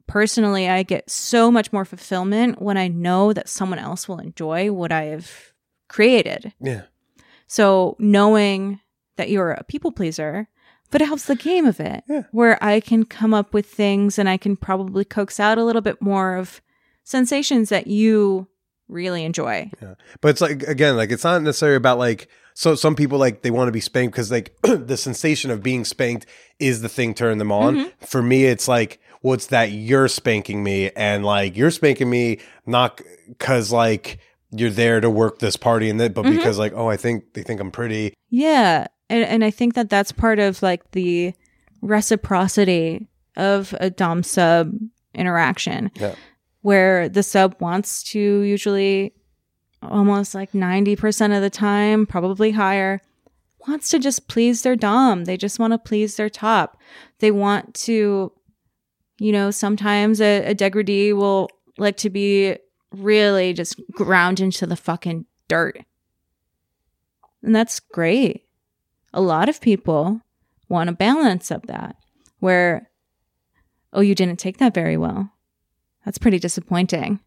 personally, 0.06 0.68
I 0.68 0.82
get 0.82 1.10
so 1.10 1.50
much 1.50 1.72
more 1.72 1.84
fulfillment 1.84 2.60
when 2.60 2.76
I 2.76 2.88
know 2.88 3.32
that 3.32 3.48
someone 3.48 3.78
else 3.78 4.08
will 4.08 4.18
enjoy 4.18 4.70
what 4.72 4.92
I 4.92 5.04
have 5.04 5.30
created. 5.88 6.52
yeah. 6.60 6.82
So 7.48 7.96
knowing 7.98 8.80
that 9.16 9.30
you're 9.30 9.52
a 9.52 9.62
people 9.64 9.92
pleaser, 9.92 10.48
but 10.90 11.00
it 11.00 11.06
helps 11.06 11.26
the 11.26 11.36
game 11.36 11.64
of 11.64 11.78
it, 11.80 12.02
Yeah. 12.08 12.22
where 12.32 12.62
I 12.62 12.80
can 12.80 13.04
come 13.04 13.32
up 13.32 13.54
with 13.54 13.66
things 13.66 14.18
and 14.18 14.28
I 14.28 14.36
can 14.36 14.56
probably 14.56 15.04
coax 15.04 15.38
out 15.38 15.56
a 15.58 15.64
little 15.64 15.80
bit 15.82 16.02
more 16.02 16.36
of 16.36 16.60
sensations 17.06 17.70
that 17.70 17.86
you 17.86 18.48
really 18.88 19.24
enjoy. 19.24 19.70
Yeah. 19.80 19.94
But 20.20 20.28
it's 20.28 20.40
like 20.40 20.64
again, 20.64 20.96
like 20.96 21.10
it's 21.10 21.24
not 21.24 21.40
necessarily 21.40 21.76
about 21.76 21.98
like 21.98 22.28
so 22.52 22.74
some 22.74 22.94
people 22.96 23.18
like 23.18 23.42
they 23.42 23.50
want 23.50 23.68
to 23.68 23.72
be 23.72 23.80
spanked 23.80 24.12
because 24.14 24.30
like 24.30 24.54
the 24.62 24.96
sensation 24.96 25.50
of 25.50 25.62
being 25.62 25.84
spanked 25.84 26.26
is 26.58 26.82
the 26.82 26.88
thing 26.88 27.14
turning 27.14 27.38
them 27.38 27.52
on. 27.52 27.76
Mm-hmm. 27.76 28.04
For 28.04 28.22
me, 28.22 28.44
it's 28.44 28.68
like 28.68 29.00
well, 29.22 29.34
it's 29.34 29.46
that 29.46 29.70
you're 29.72 30.08
spanking 30.08 30.62
me 30.62 30.90
and 30.90 31.24
like 31.24 31.56
you're 31.56 31.70
spanking 31.70 32.10
me 32.10 32.40
not 32.66 33.00
because 33.28 33.72
like 33.72 34.18
you're 34.50 34.70
there 34.70 35.00
to 35.00 35.10
work 35.10 35.38
this 35.38 35.56
party 35.56 35.88
and 35.90 36.00
that, 36.00 36.14
but 36.14 36.24
Mm-hmm. 36.24 36.36
because 36.36 36.58
like 36.58 36.72
oh, 36.74 36.88
I 36.88 36.96
think 36.96 37.34
they 37.34 37.42
think 37.42 37.60
I'm 37.60 37.70
pretty. 37.70 38.14
Yeah. 38.30 38.86
And, 39.08 39.24
and 39.24 39.44
I 39.44 39.50
think 39.52 39.74
that 39.74 39.88
that's 39.88 40.10
part 40.10 40.40
of 40.40 40.62
like 40.62 40.90
the 40.90 41.32
reciprocity 41.80 43.08
of 43.36 43.74
a 43.80 43.90
Dom 43.90 44.22
sub 44.22 44.72
interaction 45.14 45.90
Yeah. 45.94 46.14
Where 46.66 47.08
the 47.08 47.22
sub 47.22 47.54
wants 47.60 48.02
to 48.02 48.18
usually 48.18 49.14
almost 49.82 50.34
like 50.34 50.50
90% 50.50 51.36
of 51.36 51.40
the 51.40 51.48
time, 51.48 52.06
probably 52.06 52.50
higher, 52.50 53.00
wants 53.68 53.88
to 53.88 54.00
just 54.00 54.26
please 54.26 54.62
their 54.62 54.74
Dom. 54.74 55.26
They 55.26 55.36
just 55.36 55.60
want 55.60 55.74
to 55.74 55.78
please 55.78 56.16
their 56.16 56.28
top. 56.28 56.76
They 57.20 57.30
want 57.30 57.72
to, 57.84 58.32
you 59.20 59.30
know, 59.30 59.52
sometimes 59.52 60.20
a, 60.20 60.44
a 60.46 60.54
degradee 60.54 61.12
will 61.12 61.48
like 61.78 61.98
to 61.98 62.10
be 62.10 62.56
really 62.90 63.52
just 63.52 63.80
ground 63.92 64.40
into 64.40 64.66
the 64.66 64.74
fucking 64.74 65.24
dirt. 65.46 65.78
And 67.44 67.54
that's 67.54 67.78
great. 67.78 68.42
A 69.14 69.20
lot 69.20 69.48
of 69.48 69.60
people 69.60 70.20
want 70.68 70.90
a 70.90 70.92
balance 70.92 71.52
of 71.52 71.62
that 71.68 71.94
where, 72.40 72.90
oh, 73.92 74.00
you 74.00 74.16
didn't 74.16 74.40
take 74.40 74.58
that 74.58 74.74
very 74.74 74.96
well. 74.96 75.30
That's 76.06 76.16
pretty 76.16 76.38
disappointing. 76.38 77.20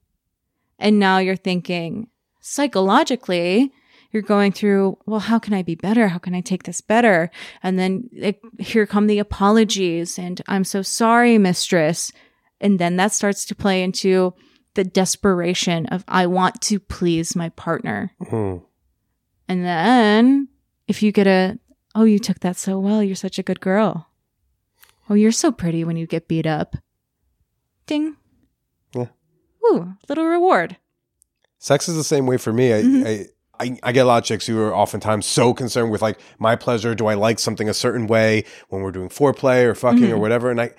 And 0.79 0.97
now 0.97 1.19
you're 1.19 1.35
thinking 1.35 2.07
psychologically, 2.39 3.73
you're 4.11 4.23
going 4.23 4.53
through, 4.53 4.97
well, 5.05 5.19
how 5.19 5.37
can 5.37 5.53
I 5.53 5.61
be 5.61 5.75
better? 5.75 6.07
How 6.07 6.17
can 6.17 6.33
I 6.33 6.41
take 6.41 6.63
this 6.63 6.81
better? 6.81 7.29
And 7.61 7.77
then 7.77 8.09
it, 8.11 8.39
here 8.57 8.87
come 8.87 9.05
the 9.07 9.19
apologies 9.19 10.17
and 10.17 10.41
I'm 10.47 10.63
so 10.63 10.81
sorry, 10.81 11.37
mistress. 11.37 12.11
And 12.61 12.79
then 12.79 12.95
that 12.95 13.13
starts 13.13 13.45
to 13.45 13.55
play 13.55 13.83
into 13.83 14.33
the 14.73 14.85
desperation 14.85 15.85
of, 15.87 16.05
I 16.07 16.25
want 16.25 16.61
to 16.61 16.79
please 16.79 17.35
my 17.35 17.49
partner. 17.49 18.11
Hmm. 18.29 18.57
And 19.47 19.65
then 19.65 20.47
if 20.87 21.03
you 21.03 21.11
get 21.11 21.27
a, 21.27 21.59
oh, 21.95 22.05
you 22.05 22.17
took 22.17 22.39
that 22.39 22.55
so 22.55 22.79
well, 22.79 23.03
you're 23.03 23.15
such 23.15 23.37
a 23.37 23.43
good 23.43 23.59
girl. 23.59 24.07
Oh, 25.09 25.15
you're 25.15 25.31
so 25.31 25.51
pretty 25.51 25.83
when 25.83 25.97
you 25.97 26.07
get 26.07 26.29
beat 26.29 26.47
up. 26.47 26.77
Ding. 27.85 28.15
Ooh, 29.71 29.93
little 30.07 30.25
reward. 30.25 30.77
Sex 31.59 31.87
is 31.89 31.95
the 31.95 32.03
same 32.03 32.25
way 32.25 32.37
for 32.37 32.53
me. 32.53 32.73
I, 32.73 32.81
Mhm. 32.81 33.05
I, 33.07 33.25
I, 33.61 33.77
I 33.83 33.91
get 33.91 34.05
a 34.05 34.07
lot 34.07 34.19
of 34.19 34.23
chicks 34.23 34.47
who 34.47 34.59
are 34.61 34.73
oftentimes 34.73 35.25
so 35.25 35.53
concerned 35.53 35.91
with 35.91 36.01
like 36.01 36.17
my 36.39 36.55
pleasure. 36.55 36.95
Do 36.95 37.07
I 37.07 37.15
like 37.15 37.39
something 37.39 37.67
a 37.67 37.73
certain 37.73 38.07
way 38.07 38.45
when 38.69 38.81
we're 38.81 38.91
doing 38.93 39.09
foreplay 39.09 39.65
or 39.65 39.75
fucking 39.75 40.11
or 40.11 40.15
Mhm. 40.15 40.19
whatever? 40.19 40.49
And 40.49 40.61
I, 40.61 40.71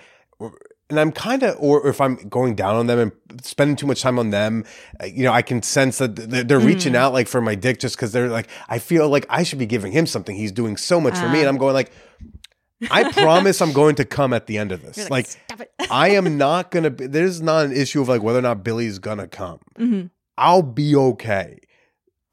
and 0.89 0.99
I'm 0.99 1.13
kind 1.13 1.43
of, 1.43 1.57
or 1.61 1.87
if 1.87 2.01
I'm 2.01 2.17
going 2.29 2.55
down 2.55 2.75
on 2.77 2.87
them 2.87 2.99
and 2.99 3.13
spending 3.45 3.77
too 3.77 3.87
much 3.87 4.01
time 4.01 4.19
on 4.19 4.31
them, 4.31 4.65
uh, 5.01 5.05
you 5.05 5.23
know, 5.25 5.33
I 5.33 5.43
can 5.43 5.63
sense 5.63 5.99
that 5.99 6.17
they're, 6.17 6.43
they're 6.43 6.59
reaching 6.59 6.95
Mm. 6.95 6.97
out 6.97 7.13
like 7.13 7.29
for 7.29 7.41
my 7.43 7.55
dick 7.55 7.79
just 7.79 7.97
because 7.97 8.13
they're 8.13 8.31
like, 8.31 8.49
I 8.69 8.79
feel 8.79 9.09
like 9.11 9.27
I 9.29 9.43
should 9.43 9.59
be 9.59 9.67
giving 9.67 9.93
him 9.93 10.07
something. 10.07 10.35
He's 10.35 10.51
doing 10.51 10.79
so 10.79 11.01
much 11.01 11.19
for 11.19 11.29
me, 11.29 11.37
Ah. 11.39 11.41
and 11.41 11.49
I'm 11.51 11.59
going 11.59 11.75
like, 11.75 11.93
I 12.91 13.11
promise 13.13 13.61
I'm 13.61 13.73
going 13.73 13.95
to 13.97 14.05
come 14.05 14.33
at 14.33 14.47
the 14.47 14.59
end 14.59 14.73
of 14.73 14.83
this. 14.83 14.97
You're 14.97 15.09
like 15.09 15.27
it. 15.61 15.71
I 15.91 16.11
am 16.11 16.39
not 16.39 16.71
gonna 16.71 16.91
be 16.91 17.07
there's 17.07 17.43
not 17.43 17.65
an 17.67 17.73
issue 17.73 18.01
of 18.01 18.09
like 18.09 18.23
whether 18.23 18.39
or 18.39 18.43
not 18.43 18.63
Billy's 18.65 18.99
gonna 18.99 19.27
come. 19.29 19.59
hmm 19.77 20.03
I'll 20.39 20.63
be 20.63 20.97
okay. 20.97 21.59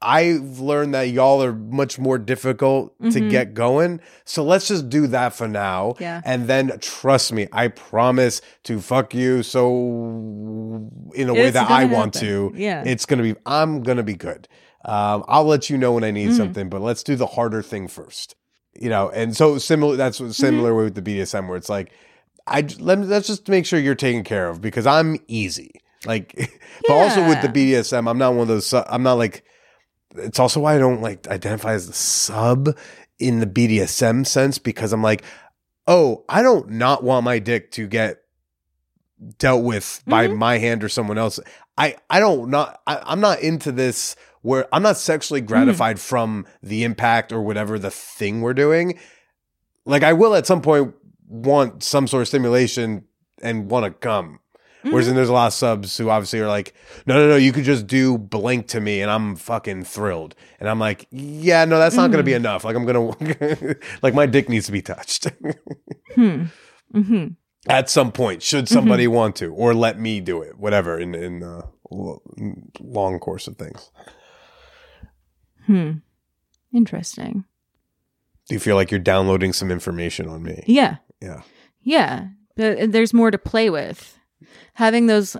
I've 0.00 0.60
learned 0.60 0.94
that 0.94 1.08
y'all 1.10 1.42
are 1.42 1.52
much 1.52 1.98
more 1.98 2.18
difficult 2.18 2.94
to 3.00 3.20
Mhm. 3.20 3.30
get 3.30 3.52
going. 3.52 4.00
So 4.24 4.44
let's 4.44 4.68
just 4.68 4.88
do 4.88 5.08
that 5.08 5.34
for 5.34 5.48
now. 5.48 5.94
Yeah. 5.98 6.20
And 6.24 6.46
then 6.46 6.78
trust 6.80 7.32
me, 7.32 7.48
I 7.52 7.66
promise 7.68 8.40
to 8.64 8.80
fuck 8.80 9.12
you 9.12 9.42
so 9.42 10.88
in 11.14 11.28
a 11.28 11.34
way 11.34 11.50
that 11.50 11.68
I 11.70 11.84
want 11.84 12.14
happen. 12.14 12.28
to. 12.28 12.52
Yeah. 12.56 12.84
It's 12.86 13.06
gonna 13.06 13.22
be 13.24 13.34
I'm 13.46 13.82
gonna 13.82 14.02
be 14.04 14.14
good. 14.14 14.48
Um, 14.84 15.24
I'll 15.26 15.44
let 15.44 15.68
you 15.68 15.76
know 15.76 15.92
when 15.92 16.04
I 16.04 16.12
need 16.12 16.30
Mhm. 16.30 16.36
something, 16.36 16.68
but 16.68 16.80
let's 16.80 17.02
do 17.02 17.16
the 17.16 17.26
harder 17.26 17.62
thing 17.62 17.88
first. 17.88 18.36
You 18.80 18.88
know, 18.90 19.10
and 19.10 19.36
so 19.36 19.58
similar 19.58 19.96
that's 19.96 20.20
what 20.20 20.34
similar 20.34 20.70
Mm-hmm. 20.70 20.84
with 20.84 20.94
the 20.94 21.02
BDSM 21.02 21.48
where 21.48 21.56
it's 21.56 21.68
like 21.68 21.90
I 22.46 22.60
let 22.78 22.98
me, 22.98 23.06
let's 23.06 23.26
just 23.26 23.48
make 23.48 23.66
sure 23.66 23.78
you're 23.78 23.94
taken 23.94 24.24
care 24.24 24.48
of 24.48 24.60
because 24.60 24.86
I'm 24.86 25.18
easy. 25.26 25.72
Like, 26.06 26.34
but 26.86 26.94
also 26.94 27.26
with 27.28 27.42
the 27.42 27.48
BDSM, 27.48 28.08
I'm 28.08 28.18
not 28.18 28.32
one 28.32 28.42
of 28.42 28.48
those. 28.48 28.72
I'm 28.72 29.02
not 29.02 29.14
like. 29.14 29.44
It's 30.14 30.38
also 30.38 30.60
why 30.60 30.74
I 30.76 30.78
don't 30.78 31.02
like 31.02 31.26
identify 31.28 31.72
as 31.74 31.86
the 31.86 31.92
sub 31.92 32.70
in 33.18 33.40
the 33.40 33.46
BDSM 33.46 34.26
sense 34.26 34.58
because 34.58 34.92
I'm 34.92 35.02
like, 35.02 35.22
oh, 35.86 36.24
I 36.28 36.42
don't 36.42 36.70
not 36.70 37.02
want 37.04 37.24
my 37.24 37.38
dick 37.38 37.70
to 37.72 37.86
get 37.86 38.22
dealt 39.38 39.64
with 39.64 40.02
by 40.06 40.28
Mhm. 40.28 40.36
my 40.36 40.58
hand 40.58 40.84
or 40.84 40.88
someone 40.88 41.18
else. 41.18 41.40
I 41.76 41.96
I 42.08 42.20
don't 42.20 42.48
not 42.50 42.80
I, 42.86 43.02
I'm 43.04 43.20
not 43.20 43.40
into 43.40 43.72
this 43.72 44.16
where 44.42 44.66
I'm 44.72 44.82
not 44.82 44.96
sexually 44.96 45.40
hmm. 45.40 45.46
gratified 45.46 46.00
from 46.00 46.46
the 46.62 46.84
impact 46.84 47.32
or 47.32 47.42
whatever 47.42 47.78
the 47.78 47.90
thing 47.90 48.40
we're 48.40 48.54
doing. 48.54 48.98
Like 49.84 50.02
I 50.02 50.12
will 50.12 50.34
at 50.34 50.46
some 50.46 50.62
point 50.62 50.94
want 51.26 51.82
some 51.82 52.06
sort 52.06 52.22
of 52.22 52.28
stimulation 52.28 53.04
and 53.42 53.70
want 53.70 53.84
to 53.84 53.90
come. 53.90 54.40
Whereas 54.82 55.04
mm-hmm. 55.04 55.08
then 55.08 55.16
there's 55.16 55.28
a 55.28 55.32
lot 55.32 55.48
of 55.48 55.52
subs 55.52 55.96
who 55.96 56.08
obviously 56.08 56.38
are 56.38 56.46
like, 56.46 56.72
no, 57.04 57.14
no, 57.14 57.28
no, 57.30 57.36
you 57.36 57.52
could 57.52 57.64
just 57.64 57.86
do 57.86 58.16
blank 58.16 58.68
to 58.68 58.80
me 58.80 59.02
and 59.02 59.10
I'm 59.10 59.34
fucking 59.34 59.84
thrilled. 59.84 60.36
And 60.60 60.68
I'm 60.68 60.78
like, 60.78 61.08
yeah, 61.10 61.64
no, 61.64 61.78
that's 61.78 61.96
not 61.96 62.12
going 62.12 62.18
to 62.18 62.24
be 62.24 62.32
mm. 62.32 62.36
enough. 62.36 62.64
Like 62.64 62.76
I'm 62.76 62.86
going 62.86 63.12
to, 63.34 63.76
like 64.02 64.14
my 64.14 64.26
dick 64.26 64.48
needs 64.48 64.66
to 64.66 64.72
be 64.72 64.82
touched 64.82 65.26
hmm 66.14 66.44
mm-hmm. 66.94 67.28
at 67.68 67.90
some 67.90 68.12
point, 68.12 68.42
should 68.42 68.66
mm-hmm. 68.66 68.74
somebody 68.74 69.06
want 69.06 69.36
to, 69.36 69.52
or 69.52 69.74
let 69.74 69.98
me 69.98 70.20
do 70.20 70.42
it, 70.42 70.58
whatever, 70.58 70.98
in, 70.98 71.14
in 71.14 71.40
the 71.40 71.64
long 72.80 73.18
course 73.18 73.46
of 73.46 73.56
things. 73.56 73.90
Hmm. 75.68 75.90
Interesting. 76.74 77.44
Do 78.48 78.54
you 78.54 78.58
feel 78.58 78.74
like 78.74 78.90
you're 78.90 78.98
downloading 78.98 79.52
some 79.52 79.70
information 79.70 80.26
on 80.28 80.42
me? 80.42 80.64
Yeah. 80.66 80.96
Yeah. 81.20 81.42
Yeah. 81.82 82.28
But 82.56 82.90
there's 82.92 83.14
more 83.14 83.30
to 83.30 83.38
play 83.38 83.70
with. 83.70 84.18
Having 84.74 85.06
those 85.06 85.36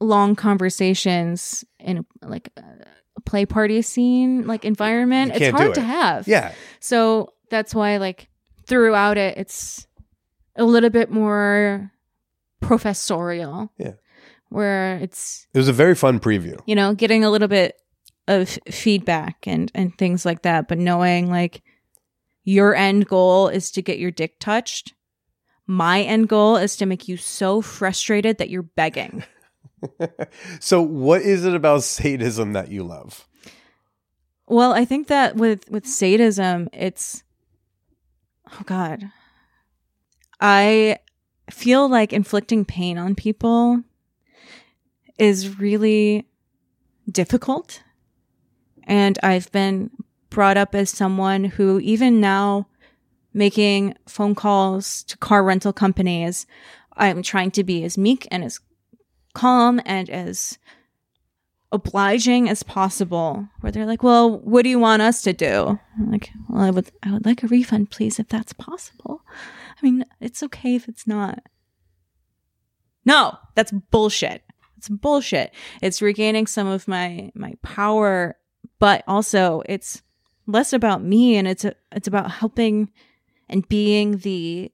long 0.00 0.34
conversations 0.36 1.64
in 1.78 2.04
like 2.22 2.50
a 2.56 3.20
play 3.22 3.46
party 3.46 3.80
scene, 3.82 4.46
like 4.46 4.64
environment, 4.64 5.32
it's 5.34 5.56
hard 5.56 5.70
it. 5.70 5.74
to 5.74 5.80
have. 5.80 6.26
Yeah. 6.28 6.52
So 6.80 7.32
that's 7.50 7.74
why, 7.74 7.96
like, 7.98 8.28
throughout 8.66 9.16
it, 9.16 9.38
it's 9.38 9.86
a 10.56 10.64
little 10.64 10.90
bit 10.90 11.10
more 11.10 11.92
professorial. 12.60 13.72
Yeah. 13.78 13.92
Where 14.50 14.96
it's, 14.96 15.46
It 15.54 15.58
was 15.58 15.68
a 15.68 15.72
very 15.72 15.94
fun 15.94 16.20
preview. 16.20 16.58
you 16.66 16.74
know, 16.74 16.94
getting 16.94 17.22
a 17.22 17.30
little 17.30 17.48
bit 17.48 17.80
of 18.28 18.58
feedback 18.70 19.46
and, 19.46 19.72
and 19.74 19.96
things 19.98 20.24
like 20.24 20.42
that, 20.42 20.68
but 20.68 20.78
knowing 20.78 21.28
like 21.28 21.62
your 22.44 22.74
end 22.74 23.08
goal 23.08 23.48
is 23.48 23.70
to 23.72 23.82
get 23.82 23.98
your 23.98 24.10
dick 24.10 24.38
touched. 24.38 24.94
My 25.66 26.02
end 26.02 26.28
goal 26.28 26.56
is 26.56 26.76
to 26.76 26.86
make 26.86 27.08
you 27.08 27.16
so 27.16 27.60
frustrated 27.60 28.38
that 28.38 28.50
you're 28.50 28.62
begging. 28.62 29.24
So, 30.58 30.82
what 30.82 31.22
is 31.22 31.44
it 31.44 31.54
about 31.54 31.84
sadism 31.84 32.52
that 32.54 32.68
you 32.68 32.82
love? 32.82 33.28
Well, 34.48 34.72
I 34.72 34.84
think 34.84 35.06
that 35.06 35.36
with 35.36 35.70
with 35.70 35.86
sadism, 35.86 36.68
it's 36.72 37.22
oh 38.50 38.62
god. 38.66 39.12
I 40.40 40.98
feel 41.48 41.88
like 41.88 42.12
inflicting 42.12 42.64
pain 42.64 42.98
on 42.98 43.14
people 43.14 43.84
is 45.16 45.60
really 45.60 46.26
difficult. 47.08 47.82
And 48.88 49.18
I've 49.22 49.52
been 49.52 49.90
brought 50.30 50.56
up 50.56 50.74
as 50.74 50.90
someone 50.90 51.44
who 51.44 51.78
even 51.80 52.20
now 52.20 52.66
making 53.34 53.94
phone 54.06 54.34
calls 54.34 55.04
to 55.04 55.16
car 55.18 55.44
rental 55.44 55.72
companies, 55.72 56.46
I'm 56.96 57.22
trying 57.22 57.52
to 57.52 57.62
be 57.62 57.84
as 57.84 57.96
meek 57.96 58.26
and 58.30 58.42
as 58.42 58.58
calm 59.34 59.80
and 59.84 60.10
as 60.10 60.58
obliging 61.70 62.48
as 62.48 62.62
possible. 62.62 63.46
Where 63.60 63.70
they're 63.70 63.86
like 63.86 64.02
well 64.02 64.38
what 64.40 64.62
do 64.62 64.70
you 64.70 64.78
want 64.78 65.02
us 65.02 65.22
to 65.22 65.34
do? 65.34 65.78
I'm 65.98 66.10
like 66.10 66.30
well 66.48 66.62
i 66.62 66.70
would 66.70 66.90
i 67.02 67.12
would 67.12 67.26
like 67.26 67.42
a 67.42 67.46
refund 67.46 67.90
please 67.90 68.18
if 68.18 68.28
that's 68.28 68.54
possible. 68.54 69.20
I 69.80 69.84
mean 69.84 70.06
it's 70.18 70.42
okay 70.42 70.74
if 70.74 70.88
it's 70.88 71.06
not. 71.06 71.42
No 73.04 73.36
that's 73.54 73.70
bullshit. 73.70 74.42
It's 74.78 74.88
bullshit. 74.88 75.52
It's 75.82 76.00
regaining 76.00 76.46
some 76.46 76.66
of 76.66 76.88
my 76.88 77.30
my 77.34 77.54
power 77.62 78.36
but 78.78 79.04
also 79.06 79.62
it's 79.66 80.02
less 80.46 80.72
about 80.72 81.02
me 81.02 81.36
and 81.36 81.46
it's 81.46 81.64
it's 81.92 82.08
about 82.08 82.30
helping 82.30 82.90
and 83.48 83.68
being 83.68 84.18
the 84.18 84.72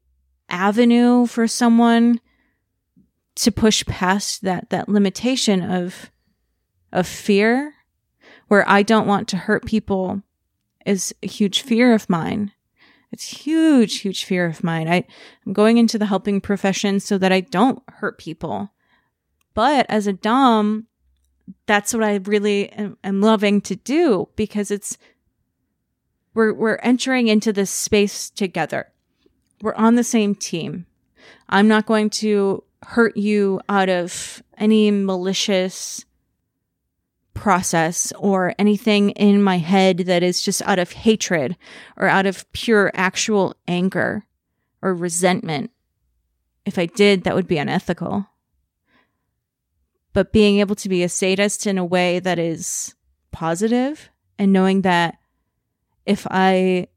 avenue 0.49 1.27
for 1.27 1.47
someone 1.47 2.21
to 3.35 3.51
push 3.51 3.85
past 3.87 4.43
that 4.43 4.71
that 4.71 4.89
limitation 4.89 5.63
of 5.63 6.11
of 6.93 7.07
fear 7.07 7.75
where 8.49 8.69
I 8.69 8.83
don't 8.83 9.07
want 9.07 9.29
to 9.29 9.37
hurt 9.37 9.67
people 9.67 10.23
is 10.87 11.15
a 11.23 11.27
huge 11.27 11.63
fear 11.63 11.95
of 11.95 12.09
mine. 12.11 12.53
It's 13.11 13.45
huge, 13.45 14.01
huge 14.01 14.25
fear 14.25 14.47
of 14.47 14.65
mine. 14.65 14.89
I, 14.89 15.05
I'm 15.47 15.53
going 15.53 15.79
into 15.79 15.99
the 15.99 16.07
helping 16.07 16.41
profession 16.41 17.01
so 17.01 17.17
that 17.19 17.33
I 17.33 17.41
don't 17.41 17.83
hurt 17.89 18.19
people. 18.19 18.71
But 19.55 19.87
as 19.89 20.07
a 20.07 20.13
Dom, 20.13 20.89
that's 21.67 21.93
what 21.93 22.03
I 22.03 22.17
really 22.17 22.71
am, 22.71 22.97
am 23.05 23.21
loving 23.21 23.61
to 23.63 23.77
do 23.77 24.29
because 24.37 24.71
it's 24.71 24.97
we're 26.35 26.53
we're 26.53 26.77
entering 26.77 27.29
into 27.29 27.53
this 27.53 27.71
space 27.71 28.31
together. 28.31 28.91
We're 29.63 29.75
on 29.75 29.95
the 29.95 30.05
same 30.05 30.35
team. 30.35 30.87
I'm 31.49 31.69
not 31.69 31.87
going 31.87 32.11
to 32.11 32.65
hurt 32.83 33.17
you 33.17 33.61
out 33.69 33.89
of 33.89 34.43
any 34.59 34.91
malicious 34.91 36.05
process 37.35 38.13
or 38.19 38.55
anything 38.59 39.11
in 39.11 39.43
my 39.43 39.59
head 39.59 39.99
that 39.99 40.23
is 40.23 40.41
just 40.41 40.63
out 40.63 40.79
of 40.79 40.93
hatred 40.93 41.57
or 41.97 42.09
out 42.09 42.27
of 42.27 42.51
pure 42.53 42.91
actual 42.95 43.55
anger 43.67 44.25
or 44.83 44.95
resentment. 44.95 45.71
If 46.65 46.79
I 46.79 46.87
did, 46.87 47.25
that 47.25 47.35
would 47.35 47.49
be 47.49 47.59
unethical. 47.59 48.27
But 50.15 50.33
being 50.33 50.61
able 50.61 50.77
to 50.77 50.89
be 50.89 51.03
a 51.03 51.09
sadist 51.09 51.67
in 51.67 51.77
a 51.77 51.85
way 51.85 52.21
that 52.21 52.39
is 52.39 52.95
positive 53.33 54.09
and 54.39 54.53
knowing 54.53 54.83
that 54.83 55.19
if 56.07 56.27
I 56.31 56.89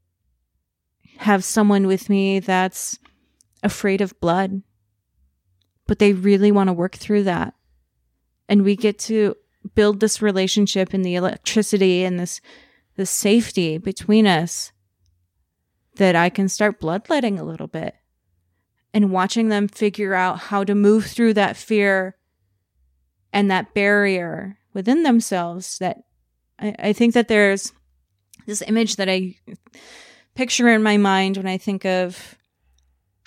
have 1.18 1.44
someone 1.44 1.86
with 1.86 2.08
me 2.08 2.38
that's 2.38 2.98
afraid 3.62 4.00
of 4.00 4.18
blood, 4.20 4.62
but 5.86 5.98
they 5.98 6.12
really 6.12 6.52
want 6.52 6.68
to 6.68 6.72
work 6.72 6.94
through 6.94 7.24
that, 7.24 7.54
and 8.48 8.62
we 8.62 8.76
get 8.76 8.98
to 9.00 9.34
build 9.74 10.00
this 10.00 10.22
relationship 10.22 10.94
and 10.94 11.04
the 11.04 11.16
electricity 11.16 12.04
and 12.04 12.18
this 12.20 12.40
this 12.96 13.10
safety 13.10 13.78
between 13.78 14.26
us 14.26 14.72
that 15.96 16.14
I 16.16 16.30
can 16.30 16.48
start 16.48 16.80
bloodletting 16.80 17.38
a 17.38 17.44
little 17.44 17.66
bit 17.66 17.94
and 18.92 19.12
watching 19.12 19.48
them 19.48 19.68
figure 19.68 20.14
out 20.14 20.38
how 20.38 20.64
to 20.64 20.74
move 20.74 21.06
through 21.06 21.34
that 21.34 21.56
fear 21.56 22.16
and 23.32 23.50
that 23.50 23.74
barrier 23.74 24.58
within 24.74 25.02
themselves 25.02 25.78
that 25.78 26.04
I, 26.58 26.74
I 26.78 26.92
think 26.92 27.14
that 27.14 27.28
there's 27.28 27.72
this 28.46 28.62
image 28.62 28.96
that 28.96 29.08
I 29.08 29.36
picture 30.34 30.68
in 30.68 30.82
my 30.82 30.96
mind 30.96 31.36
when 31.36 31.46
I 31.46 31.58
think 31.58 31.84
of 31.84 32.36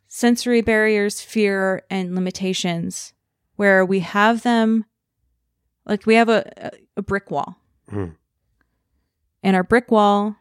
sensory 0.08 0.62
barriers, 0.62 1.22
fear, 1.22 1.84
and 1.90 2.16
limitations, 2.16 3.14
where 3.56 3.86
we 3.86 4.00
have 4.00 4.44
them 4.44 4.86
like 5.86 6.06
we 6.06 6.16
have 6.16 6.30
a, 6.30 6.72
a 6.96 7.02
brick 7.02 7.32
wall. 7.32 7.58
Hmm. 7.90 8.10
And 9.44 9.56
our 9.56 9.64
brick 9.64 9.90
wall 9.90 10.36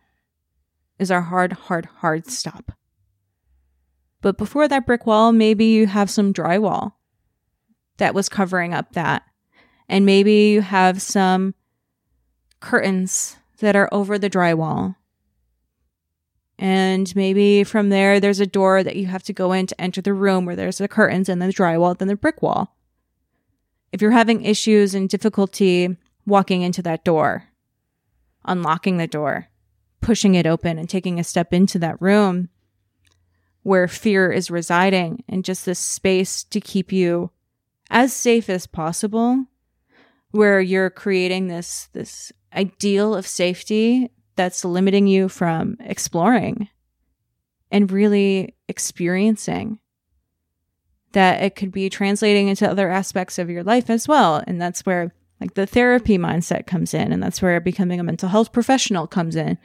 is 0.98 1.10
our 1.10 1.22
hard, 1.22 1.52
hard, 1.52 1.86
hard 1.86 2.26
stop. 2.26 2.72
But 4.20 4.36
before 4.36 4.68
that 4.68 4.86
brick 4.86 5.06
wall, 5.06 5.32
maybe 5.32 5.64
you 5.64 5.86
have 5.86 6.10
some 6.10 6.34
drywall 6.34 6.92
that 7.96 8.14
was 8.14 8.28
covering 8.28 8.74
up 8.74 8.92
that. 8.92 9.22
And 9.90 10.06
maybe 10.06 10.50
you 10.50 10.60
have 10.60 11.02
some 11.02 11.52
curtains 12.60 13.36
that 13.58 13.74
are 13.74 13.88
over 13.90 14.18
the 14.18 14.30
drywall. 14.30 14.94
And 16.60 17.12
maybe 17.16 17.64
from 17.64 17.88
there, 17.88 18.20
there's 18.20 18.38
a 18.38 18.46
door 18.46 18.84
that 18.84 18.94
you 18.94 19.06
have 19.06 19.24
to 19.24 19.32
go 19.32 19.50
in 19.50 19.66
to 19.66 19.80
enter 19.80 20.00
the 20.00 20.14
room 20.14 20.46
where 20.46 20.54
there's 20.54 20.78
the 20.78 20.86
curtains 20.86 21.28
and 21.28 21.42
the 21.42 21.46
drywall, 21.46 21.98
then 21.98 22.06
the 22.06 22.14
brick 22.14 22.40
wall. 22.40 22.76
If 23.90 24.00
you're 24.00 24.12
having 24.12 24.44
issues 24.44 24.94
and 24.94 25.08
difficulty 25.08 25.96
walking 26.24 26.62
into 26.62 26.82
that 26.82 27.04
door, 27.04 27.48
unlocking 28.44 28.98
the 28.98 29.08
door, 29.08 29.48
pushing 30.00 30.36
it 30.36 30.46
open, 30.46 30.78
and 30.78 30.88
taking 30.88 31.18
a 31.18 31.24
step 31.24 31.52
into 31.52 31.80
that 31.80 32.00
room 32.00 32.48
where 33.64 33.88
fear 33.88 34.30
is 34.30 34.52
residing 34.52 35.24
and 35.28 35.44
just 35.44 35.66
this 35.66 35.80
space 35.80 36.44
to 36.44 36.60
keep 36.60 36.92
you 36.92 37.32
as 37.90 38.12
safe 38.12 38.48
as 38.48 38.68
possible, 38.68 39.46
where 40.30 40.60
you're 40.60 40.90
creating 40.90 41.48
this, 41.48 41.88
this 41.92 42.32
ideal 42.54 43.14
of 43.14 43.26
safety 43.26 44.10
that's 44.36 44.64
limiting 44.64 45.06
you 45.06 45.28
from 45.28 45.76
exploring 45.80 46.68
and 47.70 47.90
really 47.90 48.54
experiencing. 48.68 49.78
That 51.12 51.42
it 51.42 51.56
could 51.56 51.72
be 51.72 51.90
translating 51.90 52.48
into 52.48 52.70
other 52.70 52.88
aspects 52.88 53.38
of 53.38 53.50
your 53.50 53.64
life 53.64 53.90
as 53.90 54.06
well. 54.06 54.42
And 54.46 54.62
that's 54.62 54.86
where 54.86 55.12
like 55.40 55.54
the 55.54 55.66
therapy 55.66 56.18
mindset 56.18 56.66
comes 56.66 56.94
in 56.94 57.12
and 57.12 57.22
that's 57.22 57.40
where 57.40 57.60
becoming 57.60 57.98
a 57.98 58.04
mental 58.04 58.28
health 58.28 58.52
professional 58.52 59.06
comes 59.06 59.34
in 59.34 59.58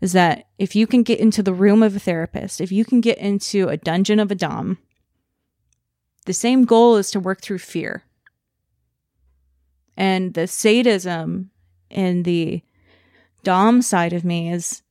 is 0.00 0.12
that 0.12 0.48
if 0.58 0.74
you 0.74 0.86
can 0.86 1.04
get 1.04 1.20
into 1.20 1.42
the 1.42 1.54
room 1.54 1.82
of 1.82 1.94
a 1.94 2.00
therapist 2.00 2.60
if 2.60 2.72
you 2.72 2.84
can 2.84 3.00
get 3.00 3.18
into 3.18 3.68
a 3.68 3.76
dungeon 3.76 4.18
of 4.18 4.30
a 4.30 4.34
dom 4.34 4.78
the 6.26 6.32
same 6.32 6.64
goal 6.64 6.96
is 6.96 7.10
to 7.10 7.20
work 7.20 7.40
through 7.40 7.58
fear 7.58 8.02
and 9.96 10.34
the 10.34 10.46
sadism 10.46 11.50
and 11.90 12.24
the 12.24 12.62
dom 13.42 13.82
side 13.82 14.12
of 14.12 14.24
me 14.24 14.50
is 14.50 14.82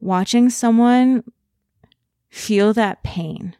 watching 0.00 0.50
someone 0.50 1.24
feel 2.30 2.72
that 2.72 3.02
pain 3.02 3.56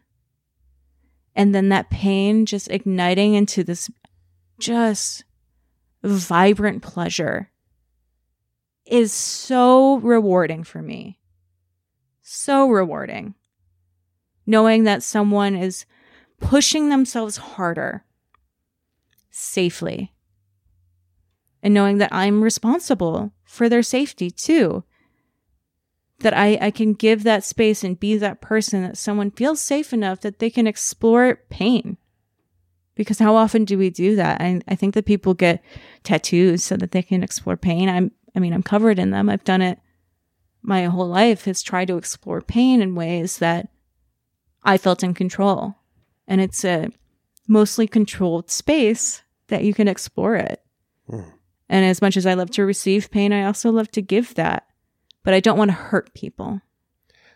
and 1.39 1.55
then 1.55 1.69
that 1.69 1.89
pain 1.89 2.47
just 2.47 2.69
igniting 2.69 3.35
into 3.35 3.63
this 3.63 3.89
just 4.59 5.25
vibrant 6.03 6.83
pleasure 6.83 7.51
is 8.85 9.13
so 9.13 9.99
rewarding 9.99 10.65
for 10.65 10.83
me. 10.83 11.21
So 12.23 12.69
rewarding. 12.69 13.35
Knowing 14.47 14.83
that 14.83 15.05
someone 15.05 15.55
is 15.55 15.87
pushing 16.41 16.89
themselves 16.89 17.37
harder 17.37 18.05
safely. 19.31 20.13
And 21.63 21.75
knowing 21.75 21.99
that 21.99 22.13
I'm 22.13 22.43
responsible 22.43 23.33
for 23.45 23.69
their 23.69 23.83
safety 23.83 24.31
too. 24.31 24.85
That 26.21 26.37
I, 26.37 26.59
I 26.61 26.71
can 26.71 26.95
give 26.95 27.23
that 27.23 27.45
space 27.45 27.85
and 27.85 27.99
be 27.99 28.17
that 28.17 28.41
person 28.41 28.83
that 28.83 28.97
someone 28.97 29.31
feels 29.31 29.61
safe 29.61 29.93
enough 29.93 30.21
that 30.21 30.41
they 30.41 30.51
can 30.51 30.67
explore 30.67 31.37
pain. 31.49 31.97
Because 32.97 33.21
how 33.21 33.37
often 33.37 33.65
do 33.65 33.79
we 33.79 33.91
do 33.91 34.17
that? 34.17 34.41
I, 34.41 34.61
I 34.67 34.75
think 34.75 34.95
that 34.95 35.07
people 35.07 35.35
get 35.35 35.63
tattoos 36.03 36.65
so 36.65 36.77
that 36.77 36.91
they 36.91 37.03
can 37.03 37.23
explore 37.23 37.57
pain. 37.57 37.89
I'm 37.89 38.11
I 38.35 38.41
mean, 38.41 38.53
I'm 38.53 38.63
covered 38.63 38.99
in 38.99 39.11
them. 39.11 39.29
I've 39.29 39.45
done 39.45 39.63
it 39.63 39.79
my 40.63 40.85
whole 40.85 41.09
life 41.09 41.45
has 41.45 41.63
tried 41.63 41.89
to 41.89 41.97
explore 41.97 42.41
pain 42.41 42.83
in 42.83 42.95
ways 42.95 43.39
that 43.39 43.69
I 44.63 44.77
felt 44.77 45.03
in 45.03 45.15
control. 45.15 45.77
And 46.27 46.41
it's 46.41 46.65
a 46.65 46.91
mostly 47.47 47.87
controlled 47.87 48.51
space 48.51 49.23
that 49.49 49.65
you 49.65 49.73
can 49.73 49.89
explore 49.89 50.37
it. 50.37 50.63
And 51.69 51.85
as 51.85 52.01
much 52.01 52.17
as 52.17 52.25
I 52.27 52.35
love 52.35 52.51
to 52.53 52.65
receive 52.65 53.11
pain, 53.11 53.33
I 53.33 53.45
also 53.45 53.71
love 53.71 53.91
to 53.93 54.03
give 54.03 54.35
that. 54.35 54.67
But 55.25 55.35
I 55.35 55.41
don't 55.41 55.59
want 55.59 55.71
to 55.71 55.75
hurt 55.77 56.15
people. 56.15 56.61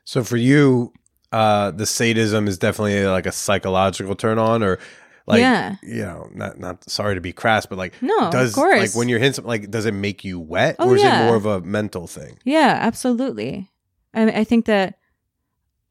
So 0.05 0.25
for 0.25 0.37
you, 0.37 0.93
uh, 1.31 1.71
the 1.73 1.87
sadism 1.87 2.49
is 2.49 2.59
definitely 2.59 3.05
like 3.07 3.27
a 3.27 3.33
psychological 3.33 4.15
turn 4.15 4.39
on, 4.39 4.63
or 4.63 4.79
like, 5.27 5.41
Yeah. 5.41 5.77
you 5.83 6.03
know, 6.03 6.29
not 6.35 6.59
not 6.59 6.89
sorry 6.91 7.15
to 7.15 7.21
be 7.21 7.33
crass, 7.33 7.67
but 7.67 7.79
like, 7.79 7.95
No, 8.03 8.19
of 8.27 8.33
does 8.33 8.55
course. 8.55 8.81
like 8.81 8.95
when 8.95 9.09
you're 9.09 9.19
hitting 9.19 9.35
something, 9.35 9.49
like, 9.49 9.71
does 9.71 9.87
it 9.87 9.93
make 9.95 10.25
you 10.25 10.41
wet, 10.41 10.77
Oh, 10.79 10.89
or 10.91 10.97
is 10.97 11.03
yeah. 11.03 11.23
it 11.23 11.27
more 11.27 11.37
of 11.37 11.47
a 11.47 11.61
mental 11.61 12.07
thing? 12.07 12.39
Yeah, 12.45 12.79
absolutely. 12.81 13.71
I, 14.15 14.41
I 14.41 14.45
think 14.45 14.65
that 14.67 14.99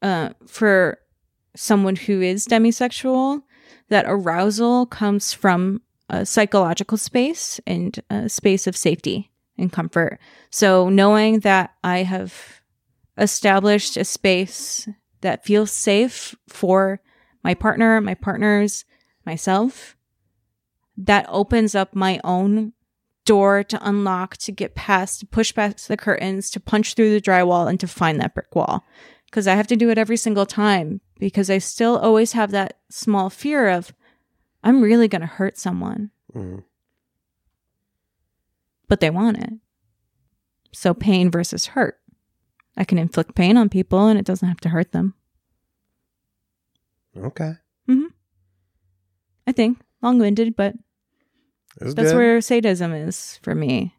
uh, 0.02 0.30
for 0.46 0.98
someone 1.54 1.96
who 1.96 2.20
is 2.20 2.46
demisexual, 2.46 3.42
that 3.88 4.04
arousal 4.08 4.86
comes 4.86 5.32
from 5.32 5.80
a 6.12 6.26
psychological 6.26 6.98
space 6.98 7.60
and 7.66 7.98
a 8.10 8.28
space 8.28 8.66
of 8.66 8.76
safety 8.76 9.32
and 9.58 9.72
comfort. 9.72 10.20
So 10.50 10.88
knowing 10.88 11.40
that 11.40 11.72
I 11.82 12.04
have 12.04 12.60
established 13.16 13.96
a 13.96 14.04
space 14.04 14.88
that 15.22 15.44
feels 15.44 15.70
safe 15.70 16.36
for 16.48 17.00
my 17.42 17.54
partner, 17.54 18.00
my 18.00 18.14
partners, 18.14 18.84
myself, 19.24 19.96
that 20.96 21.26
opens 21.28 21.74
up 21.74 21.94
my 21.94 22.20
own 22.22 22.74
door 23.24 23.62
to 23.64 23.88
unlock, 23.88 24.36
to 24.36 24.52
get 24.52 24.74
past, 24.74 25.20
to 25.20 25.26
push 25.26 25.54
past 25.54 25.88
the 25.88 25.96
curtains, 25.96 26.50
to 26.50 26.60
punch 26.60 26.94
through 26.94 27.12
the 27.12 27.20
drywall, 27.20 27.68
and 27.68 27.80
to 27.80 27.86
find 27.86 28.20
that 28.20 28.34
brick 28.34 28.54
wall. 28.54 28.84
Because 29.26 29.48
I 29.48 29.54
have 29.54 29.68
to 29.68 29.76
do 29.76 29.88
it 29.88 29.96
every 29.96 30.18
single 30.18 30.44
time 30.44 31.00
because 31.18 31.48
I 31.48 31.58
still 31.58 31.96
always 31.96 32.32
have 32.32 32.50
that 32.50 32.78
small 32.90 33.30
fear 33.30 33.68
of, 33.68 33.94
I'm 34.62 34.80
really 34.82 35.08
going 35.08 35.20
to 35.22 35.26
hurt 35.26 35.58
someone, 35.58 36.10
Mhm. 36.34 36.62
but 38.88 39.00
they 39.00 39.10
want 39.10 39.38
it. 39.38 39.52
So 40.72 40.94
pain 40.94 41.30
versus 41.30 41.66
hurt. 41.66 41.98
I 42.76 42.84
can 42.84 42.96
inflict 42.98 43.34
pain 43.34 43.56
on 43.56 43.68
people 43.68 44.06
and 44.08 44.18
it 44.18 44.24
doesn't 44.24 44.48
have 44.48 44.60
to 44.60 44.70
hurt 44.70 44.92
them. 44.92 45.14
Okay, 47.16 47.52
Mhm. 47.88 48.06
I 49.46 49.52
think 49.52 49.78
long 50.00 50.18
winded, 50.18 50.56
but 50.56 50.74
that's 51.78 51.92
good. 51.94 52.14
where 52.16 52.40
sadism 52.40 52.92
is 52.94 53.38
for 53.42 53.54
me. 53.54 53.94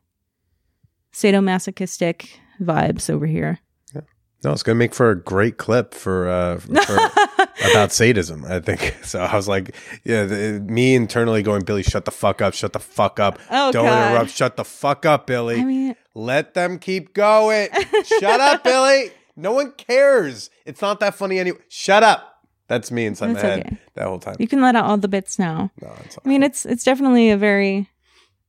Sadomasochistic 1.12 2.30
vibes 2.60 3.10
over 3.12 3.28
here. 3.28 3.60
Yeah. 3.94 4.02
No, 4.44 4.52
it's 4.52 4.64
gonna 4.64 4.80
make 4.80 4.96
for 4.96 5.12
a 5.12 5.20
great 5.22 5.58
clip 5.58 5.94
for 5.94 6.28
uh 6.28 6.58
for, 6.60 7.23
about 7.70 7.92
sadism. 7.92 8.46
I 8.46 8.60
think 8.60 8.98
so. 9.04 9.20
I 9.22 9.36
was 9.36 9.48
like, 9.48 9.76
yeah, 10.04 10.26
the, 10.26 10.60
me 10.66 10.96
internally 10.96 11.42
going, 11.44 11.64
Billy, 11.64 11.84
shut 11.84 12.06
the 12.06 12.12
fuck 12.12 12.42
up, 12.42 12.54
shut 12.54 12.74
the 12.74 12.80
fuck 12.80 13.20
up, 13.20 13.40
Oh, 13.50 13.72
don't 13.72 13.86
God. 13.86 14.12
interrupt, 14.12 14.30
shut 14.32 14.56
the 14.58 14.66
fuck 14.66 15.06
up, 15.06 15.28
Billy. 15.28 15.60
I 15.60 15.64
mean, 15.64 15.96
Let 16.16 16.54
them 16.54 16.78
keep 16.80 17.14
going. 17.14 17.70
Shut 18.20 18.40
up, 18.40 18.64
Billy. 18.64 19.12
No 19.36 19.52
one 19.54 19.72
cares. 19.72 20.50
It's 20.66 20.82
not 20.82 21.00
that 21.00 21.16
funny 21.16 21.40
anyway. 21.40 21.58
Shut 21.70 22.04
up. 22.04 22.30
That's 22.68 22.92
me 22.92 23.06
inside 23.06 23.30
That's 23.34 23.44
my 23.44 23.50
head 23.50 23.60
okay. 23.66 23.78
that 23.96 24.08
whole 24.08 24.20
time. 24.20 24.36
you 24.40 24.48
can 24.48 24.62
let 24.62 24.76
out 24.76 24.86
all 24.86 24.98
the 24.98 25.08
bits 25.08 25.38
now. 25.40 25.72
No, 25.82 25.92
it's 26.06 26.18
I 26.24 26.28
mean, 26.30 26.44
it's 26.44 26.66
it's 26.66 26.84
definitely 26.84 27.30
a 27.32 27.38
very, 27.38 27.90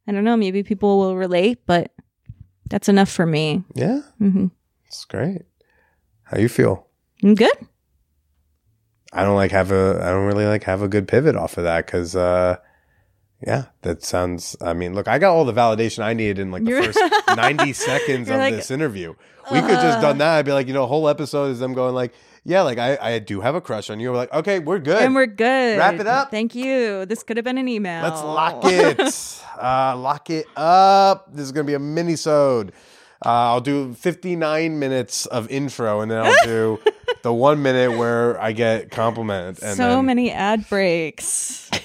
I 0.07 0.13
don't 0.13 0.25
know, 0.25 0.37
maybe 0.37 0.63
people 0.63 0.99
will 0.99 1.17
relate, 1.17 1.59
but 1.67 1.91
that's 2.71 2.89
enough 2.89 3.09
for 3.11 3.27
me. 3.27 3.65
yeah, 3.75 4.01
hmm 4.19 4.47
it's 4.87 5.05
great. 5.07 5.43
How 6.25 6.39
you 6.39 6.49
feel? 6.49 6.87
I'm 7.23 7.35
good. 7.35 7.57
I 9.15 9.23
don't 9.25 9.37
like 9.37 9.53
have 9.53 9.71
a. 9.71 10.01
I 10.03 10.11
don't 10.11 10.27
really 10.27 10.47
like 10.47 10.65
have 10.65 10.83
a 10.83 10.89
good 10.89 11.07
pivot 11.09 11.37
off 11.37 11.57
of 11.57 11.65
that 11.65 11.87
because, 11.87 12.17
uh, 12.17 12.57
yeah, 13.47 13.67
that 13.83 14.03
sounds. 14.03 14.57
I 14.61 14.75
mean, 14.75 14.95
look, 14.95 15.07
I 15.09 15.19
got 15.19 15.33
all 15.33 15.45
the 15.45 15.53
validation 15.53 16.03
I 16.03 16.15
needed 16.15 16.39
in 16.39 16.51
like 16.51 16.65
the 16.65 16.71
You're- 16.71 16.87
first 16.87 16.99
ninety 17.37 17.73
seconds 17.73 18.29
of 18.29 18.37
like, 18.37 18.55
this 18.55 18.71
interview. 18.71 19.15
We 19.53 19.61
could 19.61 19.81
just 19.81 20.01
done 20.01 20.19
that. 20.19 20.39
I'd 20.39 20.47
be 20.47 20.53
like, 20.53 20.67
you 20.67 20.73
know, 20.73 20.87
whole 20.87 21.09
episode 21.09 21.51
is 21.51 21.59
them 21.59 21.75
going 21.75 21.95
like, 21.95 22.15
yeah, 22.45 22.63
like 22.63 22.79
I, 22.79 22.97
I 23.01 23.19
do 23.19 23.41
have 23.43 23.55
a 23.55 23.61
crush 23.61 23.91
on 23.91 24.01
you. 24.01 24.11
We're 24.11 24.17
like, 24.17 24.33
okay, 24.33 24.59
we're 24.59 24.79
good. 24.79 25.03
And 25.03 25.15
we're 25.15 25.27
good. 25.27 25.79
Wrap 25.79 26.01
it 26.01 26.07
up. 26.07 26.31
Thank 26.31 26.55
you. 26.55 27.05
This 27.07 27.23
could 27.23 27.37
have 27.37 27.45
been 27.45 27.59
an 27.59 27.69
email. 27.69 28.03
Let's 28.03 28.23
lock 28.23 28.63
it. 28.65 29.01
uh, 29.61 29.97
lock 29.97 30.31
it 30.31 30.47
up. 30.57 31.33
This 31.33 31.45
is 31.45 31.53
gonna 31.53 31.65
be 31.65 31.75
a 31.75 31.79
mini-sode. 31.79 32.73
Uh, 33.25 33.31
I'll 33.55 33.61
do 33.61 33.95
59 33.95 34.79
minutes 34.79 35.27
of 35.27 35.51
intro, 35.51 36.01
and 36.01 36.11
then 36.11 36.19
I'll 36.21 36.37
do 36.45 36.79
the 37.23 37.33
one 37.33 37.63
minute 37.63 37.97
where 37.99 38.41
I 38.41 38.53
get 38.53 38.91
compliment. 38.91 39.59
And 39.63 39.77
so 39.79 39.97
then, 39.97 40.07
many 40.07 40.31
ad 40.31 40.69
breaks. 40.69 41.71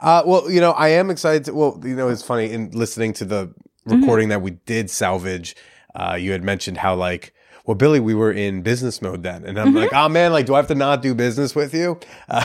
Uh, 0.00 0.22
well, 0.24 0.48
you 0.48 0.60
know, 0.60 0.70
I 0.70 0.90
am 0.90 1.10
excited. 1.10 1.46
To, 1.46 1.54
well, 1.54 1.80
you 1.82 1.96
know, 1.96 2.08
it's 2.08 2.22
funny 2.22 2.50
in 2.52 2.70
listening 2.70 3.12
to 3.14 3.24
the 3.24 3.52
Mm-hmm. 3.88 4.00
recording 4.00 4.28
that 4.28 4.40
we 4.42 4.52
did 4.52 4.88
salvage. 4.90 5.56
Uh, 5.96 6.14
you 6.20 6.30
had 6.30 6.44
mentioned 6.44 6.76
how 6.76 6.94
like, 6.94 7.34
well, 7.66 7.74
Billy, 7.74 7.98
we 8.00 8.14
were 8.14 8.30
in 8.30 8.62
business 8.62 9.02
mode 9.02 9.22
then, 9.24 9.44
and 9.44 9.58
I'm 9.58 9.68
Mm-hmm. 9.68 9.76
like, 9.78 9.92
oh 9.92 10.08
man, 10.08 10.30
like, 10.30 10.46
do 10.46 10.54
I 10.54 10.58
have 10.58 10.68
to 10.68 10.74
not 10.76 11.02
do 11.02 11.14
business 11.14 11.54
with 11.56 11.74
you? 11.74 11.98
Uh, 12.28 12.44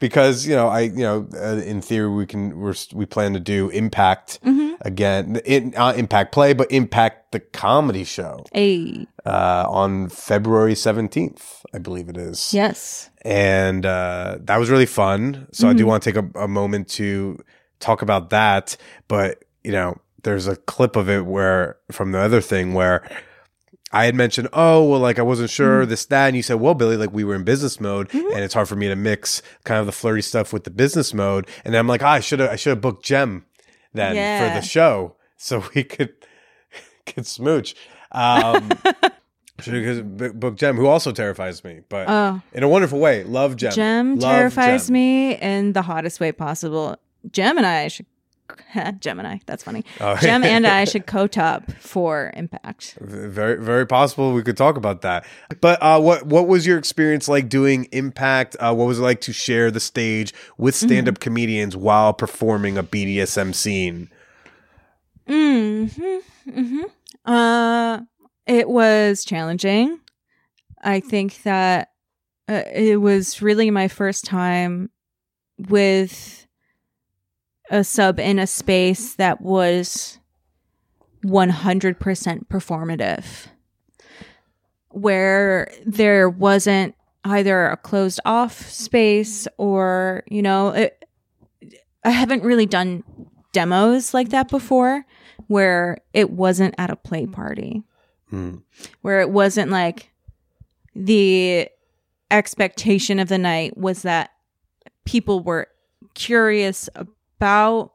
because 0.00 0.46
you 0.46 0.54
know, 0.54 0.68
I 0.68 0.80
you 0.80 1.02
know, 1.02 1.28
uh, 1.34 1.60
in 1.64 1.80
theory, 1.80 2.08
we 2.08 2.26
can 2.26 2.58
we're, 2.58 2.74
we 2.92 3.06
plan 3.06 3.34
to 3.34 3.40
do 3.40 3.68
Impact 3.70 4.38
Mm-hmm. 4.44 4.74
again, 4.80 5.40
in, 5.44 5.70
not 5.70 5.98
Impact 5.98 6.32
Play, 6.32 6.52
but 6.52 6.70
Impact 6.70 7.32
the 7.32 7.40
comedy 7.40 8.04
show 8.04 8.44
Hey, 8.52 9.06
uh, 9.26 9.66
on 9.68 10.08
February 10.08 10.74
17th, 10.74 11.64
I 11.74 11.78
believe 11.78 12.08
it 12.08 12.16
is 12.16 12.54
yes. 12.54 13.10
and 13.22 13.84
uh, 13.84 14.38
that 14.40 14.56
was 14.58 14.70
really 14.70 14.86
fun. 14.86 15.46
So 15.52 15.68
I 15.68 15.72
do 15.72 15.86
want 15.86 16.02
to 16.02 16.12
take 16.12 16.24
a, 16.34 16.40
a 16.40 16.48
moment 16.48 16.88
to 16.90 17.38
talk 17.80 18.02
about 18.02 18.30
that. 18.30 18.76
But 19.08 19.44
you 19.64 19.72
know, 19.72 20.00
there's 20.22 20.46
a 20.46 20.56
clip 20.56 20.96
of 20.96 21.08
it 21.08 21.26
where 21.26 21.76
from 21.90 22.12
the 22.12 22.18
other 22.18 22.40
thing 22.40 22.74
where 22.74 23.08
I 23.92 24.04
had 24.04 24.14
mentioned, 24.14 24.48
oh 24.52 24.84
well, 24.84 25.00
like 25.00 25.18
I 25.18 25.22
wasn't 25.22 25.50
sure 25.50 25.86
this 25.86 26.04
that, 26.06 26.26
and 26.28 26.36
you 26.36 26.42
said, 26.42 26.60
well, 26.60 26.74
Billy, 26.74 26.96
like 26.96 27.12
we 27.12 27.24
were 27.24 27.34
in 27.34 27.44
business 27.44 27.80
mode, 27.80 28.12
and 28.12 28.38
it's 28.44 28.54
hard 28.54 28.68
for 28.68 28.76
me 28.76 28.88
to 28.88 28.96
mix 28.96 29.40
kind 29.64 29.80
of 29.80 29.86
the 29.86 29.92
flirty 29.92 30.22
stuff 30.22 30.52
with 30.52 30.64
the 30.64 30.70
business 30.70 31.14
mode. 31.14 31.46
And 31.64 31.74
I'm 31.74 31.86
like, 31.86 32.02
ah, 32.02 32.12
I 32.12 32.20
should 32.20 32.40
have, 32.40 32.50
I 32.50 32.56
should 32.56 32.70
have 32.70 32.80
booked 32.80 33.04
Jem 33.04 33.46
then 33.94 34.14
Yeah. 34.16 34.48
for 34.54 34.60
the 34.60 34.66
show 34.66 35.16
so 35.36 35.64
we 35.74 35.84
could 35.84 36.12
could 37.06 37.26
smooch. 37.26 37.74
Um, 38.12 38.70
should 39.60 39.84
have 39.86 40.38
booked 40.38 40.58
Jem, 40.58 40.76
who 40.76 40.86
also 40.86 41.10
terrifies 41.12 41.64
me, 41.64 41.80
but 41.88 42.06
Oh, 42.08 42.40
in 42.52 42.62
a 42.62 42.68
wonderful 42.68 42.98
way. 42.98 43.24
Love 43.24 43.56
Gem. 43.56 43.72
Gem 43.72 44.18
Love 44.18 44.30
terrifies 44.34 44.86
Gem. 44.88 44.92
me 44.94 45.34
in 45.36 45.72
the 45.72 45.82
hottest 45.82 46.20
way 46.20 46.30
possible. 46.32 46.96
Gemini 47.30 47.88
should. 47.88 48.06
Gemini, 49.00 49.38
that's 49.46 49.62
funny. 49.62 49.84
Oh. 50.00 50.16
Gem 50.16 50.44
and 50.44 50.66
I 50.66 50.84
should 50.86 51.06
co-top 51.06 51.70
for 51.72 52.32
Impact. 52.34 52.96
Very, 53.00 53.62
very 53.62 53.86
possible 53.86 54.32
we 54.32 54.42
could 54.42 54.56
talk 54.56 54.76
about 54.76 55.02
that. 55.02 55.26
But 55.60 55.82
uh, 55.82 56.00
what 56.00 56.26
what 56.26 56.46
was 56.46 56.66
your 56.66 56.78
experience 56.78 57.28
like 57.28 57.48
doing 57.48 57.88
Impact? 57.92 58.56
Uh, 58.60 58.74
what 58.74 58.86
was 58.86 58.98
it 58.98 59.02
like 59.02 59.20
to 59.22 59.32
share 59.32 59.70
the 59.70 59.80
stage 59.80 60.32
with 60.56 60.74
stand 60.74 61.08
up 61.08 61.20
comedians 61.20 61.76
while 61.76 62.12
performing 62.12 62.78
a 62.78 62.82
BDSM 62.82 63.54
scene? 63.54 64.10
hmm 65.26 65.86
hmm 66.50 66.82
Uh, 67.24 68.00
it 68.46 68.68
was 68.68 69.24
challenging. 69.24 70.00
I 70.82 71.00
think 71.00 71.42
that 71.42 71.90
uh, 72.48 72.62
it 72.72 73.00
was 73.00 73.42
really 73.42 73.70
my 73.70 73.88
first 73.88 74.24
time 74.24 74.90
with 75.58 76.46
a 77.70 77.84
sub 77.84 78.18
in 78.18 78.38
a 78.38 78.46
space 78.46 79.14
that 79.14 79.40
was 79.40 80.18
100% 81.24 82.46
performative, 82.48 83.46
where 84.90 85.70
there 85.84 86.28
wasn't 86.28 86.94
either 87.24 87.66
a 87.66 87.76
closed 87.76 88.20
off 88.24 88.68
space 88.70 89.46
or, 89.58 90.22
you 90.28 90.42
know, 90.42 90.68
it, 90.68 91.04
I 92.04 92.10
haven't 92.10 92.42
really 92.42 92.66
done 92.66 93.02
demos 93.52 94.14
like 94.14 94.30
that 94.30 94.48
before 94.48 95.04
where 95.48 95.98
it 96.12 96.30
wasn't 96.30 96.74
at 96.78 96.90
a 96.90 96.96
play 96.96 97.26
party, 97.26 97.82
Hmm. 98.30 98.56
where 99.00 99.20
it 99.22 99.30
wasn't 99.30 99.70
like 99.70 100.10
the 100.94 101.68
expectation 102.30 103.18
of 103.18 103.28
the 103.28 103.38
night 103.38 103.78
was 103.78 104.02
that 104.02 104.30
people 105.06 105.40
were 105.40 105.68
curious 106.14 106.90
about 107.38 107.92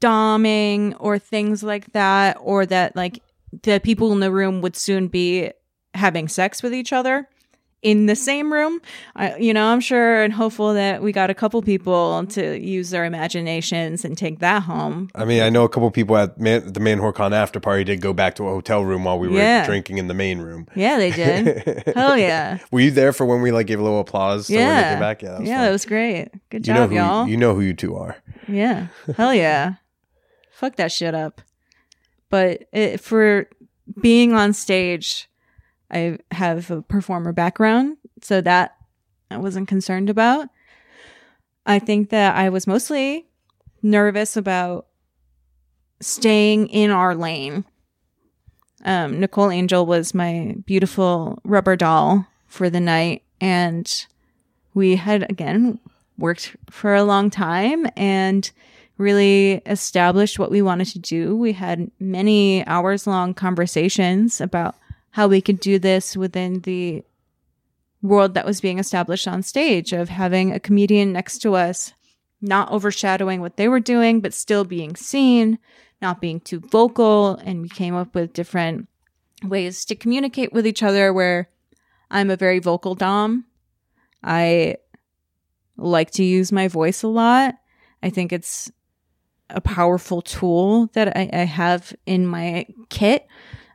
doming 0.00 0.96
or 1.00 1.18
things 1.18 1.62
like 1.62 1.92
that, 1.92 2.36
or 2.40 2.66
that 2.66 2.94
like 2.94 3.22
the 3.62 3.80
people 3.80 4.12
in 4.12 4.20
the 4.20 4.30
room 4.30 4.60
would 4.60 4.76
soon 4.76 5.08
be 5.08 5.50
having 5.94 6.28
sex 6.28 6.62
with 6.62 6.74
each 6.74 6.92
other 6.92 7.28
in 7.84 8.06
the 8.06 8.16
same 8.16 8.50
room. 8.52 8.80
I, 9.14 9.36
you 9.36 9.52
know, 9.52 9.66
I'm 9.66 9.78
sure 9.80 10.22
and 10.22 10.32
hopeful 10.32 10.72
that 10.74 11.02
we 11.02 11.12
got 11.12 11.28
a 11.28 11.34
couple 11.34 11.60
people 11.62 12.26
to 12.28 12.58
use 12.58 12.88
their 12.90 13.04
imaginations 13.04 14.04
and 14.06 14.16
take 14.16 14.40
that 14.40 14.62
home. 14.62 15.10
I 15.14 15.26
mean, 15.26 15.42
I 15.42 15.50
know 15.50 15.64
a 15.64 15.68
couple 15.68 15.88
people 15.90 16.16
at 16.16 16.40
man, 16.40 16.72
the 16.72 16.80
Manwhore 16.80 17.14
Con 17.14 17.32
after 17.34 17.60
party 17.60 17.84
did 17.84 18.00
go 18.00 18.14
back 18.14 18.34
to 18.36 18.48
a 18.48 18.50
hotel 18.50 18.82
room 18.82 19.04
while 19.04 19.18
we 19.18 19.28
were 19.28 19.36
Yeah. 19.36 19.66
drinking 19.66 19.98
in 19.98 20.08
the 20.08 20.14
main 20.14 20.38
room. 20.40 20.66
Yeah, 20.74 20.96
they 20.96 21.10
did. 21.10 21.92
Hell 21.94 22.16
yeah. 22.16 22.58
Were 22.72 22.80
you 22.80 22.90
there 22.90 23.12
for 23.12 23.26
when 23.26 23.42
we 23.42 23.52
like 23.52 23.66
gave 23.66 23.78
a 23.78 23.82
little 23.82 24.00
applause? 24.00 24.46
to 24.46 24.54
when 24.54 24.60
they 24.62 24.66
yeah. 24.66 24.90
came 24.92 25.00
back? 25.00 25.22
Yeah, 25.22 25.30
that 25.32 25.40
was 25.40 25.48
yeah, 25.48 25.56
fun. 25.56 25.64
that 25.66 25.70
was 25.72 25.84
great. 25.84 26.28
Good 26.50 26.66
you 26.66 26.72
know 26.72 26.80
job, 26.80 26.90
who 26.90 26.96
y'all. 26.96 27.28
you 27.28 27.36
know 27.36 27.54
who 27.54 27.60
you 27.60 27.74
two 27.74 27.94
are. 27.96 28.16
Yeah. 28.48 28.86
Hell 29.16 29.34
yeah. 29.34 29.74
Fuck 30.52 30.76
that 30.76 30.90
shit 30.90 31.14
up. 31.14 31.42
But 32.30 32.64
it, 32.72 33.00
for 33.00 33.46
being 34.00 34.32
on 34.32 34.54
stage, 34.54 35.28
I 35.94 36.18
have 36.32 36.70
a 36.70 36.82
performer 36.82 37.32
background, 37.32 37.96
so 38.20 38.40
that 38.40 38.76
I 39.30 39.38
wasn't 39.38 39.68
concerned 39.68 40.10
about. 40.10 40.48
I 41.66 41.78
think 41.78 42.10
that 42.10 42.36
I 42.36 42.48
was 42.50 42.66
mostly 42.66 43.26
nervous 43.82 44.36
about 44.36 44.86
staying 46.00 46.68
in 46.68 46.90
our 46.90 47.14
lane. 47.14 47.64
Um, 48.84 49.20
Nicole 49.20 49.50
Angel 49.50 49.86
was 49.86 50.14
my 50.14 50.56
beautiful 50.66 51.38
rubber 51.44 51.76
doll 51.76 52.26
for 52.46 52.68
the 52.68 52.80
night, 52.80 53.22
and 53.40 54.06
we 54.74 54.96
had 54.96 55.28
again 55.30 55.78
worked 56.18 56.56
for 56.70 56.94
a 56.94 57.04
long 57.04 57.30
time 57.30 57.86
and 57.96 58.50
really 58.98 59.62
established 59.66 60.38
what 60.38 60.50
we 60.50 60.62
wanted 60.62 60.86
to 60.88 60.98
do. 60.98 61.36
We 61.36 61.52
had 61.52 61.90
many 61.98 62.64
hours 62.66 63.06
long 63.06 63.34
conversations 63.34 64.40
about 64.40 64.76
how 65.14 65.28
we 65.28 65.40
could 65.40 65.60
do 65.60 65.78
this 65.78 66.16
within 66.16 66.58
the 66.62 67.04
world 68.02 68.34
that 68.34 68.44
was 68.44 68.60
being 68.60 68.80
established 68.80 69.28
on 69.28 69.44
stage 69.44 69.92
of 69.92 70.08
having 70.08 70.50
a 70.50 70.58
comedian 70.58 71.12
next 71.12 71.38
to 71.38 71.54
us, 71.54 71.94
not 72.42 72.68
overshadowing 72.72 73.40
what 73.40 73.56
they 73.56 73.68
were 73.68 73.78
doing, 73.78 74.20
but 74.20 74.34
still 74.34 74.64
being 74.64 74.96
seen, 74.96 75.56
not 76.02 76.20
being 76.20 76.40
too 76.40 76.58
vocal. 76.58 77.36
And 77.44 77.62
we 77.62 77.68
came 77.68 77.94
up 77.94 78.12
with 78.16 78.32
different 78.32 78.88
ways 79.44 79.84
to 79.84 79.94
communicate 79.94 80.52
with 80.52 80.66
each 80.66 80.82
other 80.82 81.12
where 81.12 81.48
I'm 82.10 82.28
a 82.28 82.36
very 82.36 82.58
vocal 82.58 82.96
Dom. 82.96 83.44
I 84.20 84.78
like 85.76 86.10
to 86.12 86.24
use 86.24 86.50
my 86.50 86.66
voice 86.66 87.04
a 87.04 87.08
lot. 87.08 87.54
I 88.02 88.10
think 88.10 88.32
it's 88.32 88.68
a 89.48 89.60
powerful 89.60 90.22
tool 90.22 90.88
that 90.94 91.16
I, 91.16 91.30
I 91.32 91.44
have 91.44 91.94
in 92.04 92.26
my 92.26 92.66
kit. 92.88 93.28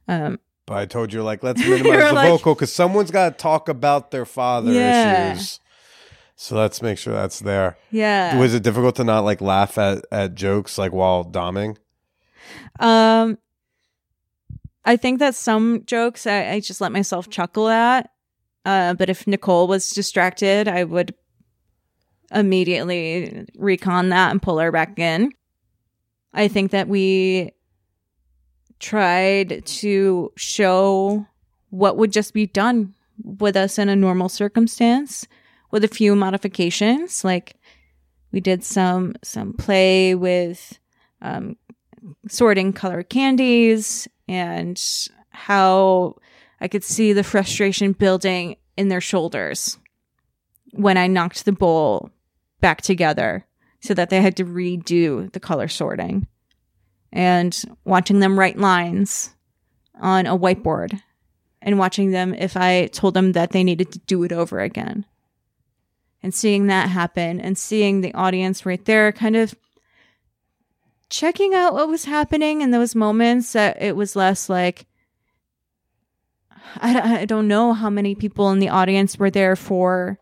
Um, 0.09 0.37
But 0.70 0.78
I 0.78 0.86
told 0.86 1.11
you 1.11 1.24
like 1.24 1.41
let's 1.41 1.59
minimize 1.67 2.09
the 2.09 2.13
like- 2.13 2.30
vocal 2.30 2.53
because 2.53 2.72
someone's 2.72 3.09
got 3.09 3.30
to 3.30 3.41
talk 3.41 3.67
about 3.67 4.11
their 4.11 4.26
father 4.26 4.72
Yeah. 4.72 5.34
issues. 5.34 5.59
So 6.36 6.55
let's 6.55 6.82
make 6.82 6.97
sure 6.99 7.11
that's 7.13 7.39
there. 7.39 7.76
yeah. 7.91 8.38
Was 8.38 8.53
it 8.53 8.61
difficult 8.63 8.95
to 8.97 9.03
not 9.03 9.22
like 9.26 9.41
laugh 9.41 9.78
at 9.80 10.05
at 10.11 10.36
jokes 10.36 10.78
like 10.78 10.93
while 10.93 11.26
doming? 11.26 11.76
Um, 12.80 13.38
I 14.86 14.95
think 14.95 15.20
that 15.20 15.34
some 15.36 15.84
jokes 15.86 16.26
I, 16.28 16.51
I 16.51 16.59
just 16.59 16.82
let 16.82 16.91
myself 16.91 17.30
chuckle 17.30 17.67
at. 17.67 18.11
Uh, 18.63 18.93
but 18.93 19.09
if 19.09 19.26
Nicole 19.26 19.67
was 19.67 19.89
distracted, 19.89 20.67
I 20.67 20.84
would 20.84 21.13
immediately 22.32 23.45
recon 23.57 24.09
that 24.09 24.32
and 24.32 24.41
pull 24.41 24.59
her 24.59 24.72
back 24.72 24.99
in. 24.99 25.32
I 26.34 26.47
think 26.47 26.72
that 26.72 26.88
we 26.88 27.51
tried 28.80 29.65
to 29.65 30.32
show 30.36 31.25
what 31.69 31.97
would 31.97 32.11
just 32.11 32.34
be 32.34 32.47
done 32.47 32.93
with 33.23 33.55
us 33.55 33.77
in 33.77 33.89
a 33.89 33.95
normal 33.95 34.30
circumstance 34.30 35.27
with 35.71 35.84
a 35.84 35.89
few 35.89 36.15
modifications. 36.15 37.23
Like 37.23 37.55
we 38.32 38.39
did 38.39 38.63
some 38.63 39.15
some 39.23 39.53
play 39.53 40.15
with 40.15 40.80
um, 41.21 41.57
sorting 42.27 42.73
color 42.73 43.03
candies 43.03 44.07
and 44.27 44.82
how 45.30 46.15
I 46.61 46.67
could 46.67 46.84
see 46.84 47.13
the 47.13 47.23
frustration 47.23 47.93
building 47.93 48.55
in 48.77 48.88
their 48.88 49.01
shoulders 49.01 49.77
when 50.71 50.97
I 50.97 51.07
knocked 51.07 51.45
the 51.45 51.51
bowl 51.51 52.11
back 52.61 52.82
together 52.82 53.45
so 53.82 53.93
that 53.93 54.09
they 54.09 54.21
had 54.21 54.36
to 54.38 54.45
redo 54.45 55.32
the 55.32 55.39
color 55.39 55.67
sorting 55.67 56.27
and 57.12 57.64
watching 57.86 58.20
them 58.20 58.38
write 58.38 58.57
lines 58.57 59.34
on 59.99 60.26
a 60.26 60.38
whiteboard 60.38 61.01
and 61.62 61.80
watching 61.80 62.12
them 62.12 62.34
if 62.34 62.55
I 62.55 62.88
told 62.88 63.14
them 63.14 63.34
that 63.34 63.51
they 63.51 63.64
needed 63.64 63.91
to 63.91 63.99
do 63.99 64.24
it 64.24 64.32
over 64.32 64.60
again. 64.60 65.05
And 66.22 66.34
seeing 66.34 66.68
that 66.68 66.89
happen 66.89 67.39
and 67.39 67.57
seeing 67.57 68.01
the 68.01 68.14
audience 68.14 68.66
right 68.66 68.84
there 68.86 69.12
kind 69.12 69.36
of 69.36 69.55
checking 71.10 71.53
out 71.53 71.74
what 71.74 71.88
was 71.88 72.05
happening 72.05 72.62
in 72.62 72.72
those 72.72 72.93
moments 72.93 73.53
that 73.53 73.82
it 73.82 73.95
was 73.95 74.16
less 74.16 74.49
like 74.49 74.86
I, 76.76 77.26
don't 77.26 77.47
know 77.47 77.74
how 77.74 77.89
many 77.89 78.14
people 78.14 78.51
in 78.51 78.60
the 78.60 78.70
audience 78.70 79.18
were 79.18 79.32
there 79.32 79.55
for 79.55 80.20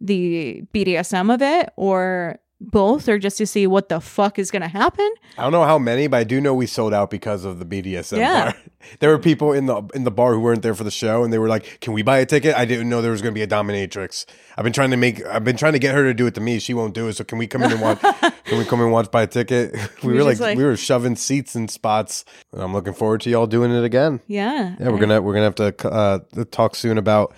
the 0.00 0.62
BDSM 0.74 1.32
of 1.32 1.40
it 1.40 1.70
or 1.76 2.38
both 2.60 3.06
or 3.08 3.18
just 3.18 3.36
to 3.38 3.46
see 3.46 3.66
what 3.66 3.90
the 3.90 4.00
fuck 4.00 4.38
is 4.38 4.50
going 4.50 4.62
to 4.62 4.68
happen. 4.68 5.08
I 5.36 5.42
don't 5.42 5.52
know 5.52 5.64
how 5.64 5.78
many, 5.78 6.06
but 6.06 6.16
I 6.16 6.24
do 6.24 6.40
know 6.40 6.54
we 6.54 6.66
sold 6.66 6.94
out 6.94 7.10
because 7.10 7.44
of 7.44 7.58
the 7.58 7.64
BDSM 7.66 8.18
Yeah. 8.18 8.52
bar. 8.52 8.54
There 9.00 9.10
were 9.10 9.18
people 9.18 9.52
in 9.52 9.66
the 9.66 9.82
in 9.94 10.04
the 10.04 10.12
bar 10.12 10.32
who 10.32 10.38
weren't 10.38 10.62
there 10.62 10.74
for 10.74 10.84
the 10.84 10.92
show, 10.92 11.24
and 11.24 11.32
they 11.32 11.40
were 11.40 11.48
like, 11.48 11.80
"Can 11.80 11.92
we 11.92 12.02
buy 12.02 12.18
a 12.18 12.26
ticket?" 12.26 12.54
I 12.54 12.64
didn't 12.64 12.88
know 12.88 13.02
there 13.02 13.10
was 13.10 13.20
going 13.20 13.34
to 13.34 13.36
be 13.36 13.42
a 13.42 13.46
dominatrix. 13.48 14.26
I've 14.56 14.62
been 14.62 14.72
trying 14.72 14.92
to 14.92 14.96
make, 14.96 15.26
I've 15.26 15.42
been 15.42 15.56
trying 15.56 15.72
to 15.72 15.80
get 15.80 15.92
her 15.92 16.04
to 16.04 16.14
do 16.14 16.24
it 16.28 16.34
to 16.36 16.40
me. 16.40 16.60
She 16.60 16.72
won't 16.72 16.94
do 16.94 17.08
it. 17.08 17.14
So 17.14 17.24
can 17.24 17.36
we 17.38 17.48
come 17.48 17.64
in 17.64 17.72
and 17.72 17.80
watch? 17.80 17.98
can 18.44 18.58
we 18.58 18.64
come 18.64 18.80
and 18.80 18.92
watch 18.92 19.10
buy 19.10 19.22
a 19.22 19.26
ticket? 19.26 19.74
We 20.04 20.12
we 20.12 20.18
were 20.18 20.22
like, 20.24 20.38
like- 20.38 20.56
we 20.56 20.62
were 20.62 20.76
shoving 20.76 21.16
seats 21.16 21.56
in 21.56 21.66
spots, 21.66 22.24
and 22.52 22.62
I'm 22.62 22.72
looking 22.72 22.92
forward 22.94 23.22
to 23.22 23.30
y'all 23.30 23.48
doing 23.48 23.72
it 23.72 23.82
again. 23.82 24.20
Yeah. 24.28 24.76
Yeah, 24.78 24.90
we're 24.90 24.98
gonna 25.00 25.20
we're 25.20 25.34
gonna 25.34 25.50
have 25.52 25.56
to 25.56 25.88
uh, 25.88 26.20
talk 26.52 26.76
soon 26.76 26.96
about 26.96 27.34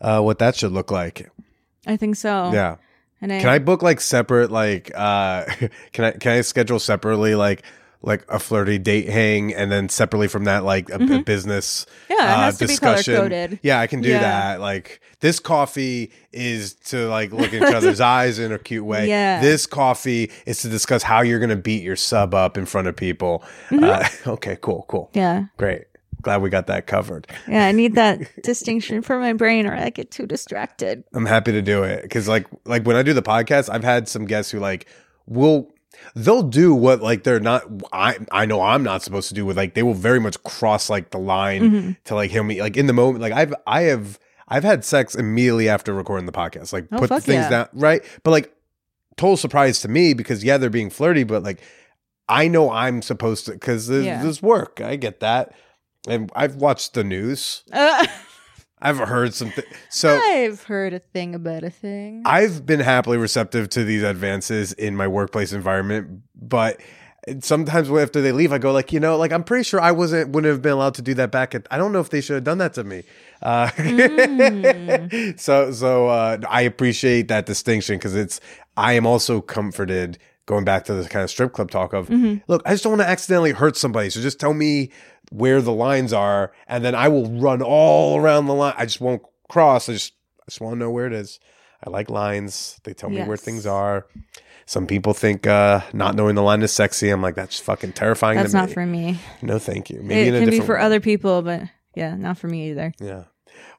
uh, 0.00 0.20
what 0.20 0.40
that 0.40 0.56
should 0.56 0.72
look 0.72 0.90
like. 0.90 1.30
I 1.86 1.96
think 1.96 2.16
so. 2.16 2.50
Yeah. 2.52 2.76
And 3.20 3.32
I, 3.32 3.40
Can 3.40 3.48
I 3.48 3.58
book 3.58 3.82
like 3.82 4.00
separate 4.00 4.50
like 4.50 4.90
uh 4.94 5.44
can 5.92 6.04
I 6.04 6.10
can 6.12 6.32
I 6.32 6.40
schedule 6.42 6.78
separately 6.78 7.34
like 7.34 7.62
like 8.00 8.24
a 8.28 8.38
flirty 8.38 8.78
date 8.78 9.08
hang 9.08 9.52
and 9.52 9.72
then 9.72 9.88
separately 9.88 10.28
from 10.28 10.44
that 10.44 10.62
like 10.62 10.88
a, 10.88 10.94
a 11.02 11.22
business 11.22 11.84
Mm-hmm. 12.08 12.12
Yeah, 12.12 12.32
it 12.32 12.38
uh, 12.38 12.40
has 12.42 12.58
to 12.58 12.66
be 12.68 12.76
color-coded. 12.76 13.58
Yeah, 13.62 13.80
I 13.80 13.86
can 13.88 14.00
do 14.00 14.08
Yeah. 14.08 14.20
that. 14.20 14.60
Like 14.60 15.00
this 15.20 15.40
coffee 15.40 16.12
is 16.32 16.74
to 16.74 17.08
like 17.08 17.32
look 17.32 17.52
at 17.52 17.54
each 17.54 17.62
other's 17.74 18.00
eyes 18.00 18.38
in 18.38 18.52
a 18.52 18.58
cute 18.58 18.84
way. 18.84 19.08
Yeah. 19.08 19.40
This 19.40 19.66
coffee 19.66 20.30
is 20.46 20.62
to 20.62 20.68
discuss 20.68 21.02
how 21.02 21.20
you're 21.22 21.40
gonna 21.40 21.56
beat 21.56 21.82
your 21.82 21.96
sub 21.96 22.34
up 22.34 22.56
in 22.56 22.66
front 22.66 22.86
of 22.88 22.94
people. 22.96 23.42
Mm-hmm. 23.70 23.84
Uh, 23.84 24.08
okay, 24.34 24.56
cool, 24.60 24.84
cool. 24.88 25.10
yeah. 25.12 25.46
Great. 25.56 25.84
Glad 26.28 26.42
we 26.42 26.50
got 26.50 26.66
that 26.66 26.86
covered. 26.86 27.26
Yeah. 27.48 27.64
I 27.66 27.72
need 27.72 27.94
that 27.94 28.20
distinction 28.42 29.00
for 29.02 29.18
my 29.18 29.32
brain 29.32 29.66
or 29.66 29.74
I 29.74 29.88
get 29.88 30.10
too 30.10 30.26
distracted. 30.26 31.04
I'm 31.14 31.24
happy 31.24 31.52
to 31.52 31.62
do 31.62 31.84
it 31.84 32.02
because 32.02 32.28
like 32.28 32.46
like 32.66 32.84
when 32.86 32.96
I 32.96 33.02
do 33.02 33.14
the 33.14 33.22
podcast, 33.22 33.70
I've 33.72 33.82
had 33.84 34.08
some 34.08 34.26
guests 34.26 34.52
who 34.52 34.58
like 34.58 34.86
will 35.26 35.70
they'll 36.14 36.42
do 36.42 36.74
what 36.74 37.00
like 37.00 37.24
they're 37.24 37.40
not 37.40 37.62
I 37.92 38.18
I 38.30 38.44
know 38.44 38.60
I'm 38.60 38.82
not 38.82 39.02
supposed 39.02 39.28
to 39.28 39.34
do 39.34 39.46
with 39.46 39.56
like 39.56 39.72
they 39.72 39.82
will 39.82 39.94
very 39.94 40.20
much 40.20 40.40
cross 40.42 40.90
like 40.90 41.10
the 41.12 41.18
line 41.18 41.62
Mm-hmm. 41.62 41.90
to 42.04 42.14
like 42.14 42.30
hear 42.30 42.44
me 42.44 42.60
like 42.60 42.76
in 42.76 42.86
the 42.86 42.92
moment 42.92 43.22
like 43.22 43.32
I've 43.32 43.54
I 43.66 43.82
have 43.84 44.18
I've 44.46 44.64
had 44.64 44.84
sex 44.84 45.14
immediately 45.14 45.68
after 45.68 45.94
recording 45.94 46.26
the 46.26 46.32
podcast 46.32 46.74
like 46.74 46.88
Oh, 46.92 46.98
put 46.98 47.08
the 47.08 47.20
things 47.22 47.44
yeah. 47.44 47.48
down 47.50 47.68
right 47.72 48.02
but 48.22 48.32
like 48.32 48.54
total 49.16 49.36
surprise 49.38 49.80
to 49.80 49.88
me 49.88 50.12
because 50.14 50.44
yeah 50.44 50.58
they're 50.58 50.68
being 50.70 50.90
flirty 50.90 51.24
but 51.24 51.42
like 51.42 51.60
I 52.28 52.48
know 52.48 52.70
I'm 52.70 53.00
supposed 53.00 53.46
to 53.46 53.52
because 53.52 53.86
this, 53.88 54.04
Yeah. 54.04 54.22
there's 54.22 54.42
work 54.42 54.82
I 54.82 54.96
get 54.96 55.20
that 55.20 55.54
and 56.06 56.30
I've 56.34 56.56
watched 56.56 56.94
the 56.94 57.04
news 57.04 57.64
Uh, 57.72 58.06
I've 58.80 58.98
heard 58.98 59.34
something 59.34 59.64
so 59.90 60.16
I've 60.16 60.62
heard 60.64 60.94
a 60.94 61.00
thing 61.00 61.34
about 61.34 61.64
a 61.64 61.70
thing. 61.70 62.22
I've 62.24 62.64
been 62.64 62.80
happily 62.80 63.18
receptive 63.18 63.68
to 63.70 63.84
these 63.84 64.04
advances 64.04 64.72
in 64.72 64.94
my 64.94 65.08
workplace 65.08 65.52
environment, 65.52 66.22
but 66.36 66.80
sometimes 67.40 67.90
after 67.90 68.20
they 68.20 68.32
leave, 68.32 68.52
I 68.52 68.58
go 68.58 68.72
like, 68.72 68.92
you 68.92 69.00
know, 69.00 69.16
like 69.16 69.32
I'm 69.32 69.44
pretty 69.44 69.64
sure 69.64 69.80
I 69.80 69.92
wasn't 69.92 70.30
wouldn't 70.30 70.50
have 70.50 70.62
been 70.62 70.72
allowed 70.72 70.94
to 70.94 71.02
do 71.02 71.14
that 71.14 71.30
back 71.30 71.54
at. 71.54 71.66
I 71.70 71.78
don't 71.78 71.92
know 71.92 72.00
if 72.00 72.10
they 72.10 72.20
should 72.20 72.34
have 72.34 72.44
done 72.44 72.58
that 72.58 72.74
to 72.74 72.84
me. 72.84 73.02
Uh, 73.42 73.68
so 75.36 75.72
so 75.72 76.08
uh, 76.08 76.38
I 76.48 76.62
appreciate 76.62 77.28
that 77.28 77.46
distinction 77.46 77.96
because 77.96 78.14
it's 78.14 78.40
I 78.76 78.92
am 78.94 79.06
also 79.06 79.40
comforted 79.40 80.18
going 80.46 80.64
back 80.64 80.84
to 80.86 80.94
this 80.94 81.08
kind 81.08 81.22
of 81.22 81.30
strip 81.30 81.52
club 81.52 81.70
talk 81.70 81.92
of 81.92 82.08
look, 82.48 82.62
I 82.64 82.70
just 82.72 82.84
don't 82.84 82.92
want 82.92 83.02
to 83.02 83.08
accidentally 83.08 83.52
hurt 83.52 83.76
somebody, 83.76 84.10
so 84.10 84.20
just 84.20 84.40
tell 84.40 84.54
me 84.54 84.90
where 85.30 85.60
the 85.60 85.72
lines 85.72 86.12
are, 86.12 86.52
and 86.66 86.84
then 86.84 86.94
I 86.94 87.08
will 87.08 87.30
run 87.40 87.62
all 87.62 88.18
around 88.18 88.46
the 88.46 88.54
line. 88.54 88.74
I 88.76 88.84
just 88.86 89.00
won't 89.00 89.22
cross. 89.48 89.88
I 89.88 89.92
just 89.94 90.12
I 90.40 90.44
just 90.48 90.60
want 90.60 90.74
to 90.74 90.78
know 90.78 90.90
where 90.90 91.06
it 91.06 91.12
is. 91.12 91.40
I 91.84 91.90
like 91.90 92.10
lines. 92.10 92.80
They 92.84 92.92
tell 92.94 93.10
me 93.10 93.22
where 93.22 93.36
things 93.36 93.66
are. 93.66 94.06
Some 94.66 94.86
people 94.86 95.14
think 95.14 95.46
uh, 95.46 95.80
not 95.92 96.14
knowing 96.14 96.34
the 96.34 96.42
line 96.42 96.60
is 96.62 96.72
sexy. 96.72 97.08
I'm 97.08 97.22
like, 97.22 97.36
that's 97.36 97.58
fucking 97.58 97.92
terrifying. 97.92 98.36
That's 98.36 98.52
not 98.52 98.68
me. 98.68 98.74
for 98.74 98.84
me. 98.84 99.18
No, 99.40 99.58
thank 99.58 99.88
you. 99.88 100.00
Maybe 100.02 100.36
It 100.36 100.40
can 100.40 100.50
be 100.50 100.60
for 100.60 100.74
way. 100.74 100.82
other 100.82 101.00
people, 101.00 101.40
but 101.40 101.62
yeah, 101.94 102.16
not 102.16 102.36
for 102.36 102.48
me 102.48 102.70
either. 102.70 102.92
Yeah. 103.00 103.24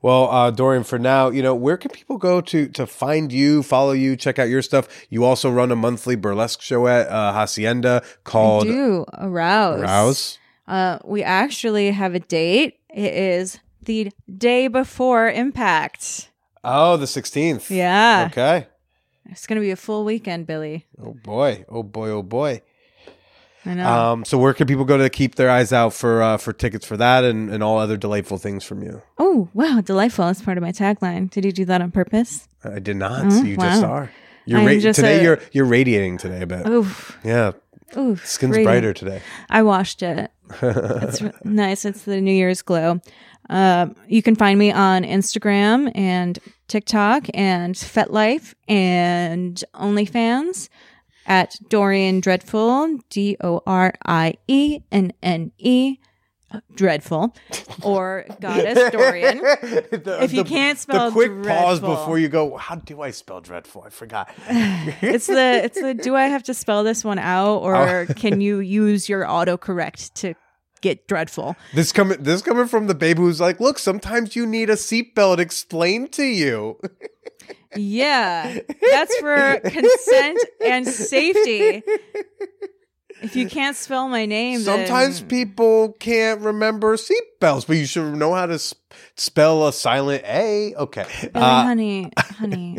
Well, 0.01 0.29
uh, 0.31 0.51
Dorienne, 0.51 0.85
for 0.85 0.97
now, 0.97 1.29
you 1.29 1.43
know, 1.43 1.53
where 1.53 1.77
can 1.77 1.91
people 1.91 2.17
go 2.17 2.41
to 2.41 2.67
to 2.69 2.87
find 2.87 3.31
you, 3.31 3.61
follow 3.63 3.91
you, 3.91 4.15
check 4.15 4.39
out 4.39 4.49
your 4.49 4.61
stuff? 4.61 4.87
You 5.09 5.25
also 5.25 5.51
run 5.51 5.71
a 5.71 5.75
monthly 5.75 6.15
burlesque 6.15 6.61
show 6.61 6.87
at 6.87 7.07
uh, 7.07 7.33
Hacienda 7.33 8.01
called 8.23 8.63
Do 8.63 9.05
arouse. 9.17 9.81
Rouse. 9.81 10.37
Uh, 10.69 10.99
we 11.03 11.23
actually 11.23 11.91
have 11.91 12.13
a 12.15 12.19
date. 12.19 12.79
It 12.93 13.13
is 13.13 13.59
the 13.83 14.11
day 14.37 14.67
before 14.67 15.29
Impact. 15.29 16.29
Oh, 16.63 16.95
the 16.97 17.05
16th. 17.05 17.69
Yeah, 17.69 18.27
Okay. 18.31 18.67
it's 19.29 19.47
gonna 19.47 19.61
be 19.61 19.71
a 19.71 19.75
full 19.75 20.03
weekend, 20.05 20.45
Billy. 20.47 20.85
Oh 21.01 21.13
boy. 21.23 21.65
Oh 21.69 21.83
boy. 21.83 22.09
Oh 22.09 22.21
boy. 22.23 22.61
I 23.65 23.73
know. 23.73 23.87
Um, 23.87 24.25
so 24.25 24.37
where 24.37 24.53
can 24.53 24.67
people 24.67 24.85
go 24.85 24.97
to 24.97 25.09
keep 25.09 25.35
their 25.35 25.49
eyes 25.49 25.73
out 25.73 25.93
for 25.93 26.21
uh, 26.21 26.37
for 26.37 26.53
tickets 26.53 26.85
for 26.85 26.95
that 26.97 27.23
and, 27.25 27.49
and 27.49 27.61
all 27.63 27.77
other 27.77 27.97
delightful 27.97 28.37
things 28.37 28.63
from 28.63 28.81
you? 28.83 29.01
oh 29.17 29.49
wow, 29.53 29.81
delightful! 29.81 30.25
That's 30.25 30.41
part 30.41 30.57
of 30.57 30.61
my 30.63 30.71
tagline. 30.71 31.29
Did 31.29 31.43
you 31.45 31.51
do 31.51 31.65
that 31.65 31.81
on 31.81 31.91
purpose? 31.91 32.47
I 32.63 32.79
did 32.79 32.95
not. 32.95 33.25
Oh, 33.31 33.43
you 33.43 33.57
just 33.57 33.83
are. 33.83 34.11
You're 34.45 34.61
ra- 34.65 34.79
today. 34.93 35.19
a- 35.19 35.23
you're 35.23 35.39
you're 35.51 35.65
radiating 35.65 36.17
today 36.17 36.41
a 36.41 36.47
bit. 36.47 36.67
Oof, 36.67 37.17
Yeah, 37.23 37.51
oof. 37.97 38.25
skin's 38.25 38.51
radiant. 38.51 38.65
brighter 38.65 38.93
today. 38.93 39.21
I 39.49 39.63
washed 39.63 40.01
it. 40.03 40.31
It's 40.61 41.21
nice. 41.43 41.85
It's 41.85 42.03
the 42.03 42.21
New 42.21 42.33
Year's 42.33 42.61
glow. 42.61 43.01
Um, 43.49 43.95
you 44.07 44.21
can 44.21 44.35
find 44.35 44.59
me 44.59 44.71
on 44.71 45.03
Instagram 45.03 45.91
and 45.95 46.37
TikTok 46.67 47.27
and 47.33 47.75
FetLife 47.75 48.53
and 48.67 49.63
OnlyFans 49.73 50.69
at 51.25 51.57
Dorienne 51.69 52.21
Dreadful, 52.21 52.99
D 53.09 53.37
O 53.41 53.61
R 53.65 53.93
I 54.05 54.35
E 54.47 54.81
N 54.91 55.13
N 55.23 55.51
E, 55.57 55.97
uh, 55.99 56.05
Dreadful, 56.75 57.35
or 57.83 58.25
Goddess 58.41 58.77
Dorienne. 58.93 59.39
The- 60.03 60.23
If 60.23 60.33
you 60.33 60.43
the- 60.43 60.49
can't 60.49 60.79
spell 60.79 61.07
the 61.07 61.11
quick 61.11 61.43
pause 61.43 61.79
before 61.79 62.17
you 62.17 62.29
go. 62.29 62.57
How 62.57 62.75
do 62.75 63.01
I 63.01 63.11
spell 63.11 63.41
dreadful? 63.41 63.83
I 63.85 63.89
forgot. 63.89 64.29
It's 65.01 65.27
the 65.27 65.61
it's 65.63 65.79
the 65.79 65.93
do 65.93 66.15
I 66.15 66.25
have 66.25 66.43
to 66.43 66.53
spell 66.53 66.83
this 66.83 67.03
one 67.03 67.19
out 67.19 67.57
or 67.59 67.75
oh. 67.75 68.13
can 68.15 68.41
you 68.41 68.59
use 68.59 69.07
your 69.09 69.23
autocorrect 69.25 70.13
to 70.15 70.33
get 70.81 71.07
dreadful? 71.07 71.55
This 71.73 71.91
coming 71.91 72.21
this 72.23 72.41
coming 72.41 72.67
from 72.67 72.87
the 72.87 72.95
babe 72.95 73.17
who's 73.17 73.39
like, 73.39 73.59
look, 73.59 73.77
sometimes 73.79 74.35
you 74.35 74.45
need 74.45 74.69
a 74.69 74.75
seatbelt 74.75 75.37
explained 75.39 76.11
to 76.13 76.23
you. 76.23 76.79
Yeah, 77.75 78.57
that's 78.91 79.15
for 79.17 79.59
consent 79.63 80.39
and 80.65 80.87
safety. 80.87 81.83
If 83.21 83.35
you 83.35 83.47
can't 83.49 83.75
spell 83.75 84.07
my 84.07 84.25
name, 84.25 84.59
Sometimes 84.61 85.19
then, 85.19 85.27
people 85.29 85.93
can't 85.99 86.41
remember 86.41 86.95
seatbelts, 86.95 87.67
but 87.67 87.77
you 87.77 87.85
should 87.85 88.15
know 88.15 88.33
how 88.33 88.45
to 88.45 88.53
s- 88.55 88.73
spell 89.15 89.67
a 89.67 89.73
silent 89.73 90.23
A. 90.25 90.73
Okay. 90.75 91.05
Billy, 91.21 91.31
Uh, 91.35 91.63
honey, 91.63 92.11
honey, 92.17 92.77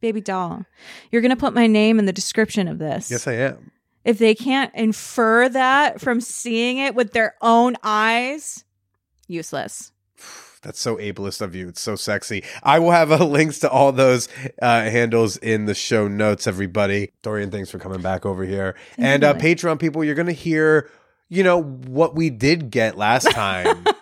baby 0.00 0.20
doll, 0.20 0.64
you're 1.10 1.22
gonna 1.22 1.36
put 1.36 1.54
my 1.54 1.66
name 1.66 1.98
in 1.98 2.04
the 2.06 2.12
description 2.12 2.68
of 2.68 2.78
this. 2.78 3.10
yes, 3.10 3.26
I 3.26 3.32
am. 3.32 3.70
if 4.04 4.18
they 4.18 4.34
can't 4.34 4.74
infer 4.74 5.48
that 5.48 6.00
from 6.00 6.20
seeing 6.20 6.78
it 6.78 6.94
with 6.94 7.12
their 7.12 7.34
own 7.40 7.76
eyes, 7.82 8.64
useless. 9.26 9.90
That's 10.62 10.80
so 10.80 10.96
ableist 10.96 11.40
of 11.40 11.54
you. 11.54 11.68
It's 11.68 11.80
so 11.80 11.96
sexy. 11.96 12.44
I 12.62 12.78
will 12.78 12.90
have 12.90 13.12
uh, 13.12 13.24
links 13.24 13.58
to 13.60 13.70
all 13.70 13.92
those 13.92 14.28
uh, 14.60 14.82
handles 14.82 15.36
in 15.36 15.66
the 15.66 15.74
show 15.74 16.08
notes, 16.08 16.46
everybody. 16.46 17.12
Dorienne, 17.22 17.50
thanks 17.52 17.70
for 17.70 17.78
coming 17.78 18.00
back 18.00 18.26
over 18.26 18.44
here. 18.44 18.74
and 18.98 19.24
uh, 19.24 19.34
Patreon 19.34 19.78
people, 19.78 20.02
you're 20.04 20.14
going 20.14 20.26
to 20.26 20.32
hear, 20.32 20.90
you 21.28 21.42
know, 21.42 21.62
what 21.62 22.14
we 22.14 22.30
did 22.30 22.70
get 22.70 22.96
last 22.96 23.30
time. 23.30 23.84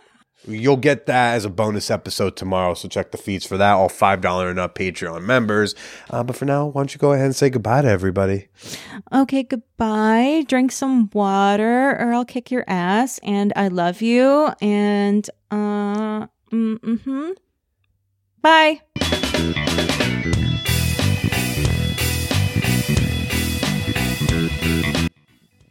You'll 0.47 0.77
get 0.77 1.07
that 1.07 1.37
as 1.37 1.47
a 1.47 1.51
bonus 1.51 1.91
episode 1.91 2.37
tomorrow. 2.37 2.75
So 2.75 2.87
check 2.87 3.13
the 3.13 3.19
feeds 3.19 3.47
for 3.47 3.57
that. 3.57 3.73
All 3.73 3.89
$5 3.89 4.51
and 4.51 4.59
up 4.59 4.75
Patreon 4.75 5.23
members. 5.23 5.75
Uh, 6.11 6.23
but 6.23 6.37
for 6.37 6.45
now, 6.45 6.67
why 6.67 6.81
don't 6.81 6.93
you 6.93 6.99
go 6.99 7.13
ahead 7.13 7.25
and 7.25 7.35
say 7.35 7.49
goodbye 7.49 7.81
to 7.81 7.89
everybody? 7.89 8.49
Okay, 9.11 9.43
goodbye. 9.43 10.45
Drink 10.47 10.71
some 10.71 11.09
water 11.15 11.97
or 11.99 12.13
I'll 12.13 12.27
kick 12.27 12.51
your 12.51 12.65
ass. 12.67 13.19
And 13.23 13.55
I 13.57 13.69
love 13.69 14.03
you. 14.03 14.53
And, 14.61 15.29
uh, 15.51 16.27
mm 16.55 17.01
hmm. 17.03 17.31
Bye. 18.41 18.81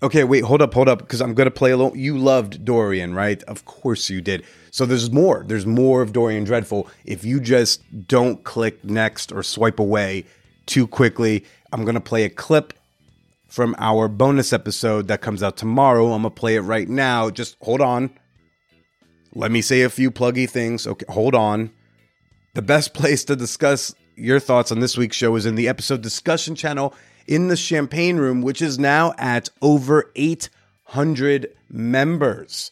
Okay, 0.02 0.26
wait, 0.26 0.44
hold 0.44 0.62
up, 0.62 0.74
hold 0.74 0.90
up, 0.90 1.00
because 1.00 1.22
I'm 1.22 1.34
gonna 1.34 1.50
play 1.50 1.72
a 1.72 1.78
little. 1.78 1.96
You 1.96 2.18
loved 2.18 2.66
Dorienne, 2.66 3.16
right? 3.16 3.42
Of 3.44 3.64
course 3.64 4.10
you 4.10 4.20
did. 4.20 4.44
So 4.70 4.86
there's 4.86 5.10
more. 5.10 5.46
There's 5.48 5.66
more 5.66 6.02
of 6.02 6.12
Dorienne 6.12 6.46
Dreadful. 6.46 6.90
If 7.06 7.24
you 7.24 7.40
just 7.40 7.82
don't 8.08 8.44
click 8.44 8.84
next 8.84 9.32
or 9.32 9.44
swipe 9.44 9.80
away 9.80 10.26
too 10.66 10.88
quickly, 10.88 11.46
I'm 11.72 11.86
gonna 11.86 12.02
play 12.02 12.26
a 12.26 12.30
clip 12.30 12.74
from 13.48 13.76
our 13.78 14.10
bonus 14.10 14.52
episode 14.52 15.08
that 15.08 15.22
comes 15.22 15.42
out 15.42 15.56
tomorrow. 15.56 16.08
I'm 16.08 16.24
gonna 16.24 16.32
play 16.32 16.56
it 16.56 16.62
right 16.62 16.90
now. 16.90 17.30
Just 17.30 17.56
hold 17.62 17.80
on. 17.80 18.10
Let 19.36 19.52
me 19.52 19.62
say 19.62 19.82
a 19.82 19.90
few 19.90 20.12
pluggy 20.12 20.50
things. 20.50 20.86
Okay, 20.86 21.06
hold 21.10 21.36
on. 21.36 21.72
The 22.54 22.62
best 22.62 22.94
place 22.96 23.24
to 23.26 23.36
discuss 23.36 23.94
your 24.16 24.40
thoughts 24.40 24.72
on 24.72 24.80
this 24.80 24.98
week's 24.98 25.18
show 25.18 25.36
is 25.36 25.46
in 25.46 25.56
the 25.56 25.68
episode 25.68 26.02
discussion 26.02 26.56
channel 26.56 26.94
in 27.26 27.48
the 27.48 27.58
Champagne 27.58 28.18
Room, 28.18 28.42
which 28.42 28.62
is 28.62 28.78
now 28.78 29.14
at 29.18 29.50
over 29.62 30.12
800 30.16 31.54
members. 31.70 32.72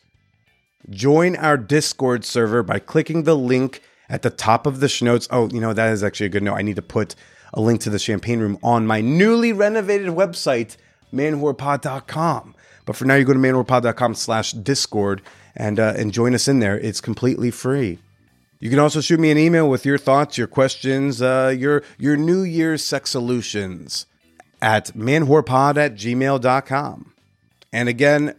Join 0.90 1.36
our 1.36 1.58
Discord 1.58 2.26
server 2.26 2.64
by 2.64 2.80
clicking 2.80 3.24
the 3.24 3.36
link 3.36 3.82
at 4.10 4.22
the 4.22 4.30
top 4.30 4.66
of 4.66 4.82
the 4.82 4.90
show 4.90 5.06
notes. 5.06 5.28
Oh, 5.32 5.50
you 5.50 5.62
know, 5.62 5.74
that 5.74 5.92
is 5.92 6.04
actually 6.04 6.28
a 6.28 6.30
good 6.30 6.44
note. 6.44 6.56
I 6.56 6.62
need 6.62 6.76
to 6.76 6.82
put 6.82 7.16
a 7.54 7.62
link 7.62 7.82
to 7.82 7.90
the 7.90 8.00
Champagne 8.00 8.40
Room 8.40 8.60
on 8.62 8.86
my 8.86 9.02
newly 9.02 9.54
renovated 9.54 10.10
website, 10.10 10.78
manwhorepod.com. 11.14 12.56
But 12.86 12.96
for 12.96 13.06
now, 13.06 13.16
you 13.16 13.26
go 13.26 13.34
to 13.34 13.40
manwhorepod.com 13.40 14.16
slash 14.16 14.52
Discord 14.52 15.22
and, 15.56 15.80
uh, 15.80 15.94
and 15.98 16.14
join 16.14 16.34
us 16.36 16.48
in 16.48 16.60
there. 16.60 16.78
It's 16.80 17.02
completely 17.02 17.52
free. 17.52 18.00
You 18.60 18.70
can 18.70 18.80
also 18.80 19.02
shoot 19.02 19.20
me 19.20 19.32
an 19.32 19.38
email 19.40 19.68
with 19.70 19.86
your 19.86 19.98
thoughts, 19.98 20.38
your 20.38 20.46
questions, 20.48 21.20
uh, 21.22 21.54
your 21.58 21.82
your 21.98 22.16
New 22.16 22.44
Year's 22.44 22.84
sex 22.84 23.10
solutions 23.10 24.06
at 24.62 24.88
manwhorepod 24.96 25.78
at 25.78 25.96
gmail.com. 25.96 27.14
And 27.74 27.90
again, 27.90 28.36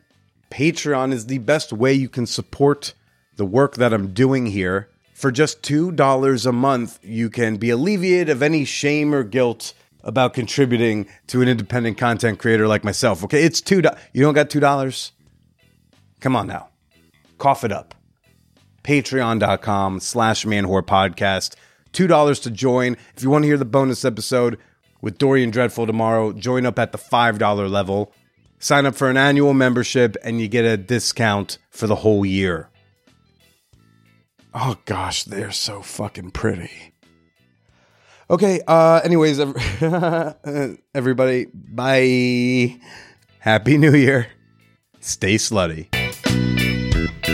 Patreon 0.51 1.13
is 1.13 1.27
the 1.27 1.39
best 1.39 1.73
way 1.73 1.93
you 1.93 2.09
can 2.09 2.27
support 2.27 2.95
the 3.37 3.45
work 3.45 3.75
that 3.77 3.93
I'm 3.93 4.13
doing 4.13 4.47
here. 4.47 4.89
For 5.15 5.33
just 5.33 5.63
$2 5.63 6.47
a 6.47 6.53
month, 6.53 6.99
you 7.03 7.29
can 7.31 7.57
be 7.57 7.71
alleviated 7.71 8.29
of 8.29 8.43
any 8.43 8.65
shame 8.65 9.13
or 9.15 9.25
guilt 9.25 9.73
about 10.05 10.35
contributing 10.35 11.07
to 11.29 11.43
an 11.43 11.49
independent 11.49 11.97
content 11.99 12.39
creator 12.39 12.69
like 12.69 12.85
myself. 12.85 13.25
Okay, 13.25 13.43
it's 13.43 13.61
two. 13.61 13.83
do- 13.83 13.91
You 14.13 14.23
don't 14.23 14.35
got 14.35 14.51
$2? 14.51 15.11
Come 16.21 16.37
on 16.37 16.47
now. 16.47 16.69
Cough 17.43 17.65
it 17.65 17.73
up. 17.73 17.97
Patreon.com 18.85 19.99
slash 19.99 20.45
manwhore 20.45 20.81
podcast. 20.81 21.57
$2 21.93 22.43
to 22.45 22.51
join. 22.53 22.97
If 23.17 23.25
you 23.25 23.31
want 23.31 23.43
to 23.43 23.49
hear 23.49 23.57
the 23.57 23.65
bonus 23.65 24.05
episode 24.05 24.61
with 25.01 25.19
dorienne 25.19 25.51
dreadful 25.51 25.89
tomorrow 25.89 26.33
join 26.33 26.67
up 26.67 26.79
at 26.79 26.93
the 26.93 26.99
$5 26.99 27.69
level. 27.69 28.13
Sign 28.61 28.87
up 28.87 28.95
for 28.95 29.11
an 29.11 29.17
annual 29.17 29.55
membership 29.55 30.17
and 30.23 30.41
you 30.41 30.47
get 30.47 30.65
a 30.65 30.77
discount 30.77 31.59
for 31.69 31.89
the 31.89 31.97
whole 31.97 32.25
year. 32.25 32.71
Oh 34.55 34.77
gosh 34.85 35.25
they're 35.25 35.51
so 35.51 35.83
fucking 35.83 36.31
pretty. 36.31 36.95
Okay 38.31 38.61
uh 38.69 39.01
anyways 39.03 39.41
everybody 40.95 41.47
bye. 41.53 42.79
Happy 43.41 43.79
new 43.79 43.97
year. 43.97 44.29
Stay 45.01 45.35
slutty 45.35 46.02
I 47.25 47.31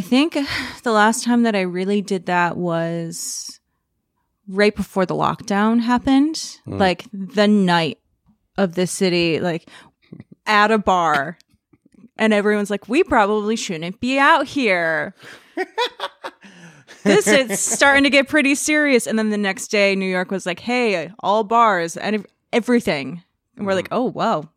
think 0.00 0.38
the 0.84 0.92
last 0.92 1.24
time 1.24 1.42
that 1.42 1.56
I 1.56 1.62
really 1.62 2.02
did 2.02 2.26
that 2.26 2.56
was 2.56 3.60
right 4.48 4.74
before 4.74 5.06
the 5.06 5.14
lockdown 5.14 5.80
happened, 5.80 6.36
mm. 6.36 6.78
like 6.78 7.06
the 7.12 7.48
night 7.48 7.98
of 8.56 8.76
the 8.76 8.86
city, 8.86 9.40
like 9.40 9.68
at 10.46 10.70
a 10.70 10.78
bar 10.78 11.36
and 12.22 12.32
everyone's 12.32 12.70
like, 12.70 12.88
we 12.88 13.02
probably 13.02 13.56
shouldn't 13.56 13.98
be 13.98 14.16
out 14.16 14.46
here. 14.46 15.12
this 17.02 17.26
is 17.26 17.58
starting 17.58 18.04
to 18.04 18.10
get 18.10 18.28
pretty 18.28 18.54
serious. 18.54 19.08
And 19.08 19.18
then 19.18 19.30
the 19.30 19.36
next 19.36 19.72
day, 19.72 19.96
New 19.96 20.06
York 20.06 20.30
was 20.30 20.46
like, 20.46 20.60
hey, 20.60 21.10
all 21.18 21.42
bars 21.42 21.96
and 21.96 22.24
everything. 22.52 23.24
And 23.56 23.66
we're 23.66 23.74
like, 23.74 23.86
mm-hmm. 23.86 23.94
oh, 23.94 24.04
wow. 24.04 24.48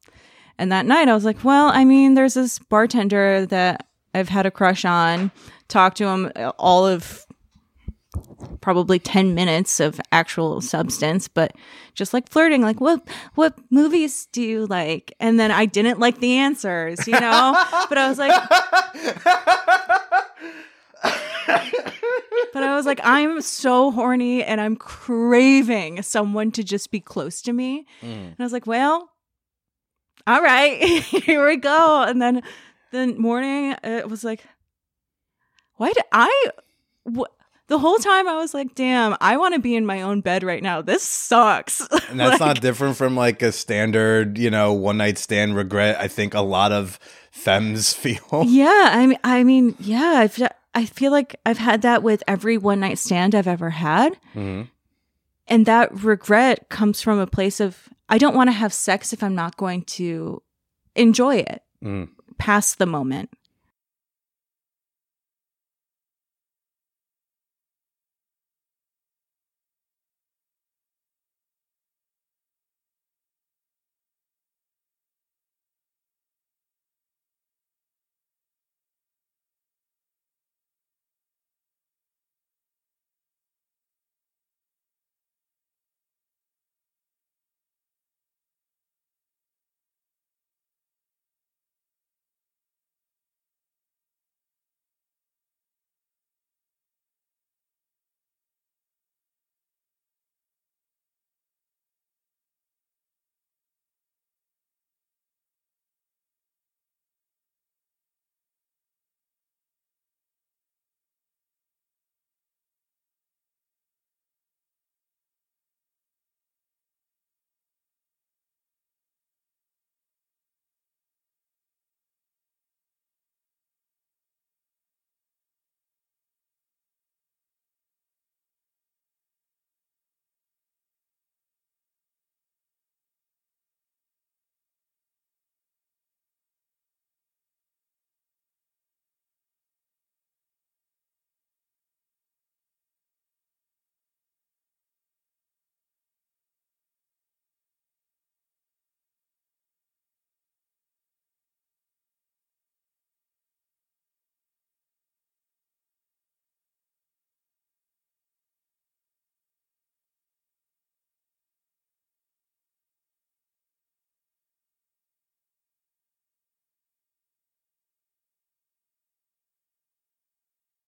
And 0.60 0.72
that 0.72 0.86
night, 0.86 1.10
I 1.10 1.16
was 1.16 1.26
like, 1.26 1.44
well, 1.44 1.70
I 1.70 1.86
mean, 1.86 2.14
there's 2.14 2.36
this 2.36 2.60
bartender 2.60 3.48
that 3.48 3.88
I've 4.14 4.30
had 4.30 4.46
a 4.46 4.52
crush 4.52 4.86
on. 4.86 5.32
Talked 5.68 5.98
to 5.98 6.06
him 6.06 6.32
uh, 6.36 6.52
all 6.60 6.86
of 6.86 7.25
probably 8.62 9.00
10 9.00 9.34
minutes 9.34 9.80
of 9.80 10.02
actual 10.12 10.62
substance, 10.62 11.28
but 11.28 11.54
just 11.94 12.14
like 12.14 12.30
flirting, 12.30 12.62
like, 12.62 12.82
what, 12.82 13.08
what 13.36 13.58
movies 13.70 14.28
do 14.32 14.42
you 14.42 14.66
like? 14.66 15.14
And 15.20 15.40
then 15.40 15.52
I 15.52 15.66
didn't 15.66 16.00
like 16.00 16.20
the 16.20 16.38
answers, 16.38 17.08
you 17.08 17.14
know? 17.14 17.54
but 17.90 17.98
I 17.98 18.10
was 18.10 18.18
like, 18.18 18.32
but 22.54 22.64
I 22.64 22.76
was 22.76 22.86
like, 22.86 23.00
I'm 23.04 23.42
so 23.42 23.92
horny 23.92 24.44
and 24.44 24.60
I'm 24.60 24.76
craving 24.76 26.02
someone 26.02 26.52
to 26.54 26.64
just 26.64 26.92
be 26.92 27.00
close 27.00 27.42
to 27.44 27.54
me. 27.54 27.86
Mm. 28.02 28.28
And 28.28 28.36
I 28.40 28.44
was 28.44 28.54
like, 28.54 28.66
well, 28.66 29.12
all 30.28 30.42
right, 30.42 30.82
here 31.04 31.46
we 31.46 31.58
go. 31.58 32.04
And 32.04 32.22
then 32.22 32.42
the 32.92 33.08
morning, 33.08 33.76
it 33.84 34.10
was 34.10 34.24
like, 34.24 34.44
why 35.76 35.92
did 35.92 36.04
I? 36.12 36.46
Wh- 37.06 37.35
the 37.68 37.80
whole 37.80 37.98
time 37.98 38.28
I 38.28 38.36
was 38.38 38.54
like, 38.54 38.76
damn, 38.76 39.16
I 39.22 39.38
want 39.38 39.56
to 39.56 39.60
be 39.60 39.76
in 39.76 39.86
my 39.86 40.02
own 40.02 40.22
bed 40.22 40.44
right 40.44 40.62
now. 40.62 40.82
This 40.82 41.04
sucks. 41.04 41.82
And 42.10 42.20
that's 42.20 42.32
Like- 42.40 42.40
not 42.40 42.62
different 42.62 42.96
from 42.98 43.16
like 43.16 43.42
a 43.42 43.52
standard, 43.52 44.38
you 44.38 44.50
know, 44.52 44.74
one 44.74 44.98
night 44.98 45.18
stand 45.18 45.56
regret. 45.56 45.98
I 46.00 46.08
think 46.08 46.34
a 46.34 46.42
lot 46.42 46.72
of 46.72 47.00
femmes 47.32 47.94
feel. 48.02 48.44
Yeah, 48.46 48.90
I 48.94 49.08
mean, 49.08 49.18
I 49.24 49.44
mean, 49.44 49.76
yeah, 49.80 50.14
I've, 50.18 50.42
I 50.74 50.86
feel 50.86 51.12
like 51.12 51.36
I've 51.46 51.58
had 51.58 51.82
that 51.84 52.04
with 52.04 52.22
every 52.28 52.58
one 52.58 52.80
night 52.82 53.00
stand 53.00 53.34
I've 53.34 53.48
ever 53.48 53.70
had, 53.72 54.18
Mhm. 54.36 54.68
and 55.48 55.66
that 55.66 55.94
regret 56.04 56.70
comes 56.70 57.02
from 57.02 57.18
a 57.20 57.28
place 57.28 57.60
of 57.60 57.90
I 58.10 58.18
don't 58.20 58.36
want 58.36 58.50
to 58.50 58.52
have 58.54 58.74
sex 58.74 59.12
if 59.14 59.24
I'm 59.24 59.34
not 59.36 59.58
going 59.58 59.82
to 59.98 60.44
enjoy 60.96 61.38
it 61.38 61.62
Mm. 61.84 62.10
past 62.38 62.78
the 62.78 62.86
moment. 62.86 63.30